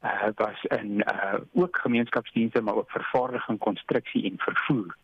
uh 0.02 0.32
was 0.40 0.64
in 0.78 1.04
uh 1.04 1.38
ook 1.54 1.78
gemeenskapsdienste 1.84 2.62
maar 2.66 2.80
ook 2.82 2.90
vervaardiging, 2.90 3.60
konstruksie 3.62 4.24
en 4.30 4.42
vervoer. 4.42 4.96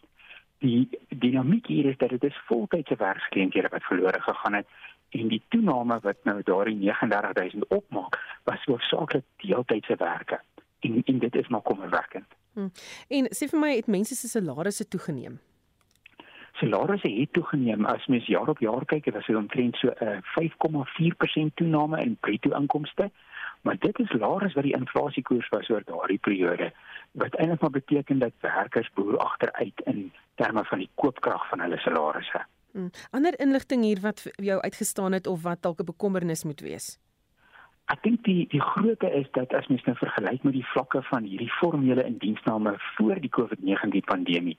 Die 0.66 0.88
dinamiek 1.08 1.70
hier 1.70 1.92
is 1.92 2.00
dat 2.02 2.10
dit 2.16 2.26
is 2.26 2.40
voltydse 2.48 2.98
werkgeleenthede 2.98 3.70
wat 3.70 3.86
verlore 3.86 4.20
gegaan 4.20 4.58
het 4.58 4.66
en 5.14 5.30
die 5.30 5.42
toename 5.54 6.00
wat 6.02 6.26
nou 6.26 6.40
daardie 6.42 6.74
39000 6.82 7.70
opmaak, 7.70 8.18
was 8.50 8.66
hoofsaaklik 8.66 9.24
deeltydse 9.46 9.94
werke 10.02 10.42
en 10.84 11.02
en 11.04 11.18
dit 11.18 11.34
is 11.42 11.48
maar 11.48 11.62
kommerwekkend. 11.62 12.38
Hmm. 12.54 12.70
En 13.08 13.28
sê 13.34 13.48
vir 13.50 13.60
my 13.60 13.72
het 13.74 13.90
mense 13.90 14.14
se 14.14 14.28
salarisse 14.28 14.86
toegeneem? 14.88 15.40
Salarisse 16.60 17.10
het 17.10 17.32
toegeneem 17.32 17.86
as 17.90 18.06
mens 18.06 18.26
jaar 18.30 18.48
op 18.48 18.60
jaar 18.62 18.84
kyk, 18.86 19.04
dit 19.04 19.14
was 19.14 19.28
omtrent 19.28 19.76
so 19.76 19.90
'n 19.90 20.06
uh, 20.06 20.18
5,4% 20.38 21.54
toename 21.54 22.02
in 22.02 22.16
bruto 22.20 22.54
inkomste, 22.60 23.10
maar 23.62 23.78
dit 23.78 23.98
is 23.98 24.12
laer 24.12 24.44
as 24.44 24.54
wat 24.54 24.64
die 24.64 24.76
inflasiekoers 24.76 25.48
was 25.48 25.70
oor 25.70 25.82
daardie 25.84 26.18
periode 26.18 26.72
wat 27.12 27.34
eintlik 27.34 27.60
maar 27.60 27.70
beteken 27.70 28.18
dat 28.18 28.32
werkers 28.40 28.90
boer 28.94 29.18
agteruit 29.18 29.80
in 29.84 30.12
terme 30.34 30.64
van 30.64 30.78
die 30.78 30.90
koopkrag 30.94 31.48
van 31.48 31.60
hulle 31.60 31.78
salarisse. 31.78 32.44
Hmm. 32.72 32.90
Ander 33.10 33.38
inligting 33.38 33.82
hier 33.82 34.00
wat 34.00 34.26
jou 34.36 34.60
uitgestaan 34.60 35.12
het 35.12 35.26
of 35.26 35.42
wat 35.42 35.62
dalk 35.62 35.80
'n 35.80 35.84
bekommernis 35.84 36.44
moet 36.44 36.60
wees? 36.60 36.98
Ek 37.92 38.00
dink 38.00 38.22
die 38.24 38.46
die 38.48 38.62
grootte 38.64 39.10
is 39.12 39.26
dat 39.36 39.52
as 39.52 39.66
mens 39.68 39.82
nou 39.84 39.92
vergelyk 39.98 40.44
met 40.46 40.54
die 40.56 40.64
vlakke 40.70 41.02
van 41.10 41.26
hierdie 41.28 41.50
formele 41.58 42.06
indiensname 42.08 42.72
voor 42.94 43.20
die 43.20 43.28
COVID-19 43.36 44.06
pandemie, 44.08 44.56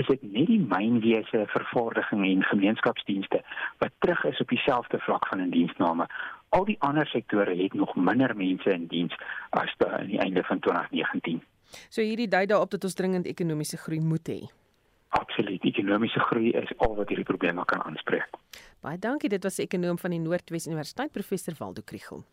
is 0.00 0.08
dit 0.08 0.24
net 0.24 0.48
die 0.48 0.62
mynwese, 0.70 1.42
vervaardiging 1.52 2.24
en 2.30 2.46
gemeenskapsdienste 2.48 3.42
wat 3.84 3.92
terug 4.00 4.24
is 4.32 4.40
op 4.40 4.48
dieselfde 4.56 5.02
vlak 5.04 5.28
van 5.28 5.44
indiensname. 5.44 6.08
Al 6.56 6.64
die 6.64 6.78
ander 6.80 7.06
sektore 7.12 7.52
het 7.60 7.76
nog 7.76 7.92
minder 7.96 8.32
mense 8.36 8.72
in 8.72 8.88
diens 8.88 9.20
as 9.50 9.76
by 9.76 9.92
aan 10.00 10.08
die 10.08 10.20
einde 10.24 10.44
van 10.48 10.64
2019. 10.64 11.44
So 11.92 12.00
hierdie 12.00 12.28
dui 12.28 12.46
daarop 12.48 12.72
dat 12.72 12.88
ons 12.88 12.96
dringend 12.96 13.28
ekonomiese 13.28 13.76
groei 13.84 14.00
moet 14.00 14.32
hê. 14.32 14.42
Absoluut, 15.12 15.64
ekonomiese 15.68 16.24
groei 16.24 16.56
is 16.56 16.72
al 16.78 16.96
wat 16.96 17.12
hierdie 17.12 17.28
probleme 17.28 17.64
kan 17.68 17.84
aanspreek. 17.84 18.32
Baie 18.80 18.96
dankie, 18.96 19.28
dit 19.28 19.44
was 19.44 19.60
die 19.60 19.68
ekonom 19.68 20.00
van 20.00 20.16
die 20.16 20.24
Noordwes 20.24 20.72
Universiteit 20.72 21.12
professor 21.12 21.60
Waldo 21.60 21.84
Kriel. 21.84 22.24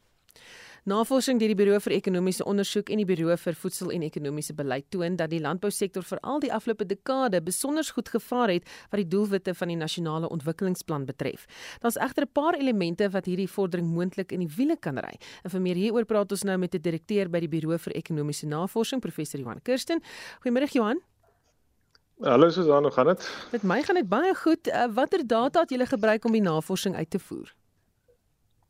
Navorsing 0.89 1.37
deur 1.39 1.51
die 1.51 1.57
Buro 1.59 1.75
vir 1.83 1.93
Ekonomiese 1.97 2.45
Ondersoek 2.47 2.87
en 2.89 3.01
die 3.01 3.05
Buro 3.05 3.35
vir 3.37 3.57
Voedsel 3.61 3.91
en 3.91 4.05
Ekonomiese 4.07 4.55
Beleid 4.55 4.85
toon 4.89 5.17
dat 5.19 5.29
die 5.29 5.41
landbousektor 5.43 6.05
vir 6.07 6.21
al 6.23 6.39
die 6.39 6.51
afgelope 6.55 6.87
dekade 6.87 7.41
besonder 7.43 7.83
goed 7.83 8.09
gevaar 8.09 8.49
het 8.49 8.65
wat 8.89 9.01
die 9.01 9.07
doelwitte 9.11 9.53
van 9.53 9.73
die 9.73 9.77
nasionale 9.77 10.29
ontwikkelingsplan 10.31 11.05
betref. 11.05 11.45
Daar's 11.83 11.99
egter 11.99 12.23
'n 12.23 12.31
paar 12.33 12.55
elemente 12.55 13.09
wat 13.09 13.25
hierdie 13.25 13.49
vordering 13.49 13.87
moontlik 13.87 14.31
in 14.31 14.39
die 14.39 14.55
wiele 14.55 14.77
kan 14.77 14.97
ry. 14.97 15.19
En 15.43 15.49
vir 15.49 15.61
meer 15.61 15.75
hieroor 15.75 16.05
praat 16.05 16.31
ons 16.31 16.43
nou 16.43 16.57
met 16.57 16.73
'n 16.73 16.81
direkteur 16.81 17.29
by 17.29 17.39
die 17.39 17.49
Buro 17.49 17.77
vir 17.77 17.93
Ekonomiese 17.93 18.47
Navorsing, 18.47 19.01
professor 19.01 19.39
Johan 19.39 19.61
Kirsten. 19.61 20.01
Goeiemôre 20.41 20.71
Johan. 20.71 20.99
Hallo 22.21 22.49
Susan, 22.49 22.83
hoe 22.83 22.91
gaan 22.91 23.05
dit? 23.05 23.29
Met 23.51 23.63
my 23.63 23.83
gaan 23.83 23.95
dit 23.95 24.09
baie 24.09 24.35
goed. 24.35 24.67
Uh, 24.67 24.87
watter 24.93 25.27
data 25.27 25.59
het 25.59 25.69
julle 25.69 25.85
gebruik 25.85 26.25
om 26.25 26.31
die 26.31 26.41
navorsing 26.41 26.95
uit 26.95 27.09
te 27.09 27.19
voer? 27.19 27.53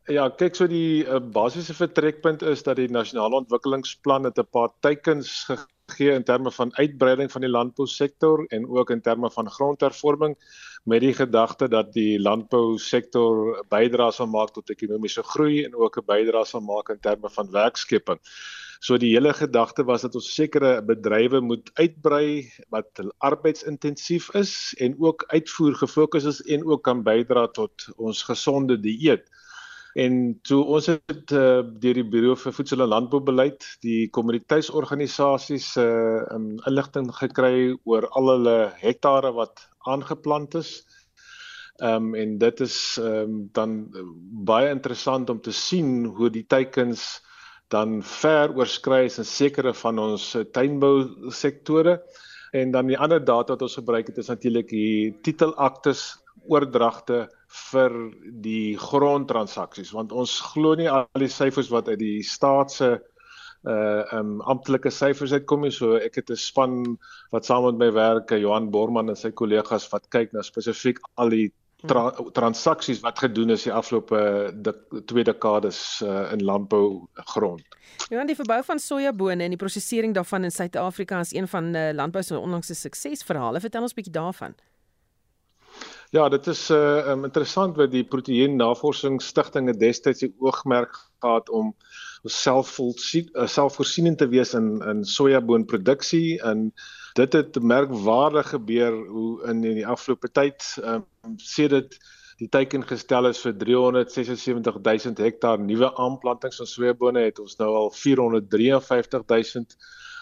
Ja, 0.10 0.24
kyk 0.34 0.55
so 0.57 0.66
die 0.66 1.03
uh, 1.05 1.20
basiese 1.22 1.76
vertrekpunt 1.78 2.41
is 2.41 2.64
dat 2.66 2.80
die 2.80 2.88
nasionale 2.89 3.43
ontwikkelingsplan 3.43 4.24
het 4.26 4.39
'n 4.41 4.47
paar 4.49 4.72
teikens 4.82 5.45
gegee 5.45 6.16
in 6.16 6.24
terme 6.24 6.51
van 6.51 6.72
uitbreiding 6.78 7.30
van 7.32 7.41
die 7.45 7.49
landbousektor 7.49 8.45
en 8.49 8.66
ook 8.68 8.89
in 8.89 9.01
terme 9.01 9.30
van 9.30 9.49
grondhervorming 9.49 10.34
met 10.84 11.01
die 11.01 11.14
gedagte 11.14 11.68
dat 11.70 11.93
die 11.93 12.18
landbousektor 12.20 13.62
bydrae 13.70 14.12
sal 14.12 14.28
maak 14.28 14.49
tot 14.53 14.70
ekonomiese 14.70 15.24
groei 15.24 15.64
en 15.66 15.76
ook 15.76 16.01
'n 16.01 16.05
bydrae 16.05 16.45
sal 16.45 16.62
maak 16.62 16.89
in 16.89 16.99
terme 16.99 17.30
van 17.30 17.51
werkskeping. 17.51 18.20
So 18.80 18.97
die 18.97 19.14
hele 19.14 19.34
gedagte 19.34 19.84
was 19.84 20.01
dat 20.01 20.16
ons 20.16 20.34
sekere 20.34 20.82
bedrywe 20.82 21.41
moet 21.41 21.70
uitbrei 21.74 22.49
wat 22.70 23.01
arbeidsintensief 23.18 24.34
is 24.34 24.74
en 24.80 24.95
ook 24.99 25.24
uitvoer 25.28 25.76
gefokus 25.76 26.24
is 26.24 26.41
en 26.41 26.66
ook 26.66 26.84
kan 26.84 27.03
bydra 27.03 27.47
tot 27.47 27.89
ons 27.97 28.24
gesonde 28.24 28.80
dieet. 28.80 29.30
En 30.00 30.14
toe 30.47 30.60
ons 30.64 30.86
het 30.88 31.32
uh, 31.36 31.60
deur 31.84 31.97
die 31.97 32.06
Buro 32.08 32.36
vir 32.39 32.54
Voedsel 32.56 32.86
en 32.86 32.91
Landboubeleid 32.93 33.66
die 33.84 34.08
kommoditeitsorganisasies 34.16 35.74
se 35.76 35.84
uh, 35.84 36.22
um, 36.36 36.54
inligting 36.70 37.10
gekry 37.18 37.74
oor 37.89 38.08
al 38.16 38.32
hulle 38.36 38.58
hektare 38.80 39.34
wat 39.36 39.66
aangeplant 39.89 40.56
is. 40.62 40.72
Ehm 41.80 42.12
um, 42.12 42.16
en 42.22 42.38
dit 42.39 42.62
is 42.68 42.78
ehm 43.02 43.34
um, 43.34 43.41
dan 43.56 43.76
baie 44.47 44.72
interessant 44.72 45.30
om 45.30 45.41
te 45.41 45.56
sien 45.56 46.06
hoe 46.16 46.30
die 46.32 46.45
teikens 46.47 47.10
dan 47.70 48.00
ver 48.04 48.56
oorskry 48.58 49.06
is 49.06 49.20
in 49.22 49.28
sekere 49.30 49.74
van 49.78 50.00
ons 50.02 50.32
eh, 50.36 50.45
tuinbou 50.58 50.93
sektore 51.30 52.00
en 52.58 52.72
dan 52.74 52.89
die 52.89 52.97
ander 52.97 53.22
data 53.22 53.54
wat 53.54 53.66
ons 53.68 53.78
gebruik 53.78 54.10
het 54.10 54.18
is 54.18 54.32
natuurlik 54.32 54.72
die 54.74 55.12
titelaktes 55.26 56.08
oordragte 56.50 57.28
vir 57.50 57.93
die 58.45 58.78
grondtransaksies 58.78 59.93
want 59.95 60.12
ons 60.12 60.39
glo 60.54 60.76
nie 60.78 60.89
al 60.89 61.08
die 61.18 61.32
syfers 61.34 61.72
wat 61.74 61.89
uit 61.89 62.00
die 62.00 62.20
staat 62.24 62.72
se 62.72 62.89
uh 63.68 64.04
um 64.16 64.39
amptelike 64.41 64.91
syfers 64.93 65.34
uitkom 65.36 65.66
nie 65.66 65.74
so 65.76 65.97
ek 65.97 66.22
het 66.22 66.30
'n 66.32 66.36
span 66.36 66.97
wat 67.32 67.45
saam 67.45 67.66
met 67.66 67.78
my 67.78 67.91
werk 67.91 68.32
Johan 68.32 68.70
Borman 68.72 69.10
en 69.10 69.16
sy 69.16 69.32
kollegas 69.32 69.89
wat 69.91 70.10
kyk 70.10 70.34
na 70.34 70.41
spesifiek 70.41 71.00
al 71.18 71.30
die 71.30 71.52
tra 71.88 72.12
transaksies 72.36 73.00
wat 73.00 73.20
gedoen 73.20 73.50
is 73.56 73.64
die 73.64 73.74
afgelope 73.74 74.54
twee 75.06 75.24
dekades 75.24 76.02
uh, 76.04 76.32
in 76.34 76.43
landbou 76.43 77.08
grond. 77.32 77.64
Ja, 78.10 78.26
die 78.26 78.36
verbou 78.36 78.60
van 78.64 78.80
sojabone 78.80 79.43
en 79.43 79.56
die 79.56 79.60
prosesering 79.60 80.14
daarvan 80.14 80.43
in 80.43 80.52
Suid-Afrika 80.52 81.20
is 81.20 81.34
een 81.34 81.47
van 81.47 81.76
uh, 81.76 81.89
landbou 81.93 82.24
se 82.24 82.39
onlangse 82.39 82.76
suksesverhale. 82.76 83.60
Vertel 83.60 83.82
ons 83.82 83.91
'n 83.91 83.95
bietjie 83.95 84.14
daarvan. 84.14 84.56
Ja, 86.10 86.24
dit 86.30 86.47
is 86.47 86.70
uh, 86.74 87.07
um, 87.12 87.24
interessant 87.28 87.76
wat 87.78 87.91
die 87.93 88.01
Proteïen 88.01 88.55
Navorsingsstigtinge 88.57 89.76
destyds 89.78 90.24
die 90.24 90.32
oogmerk 90.41 90.95
gehad 91.22 91.49
om 91.53 91.76
selfvoorsienend 92.26 94.18
te 94.18 94.28
wees 94.32 94.55
in 94.57 94.82
in 94.89 95.03
sojaboonproduksie 95.05 96.41
en 96.41 96.74
dit 97.20 97.34
het 97.38 97.60
merkwaardig 97.62 98.49
gebeur 98.55 98.97
hoe 99.12 99.43
in 99.51 99.62
in 99.64 99.76
die 99.78 99.88
afgelope 99.88 100.32
tyd 100.34 100.66
um, 100.82 101.05
sedit 101.38 101.99
die 102.41 102.49
teiken 102.49 102.84
gestel 102.89 103.30
is 103.30 103.39
vir 103.45 103.53
376000 103.62 105.22
hektaar 105.28 105.62
nuwe 105.62 105.93
aanplantings 106.07 106.57
van 106.64 106.74
sojabone 106.74 107.22
het 107.30 107.39
ons 107.45 107.55
nou 107.62 107.70
al 107.84 107.93
453000 108.01 109.78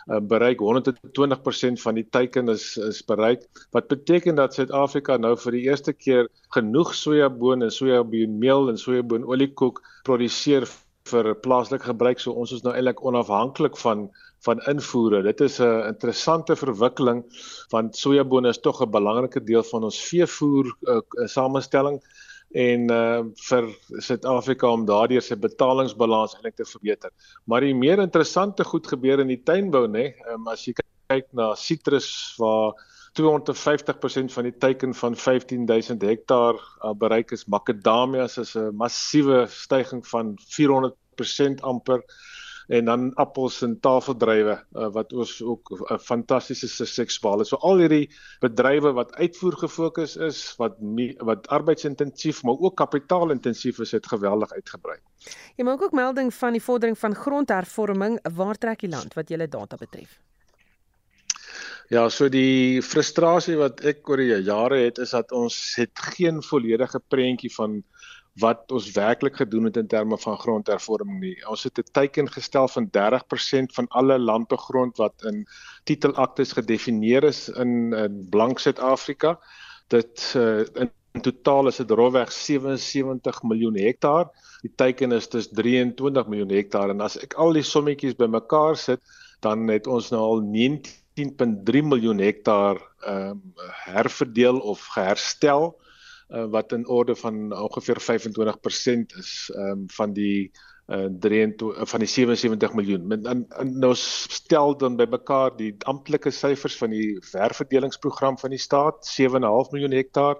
uh, 0.07 0.19
bereik. 0.19 0.59
120% 0.59 1.81
van 1.81 1.95
die 1.95 2.07
teiken 2.09 2.49
is 2.49 2.77
is 2.77 3.03
bereik. 3.05 3.45
Wat 3.71 3.87
beteken 3.87 4.35
dat 4.35 4.53
Suid-Afrika 4.53 5.17
nou 5.17 5.35
vir 5.37 5.57
die 5.57 5.65
eerste 5.67 5.93
keer 5.93 6.29
genoeg 6.55 6.93
sojaboon 6.95 7.61
en 7.61 7.71
sojaboonmeel 7.71 8.69
en 8.69 8.77
sojaboonolie-koek 8.77 9.81
produseer 10.03 10.67
vir 11.07 11.33
plaaslike 11.35 11.89
gebruik? 11.89 12.19
So 12.19 12.31
ons 12.31 12.51
is 12.51 12.63
nou 12.63 12.75
eintlik 12.75 13.03
onafhanklik 13.03 13.77
van 13.83 14.09
van 14.45 14.59
invoere. 14.69 15.23
Dit 15.23 15.41
is 15.41 15.59
'n 15.59 15.87
interessante 15.87 16.55
verwikkeling 16.55 17.23
want 17.69 17.95
sojabone 17.95 18.49
is 18.49 18.59
tog 18.61 18.81
'n 18.81 18.91
belangrike 18.91 19.43
deel 19.43 19.63
van 19.63 19.83
ons 19.83 19.99
veevoer 20.09 20.65
uh, 20.81 21.01
samestelling 21.25 22.01
en 22.55 22.91
uh 22.91 23.23
vir 23.49 23.69
Suid-Afrika 23.99 24.69
om 24.71 24.85
daardeur 24.87 25.21
sy 25.21 25.35
betalingsbalans 25.35 26.35
eintlik 26.37 26.55
te 26.55 26.65
verbeter. 26.65 27.11
Maar 27.45 27.61
die 27.67 27.75
meer 27.75 27.99
interessante 27.99 28.63
goed 28.63 28.87
gebeur 28.87 29.19
in 29.19 29.27
die 29.27 29.41
tuinbou 29.43 29.87
nê, 29.87 30.13
um, 30.31 30.47
as 30.47 30.65
jy 30.67 30.73
kyk 30.77 31.27
na 31.35 31.53
sitrus 31.55 32.07
waar 32.39 32.73
250% 33.17 34.33
van 34.33 34.45
die 34.45 34.57
teiken 34.61 34.93
van 34.93 35.15
15000 35.15 36.01
hektaar 36.01 36.55
uh, 36.55 36.93
bereik 36.93 37.31
is 37.31 37.47
makadamias 37.47 38.37
is 38.37 38.55
'n 38.55 38.75
massiewe 38.75 39.47
stygings 39.49 40.09
van 40.09 40.35
400% 40.37 41.61
amper 41.61 42.03
en 42.67 42.85
dan 42.85 43.13
appels 43.15 43.61
en 43.61 43.79
tafeldrywe 43.79 44.55
uh, 44.55 44.87
wat 44.95 45.13
ons 45.13 45.41
ook 45.41 45.71
'n 45.71 45.93
uh, 45.93 45.99
fantastiese 45.99 46.67
suksesbale. 46.67 47.45
So 47.45 47.55
al 47.55 47.77
hierdie 47.77 48.09
bedrywe 48.39 48.91
wat 48.93 49.15
uitvoer 49.15 49.57
gefokus 49.63 50.15
is, 50.17 50.55
wat 50.57 50.75
wat 51.17 51.47
arbeidsintensief 51.47 52.43
maar 52.43 52.59
ook 52.59 52.75
kapitaalintensief 52.75 53.79
is, 53.79 53.91
het 53.91 54.07
geweldig 54.07 54.51
uitgebrei. 54.51 54.97
Jy 55.55 55.63
maak 55.63 55.81
ook 55.81 55.91
melding 55.91 56.33
van 56.33 56.51
die 56.51 56.63
vordering 56.63 56.97
van 56.97 57.15
grondhervorming. 57.15 58.19
Waar 58.35 58.57
trek 58.57 58.79
die 58.79 58.89
land 58.89 59.13
wat 59.13 59.29
julle 59.29 59.47
data 59.47 59.75
betref? 59.75 60.19
Ja, 61.87 62.09
so 62.11 62.27
die 62.27 62.81
frustrasie 62.83 63.53
wat 63.55 63.79
ek 63.87 64.09
oor 64.11 64.19
die 64.19 64.33
jare 64.43 64.81
het 64.81 64.97
is 64.99 65.13
dat 65.15 65.31
ons 65.31 65.55
het 65.79 65.95
geen 66.17 66.41
volledige 66.43 66.99
prentjie 66.99 67.51
van 67.53 67.77
wat 68.43 68.73
ons 68.75 68.89
werklik 68.91 69.39
gedoen 69.39 69.69
het 69.69 69.77
in 69.79 69.87
terme 69.87 70.17
van 70.19 70.35
grondhervorming 70.37 71.21
nie. 71.21 71.37
Ons 71.47 71.63
het 71.63 71.79
'n 71.79 71.91
teiken 71.95 72.27
gestel 72.27 72.67
van 72.67 72.89
30% 72.91 73.73
van 73.73 73.87
alle 73.87 74.19
landbegrond 74.19 74.97
wat 74.97 75.23
in 75.23 75.47
titelaktes 75.85 76.51
gedefinieer 76.59 77.23
is 77.23 77.47
in 77.49 77.93
in 77.93 78.27
blank 78.29 78.59
Suid-Afrika. 78.59 79.39
Dit 79.87 80.33
uh, 80.35 80.59
in, 80.75 80.91
in 81.13 81.21
totaal 81.21 81.67
is 81.67 81.77
dit 81.77 81.91
rofweg 81.91 82.31
77 82.31 83.43
miljoen 83.43 83.77
hektaar. 83.77 84.27
Die 84.61 84.73
teiken 84.75 85.11
is 85.11 85.29
dus 85.29 85.47
23 85.47 86.27
miljoen 86.27 86.51
hektaar 86.51 86.89
en 86.89 87.01
as 87.01 87.17
ek 87.17 87.33
al 87.33 87.53
die 87.53 87.63
sommetjies 87.63 88.15
bymekaar 88.15 88.75
sit, 88.75 88.99
dan 89.39 89.67
het 89.67 89.87
ons 89.87 90.11
nou 90.11 90.21
al 90.21 90.41
19.3 91.17 91.83
miljoen 91.83 92.19
hektaar 92.19 92.81
ehm 92.99 93.29
um, 93.29 93.41
herverdeel 93.87 94.59
of 94.59 94.85
geherstel 94.93 95.69
uh, 96.29 96.45
wat 96.51 96.71
in 96.71 96.87
orde 96.87 97.15
van 97.15 97.53
ongeveer 97.57 98.01
25% 98.01 99.17
is 99.17 99.51
um, 99.55 99.83
van 99.87 100.13
die 100.13 100.51
uh, 100.87 101.05
23 101.19 101.89
van 101.89 101.99
die 101.99 102.07
77 102.07 102.73
miljoen. 102.73 103.11
En, 103.11 103.45
en 103.49 103.79
nou 103.79 103.93
stel 103.95 104.77
dan 104.77 104.95
bymekaar 104.95 105.55
die 105.57 105.75
amptelike 105.79 106.31
syfers 106.31 106.77
van 106.77 106.89
die 106.89 107.17
ververdelingsprogram 107.31 108.37
van 108.37 108.49
die 108.49 108.61
staat 108.61 109.15
7.5 109.19 109.71
miljoen 109.71 109.95
hektaar 109.95 110.37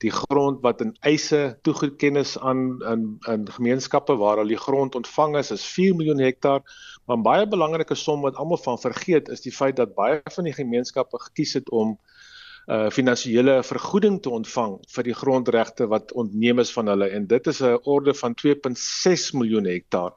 die 0.00 0.12
grond 0.12 0.62
wat 0.64 0.80
in 0.80 0.94
eise 1.04 1.58
toegeken 1.62 2.16
is 2.16 2.38
aan 2.38 2.80
in 2.88 3.02
in 3.28 3.44
gemeenskappe 3.52 4.16
waar 4.16 4.40
al 4.40 4.48
die 4.48 4.60
grond 4.60 4.94
ontvang 4.96 5.36
is 5.36 5.50
is 5.50 5.66
4 5.74 5.96
miljoen 5.96 6.22
hektaar 6.24 6.62
maar 7.10 7.18
'n 7.18 7.26
baie 7.26 7.46
belangrike 7.46 7.94
som 7.94 8.20
wat 8.22 8.36
almal 8.36 8.62
van 8.62 8.78
vergeet 8.78 9.28
is 9.28 9.40
die 9.42 9.52
feit 9.52 9.76
dat 9.76 9.94
baie 9.94 10.20
van 10.34 10.44
die 10.44 10.54
gemeenskappe 10.54 11.18
gekies 11.18 11.54
het 11.58 11.70
om 11.70 11.98
uh 12.70 12.90
finansiële 12.90 13.62
vergoeding 13.66 14.20
te 14.22 14.30
ontvang 14.30 14.76
vir 14.94 15.04
die 15.08 15.14
grondregte 15.14 15.88
wat 15.90 16.12
ontneem 16.12 16.60
is 16.62 16.70
van 16.72 16.86
hulle 16.92 17.08
en 17.08 17.26
dit 17.26 17.46
is 17.46 17.60
'n 17.62 17.80
orde 17.82 18.14
van 18.14 18.34
2.6 18.34 19.32
miljoen 19.32 19.64
hektaar. 19.64 20.12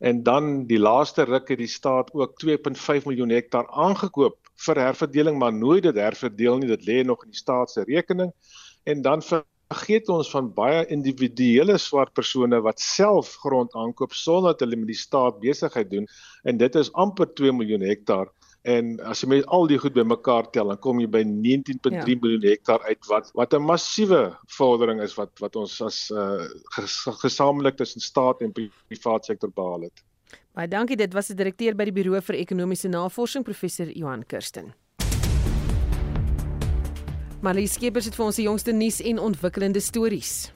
En 0.00 0.22
dan 0.22 0.66
die 0.66 0.78
laaste 0.78 1.24
ruk 1.24 1.48
het 1.48 1.58
die 1.58 1.70
staat 1.70 2.12
ook 2.12 2.36
2.5 2.44 3.06
miljoen 3.06 3.30
hektaar 3.30 3.70
aangekoop 3.70 4.36
vir 4.66 4.76
herverdeling, 4.76 5.38
maar 5.38 5.52
nooit 5.52 5.82
dit 5.82 5.94
herverdeel 5.94 6.58
nie. 6.58 6.68
Dit 6.68 6.86
lê 6.86 7.04
nog 7.04 7.24
in 7.24 7.30
die 7.30 7.38
staat 7.38 7.70
se 7.70 7.84
rekening. 7.84 8.32
En 8.82 9.02
dan 9.02 9.22
vergeet 9.74 10.08
ons 10.12 10.30
van 10.30 10.48
baie 10.54 10.84
individuele 10.94 11.76
swart 11.82 12.14
persone 12.14 12.60
wat 12.64 12.80
self 12.82 13.34
grond 13.42 13.74
aankoop 13.74 14.14
sonder 14.14 14.54
dat 14.54 14.64
hulle 14.64 14.78
met 14.80 14.92
die 14.92 14.98
staat 14.98 15.40
besigheid 15.42 15.90
doen 15.90 16.08
en 16.44 16.60
dit 16.60 16.80
is 16.80 16.92
amper 16.92 17.28
2 17.34 17.52
miljoen 17.52 17.84
hektaar. 17.84 18.30
En 18.64 18.94
as 19.04 19.20
jy 19.20 19.28
met 19.28 19.48
al 19.52 19.66
die 19.68 19.76
goed 19.76 19.92
bymekaar 19.92 20.46
tel, 20.54 20.70
dan 20.72 20.78
kom 20.80 21.00
jy 21.02 21.08
by 21.12 21.20
19.3 21.26 21.92
ja. 21.92 22.04
miljoen 22.08 22.46
hektaar 22.46 22.80
uit 22.88 23.10
wat 23.10 23.28
wat 23.36 23.52
'n 23.52 23.60
massiewe 23.60 24.22
vordering 24.56 25.02
is 25.04 25.16
wat 25.20 25.32
wat 25.44 25.56
ons 25.56 25.80
as 25.84 26.10
uh, 26.10 26.48
ges, 26.76 26.96
gesamentlik 27.20 27.76
tussen 27.76 28.00
staat 28.00 28.40
en 28.40 28.52
privaat 28.52 29.24
sektor 29.24 29.52
behaal 29.52 29.90
het. 29.90 30.04
Baie 30.54 30.68
dankie. 30.68 30.96
Dit 30.96 31.12
was 31.12 31.28
die 31.28 31.36
direkteur 31.36 31.74
by 31.74 31.84
die 31.84 31.92
Buro 31.92 32.20
vir 32.20 32.36
Ekonomiese 32.40 32.88
Navorsing, 32.88 33.44
professor 33.44 33.90
Johan 33.90 34.24
Kirsten. 34.24 34.72
Marlies 37.44 37.74
Skeepers 37.76 38.06
het 38.08 38.14
vir 38.16 38.24
ons 38.24 38.38
die 38.40 38.46
jongste 38.46 38.72
nuus 38.72 39.02
en 39.04 39.18
ontwikkelende 39.20 39.80
stories. 39.84 40.46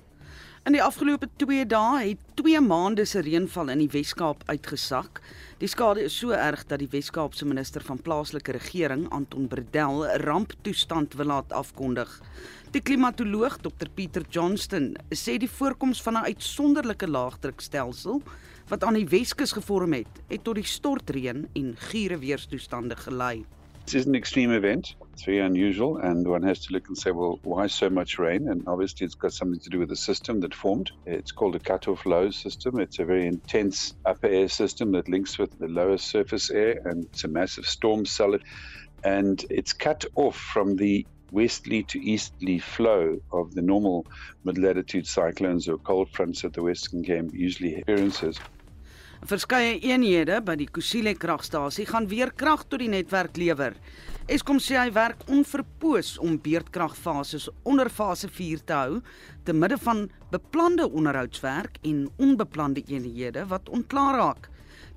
In 0.64 0.72
die 0.72 0.80
afgelope 0.80 1.26
2 1.36 1.66
dae 1.68 1.99
het 2.01 2.22
2 2.41 2.62
maande 2.64 3.05
se 3.05 3.20
reënval 3.26 3.74
in 3.74 3.82
die 3.82 3.91
Wes-Kaap 3.93 4.47
uitgesak. 4.49 5.20
Die 5.61 5.68
skade 5.68 6.07
is 6.09 6.16
so 6.16 6.32
erg 6.32 6.62
dat 6.70 6.80
die 6.80 6.89
Wes-Kaapse 6.89 7.45
minister 7.45 7.84
van 7.84 8.01
plaaslike 8.07 8.55
regering, 8.57 9.05
Anton 9.12 9.51
Bredel, 9.53 10.07
ramptoestand 10.24 11.18
wil 11.20 11.28
laat 11.28 11.53
afkondig. 11.53 12.09
Die 12.72 12.80
klimatoloog 12.80 13.61
Dr 13.66 13.93
Pieter 13.93 14.24
Johnston 14.24 14.95
sê 15.12 15.36
die 15.36 15.53
voorkoms 15.59 16.01
van 16.01 16.16
'n 16.16 16.32
uitsonderlike 16.32 17.09
laagdrukstelsel 17.09 18.22
wat 18.72 18.84
aan 18.84 18.97
die 18.97 19.09
Weskus 19.12 19.53
gevorm 19.53 19.93
het, 19.93 20.24
het 20.32 20.45
tot 20.45 20.55
die 20.55 20.64
stortreën 20.64 21.49
en 21.53 21.76
gure 21.76 22.18
weerstoestande 22.18 22.97
gelei. 22.97 23.45
Is 23.95 24.07
an 24.07 24.14
extreme 24.14 24.53
event. 24.53 24.97
It's 25.14 25.24
very 25.24 25.39
unusual, 25.39 25.97
and 25.97 26.28
one 26.28 26.43
has 26.43 26.61
to 26.66 26.74
look 26.74 26.89
and 26.89 26.99
say, 26.99 27.11
well, 27.11 27.41
why 27.43 27.68
so 27.68 27.89
much 27.89 28.18
rain? 28.18 28.49
And 28.49 28.62
obviously, 28.66 29.07
it's 29.07 29.14
got 29.14 29.32
something 29.32 29.59
to 29.61 29.70
do 29.70 29.78
with 29.78 29.89
the 29.89 29.97
system 29.97 30.41
that 30.41 30.55
formed. 30.55 30.91
It's 31.07 31.32
called 31.32 31.57
a 31.57 31.59
cut-off 31.59 32.05
low 32.05 32.30
system. 32.30 32.80
It's 32.80 32.99
a 32.99 33.07
very 33.07 33.26
intense 33.26 33.95
upper 34.05 34.26
air 34.26 34.49
system 34.49 34.93
that 34.93 35.09
links 35.09 35.39
with 35.39 35.59
the 35.59 35.68
lower 35.68 35.97
surface 35.97 36.51
air, 36.51 36.82
and 36.84 37.07
it's 37.07 37.24
a 37.24 37.28
massive 37.28 37.64
storm 37.64 38.05
cell. 38.05 38.36
And 39.05 39.43
it's 39.49 39.72
cut 39.72 40.05
off 40.16 40.36
from 40.36 40.76
the 40.76 41.07
westerly 41.32 41.82
to 41.84 41.99
easterly 41.99 42.59
flow 42.59 43.18
of 43.32 43.55
the 43.55 43.62
normal 43.62 44.07
mid-latitude 44.45 45.07
cyclones 45.07 45.66
or 45.66 45.78
cold 45.78 46.11
fronts 46.12 46.43
that 46.43 46.53
the 46.53 46.62
Western 46.62 47.03
Cape 47.03 47.30
usually 47.32 47.76
experiences. 47.76 48.39
Verskeie 49.26 49.80
eenhede 49.82 50.36
by 50.46 50.54
die 50.60 50.68
Kusile 50.70 51.10
kragstasie 51.18 51.88
gaan 51.88 52.06
weer 52.06 52.30
krag 52.30 52.62
tot 52.70 52.78
die 52.78 52.90
netwerk 52.90 53.36
lewer. 53.36 53.74
Eskom 54.30 54.60
sê 54.62 54.76
hy 54.78 54.92
werk 54.94 55.24
onverpoos 55.26 56.12
om 56.22 56.36
beurtkragfases 56.38 57.48
onder 57.66 57.90
fase 57.90 58.30
4 58.30 58.62
te 58.62 58.76
hou 58.78 59.00
te 59.44 59.56
midde 59.56 59.80
van 59.82 60.04
beplande 60.30 60.86
onderhoudswerk 60.86 61.80
en 61.82 62.06
onbeplande 62.16 62.84
eenhede 62.86 63.42
wat 63.50 63.68
onklaar 63.68 64.20
raak. 64.20 64.48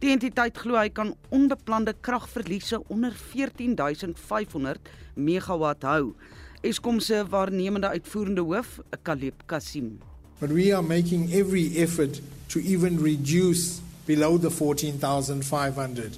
Die 0.05 0.13
entiteit 0.13 0.57
glo 0.57 0.77
hy 0.77 0.89
kan 0.93 1.15
onbeplande 1.33 1.95
kragverliese 2.05 2.83
onder 2.93 3.17
14500 3.33 4.89
megawatt 5.17 5.83
hou. 5.83 6.13
Eskom 6.61 7.01
se 7.01 7.25
waarnemende 7.25 7.89
uitvoerende 7.89 8.45
hoof, 8.45 8.79
Kaleb 9.01 9.47
Kasim. 9.47 9.97
But 10.39 10.53
we 10.53 10.69
are 10.73 10.85
making 10.85 11.31
every 11.33 11.71
effort 11.77 12.21
to 12.49 12.59
even 12.59 13.01
reduce 13.01 13.81
below 14.05 14.37
the 14.37 14.49
14,500. 14.49 16.17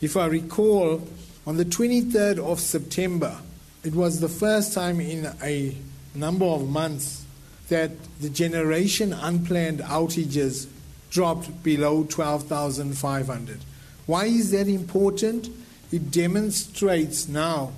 If 0.00 0.16
I 0.16 0.26
recall, 0.26 1.06
on 1.46 1.56
the 1.56 1.64
23rd 1.64 2.38
of 2.38 2.60
September, 2.60 3.38
it 3.84 3.94
was 3.94 4.20
the 4.20 4.28
first 4.28 4.72
time 4.72 5.00
in 5.00 5.28
a 5.42 5.76
number 6.14 6.44
of 6.44 6.68
months 6.68 7.24
that 7.68 7.90
the 8.20 8.28
generation 8.28 9.12
unplanned 9.12 9.80
outages 9.80 10.68
dropped 11.10 11.62
below 11.62 12.04
12,500. 12.04 13.60
Why 14.06 14.24
is 14.26 14.50
that 14.50 14.68
important? 14.68 15.48
It 15.90 16.10
demonstrates 16.10 17.28
now 17.28 17.72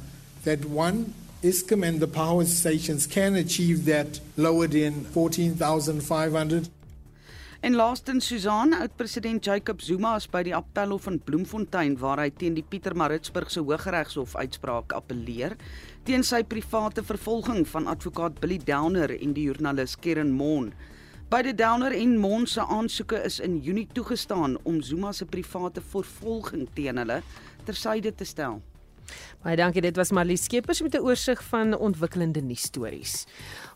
that 0.45 0.65
one, 0.65 1.15
ISCOM 1.43 1.87
and 1.87 2.01
the 2.01 2.07
power 2.07 2.45
stations 2.45 3.07
can 3.07 3.35
achieve 3.35 3.85
that 3.85 4.21
lower 4.37 4.67
than 4.67 5.05
14,500. 5.05 6.69
En 7.65 7.75
laastens 7.75 8.27
Susan, 8.27 8.75
oud-president 8.77 9.45
Jacob 9.45 9.81
Zuma 9.81 10.11
is 10.21 10.27
by 10.29 10.43
die 10.45 10.53
appelhof 10.53 11.07
in 11.09 11.15
Bloemfontein 11.25 11.95
waar 11.97 12.21
hy 12.21 12.27
teen 12.29 12.59
die 12.59 12.65
Pietermaritzburgse 12.69 13.63
Hooggeregshof 13.65 14.35
uitspraak 14.37 14.93
appeleer 14.93 15.55
teen 16.05 16.27
sy 16.29 16.43
private 16.45 17.01
vervolging 17.09 17.65
van 17.71 17.89
advokaat 17.89 18.37
Billy 18.43 18.59
Downer 18.69 19.15
en 19.17 19.33
die 19.33 19.47
joernalis 19.47 19.97
Keren 19.97 20.35
Mon. 20.37 20.75
Beide 21.33 21.57
Downer 21.57 21.97
en 21.97 22.19
Mon 22.21 22.45
se 22.45 22.61
aansoeke 22.61 23.23
is 23.25 23.41
in 23.41 23.57
Junie 23.65 23.89
toegestaan 23.97 24.59
om 24.69 24.83
Zuma 24.85 25.17
se 25.17 25.25
private 25.25 25.81
vervolging 25.97 26.69
teen 26.77 27.01
hulle 27.01 27.23
tersyde 27.65 28.13
te 28.13 28.29
stel. 28.29 28.61
Baie 29.45 29.57
dankie. 29.61 29.83
Dit 29.85 29.97
was 30.01 30.13
Marlie 30.17 30.39
Skeepers 30.41 30.81
met 30.83 30.95
'n 30.95 31.05
oorsig 31.05 31.43
van 31.45 31.77
ontwikkelende 31.77 32.41
nuusstories. 32.41 33.27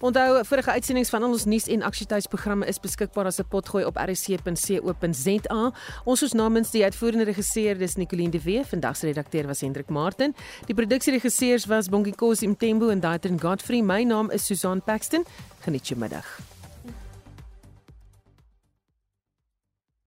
Onthou, 0.01 0.45
vorige 0.45 0.71
uitsendings 0.71 1.11
van 1.11 1.25
ons 1.25 1.45
nuus 1.45 1.65
en 1.67 1.83
aksietydsprogramme 1.83 2.67
is 2.71 2.79
beskikbaar 2.79 3.27
as 3.27 3.39
'n 3.41 3.49
potgooi 3.49 3.85
op 3.85 3.97
rsc.co.za. 3.97 5.73
Ons 6.05 6.23
is 6.23 6.33
namens 6.33 6.71
die 6.71 6.85
uitvoerende 6.85 7.25
regisseur 7.25 7.79
dis 7.79 7.97
Nicoline 7.97 8.31
de 8.31 8.43
Wee, 8.43 8.65
vandag 8.65 8.97
se 8.97 9.07
redakteur 9.07 9.47
was 9.47 9.61
Hendrik 9.61 9.89
Martin. 9.89 10.35
Die 10.67 10.75
produksieregisseurs 10.75 11.67
was 11.67 11.89
Bongie 11.89 12.15
Kosi 12.15 12.47
Mtembo 12.47 12.89
en 12.89 13.01
Daitrin 13.01 13.41
Godfrey. 13.41 13.83
My 13.83 14.03
naam 14.03 14.31
is 14.31 14.47
Susan 14.47 14.83
Paxton. 14.83 15.25
Geniet 15.61 15.89
jou 15.89 15.99
middag. 15.99 16.58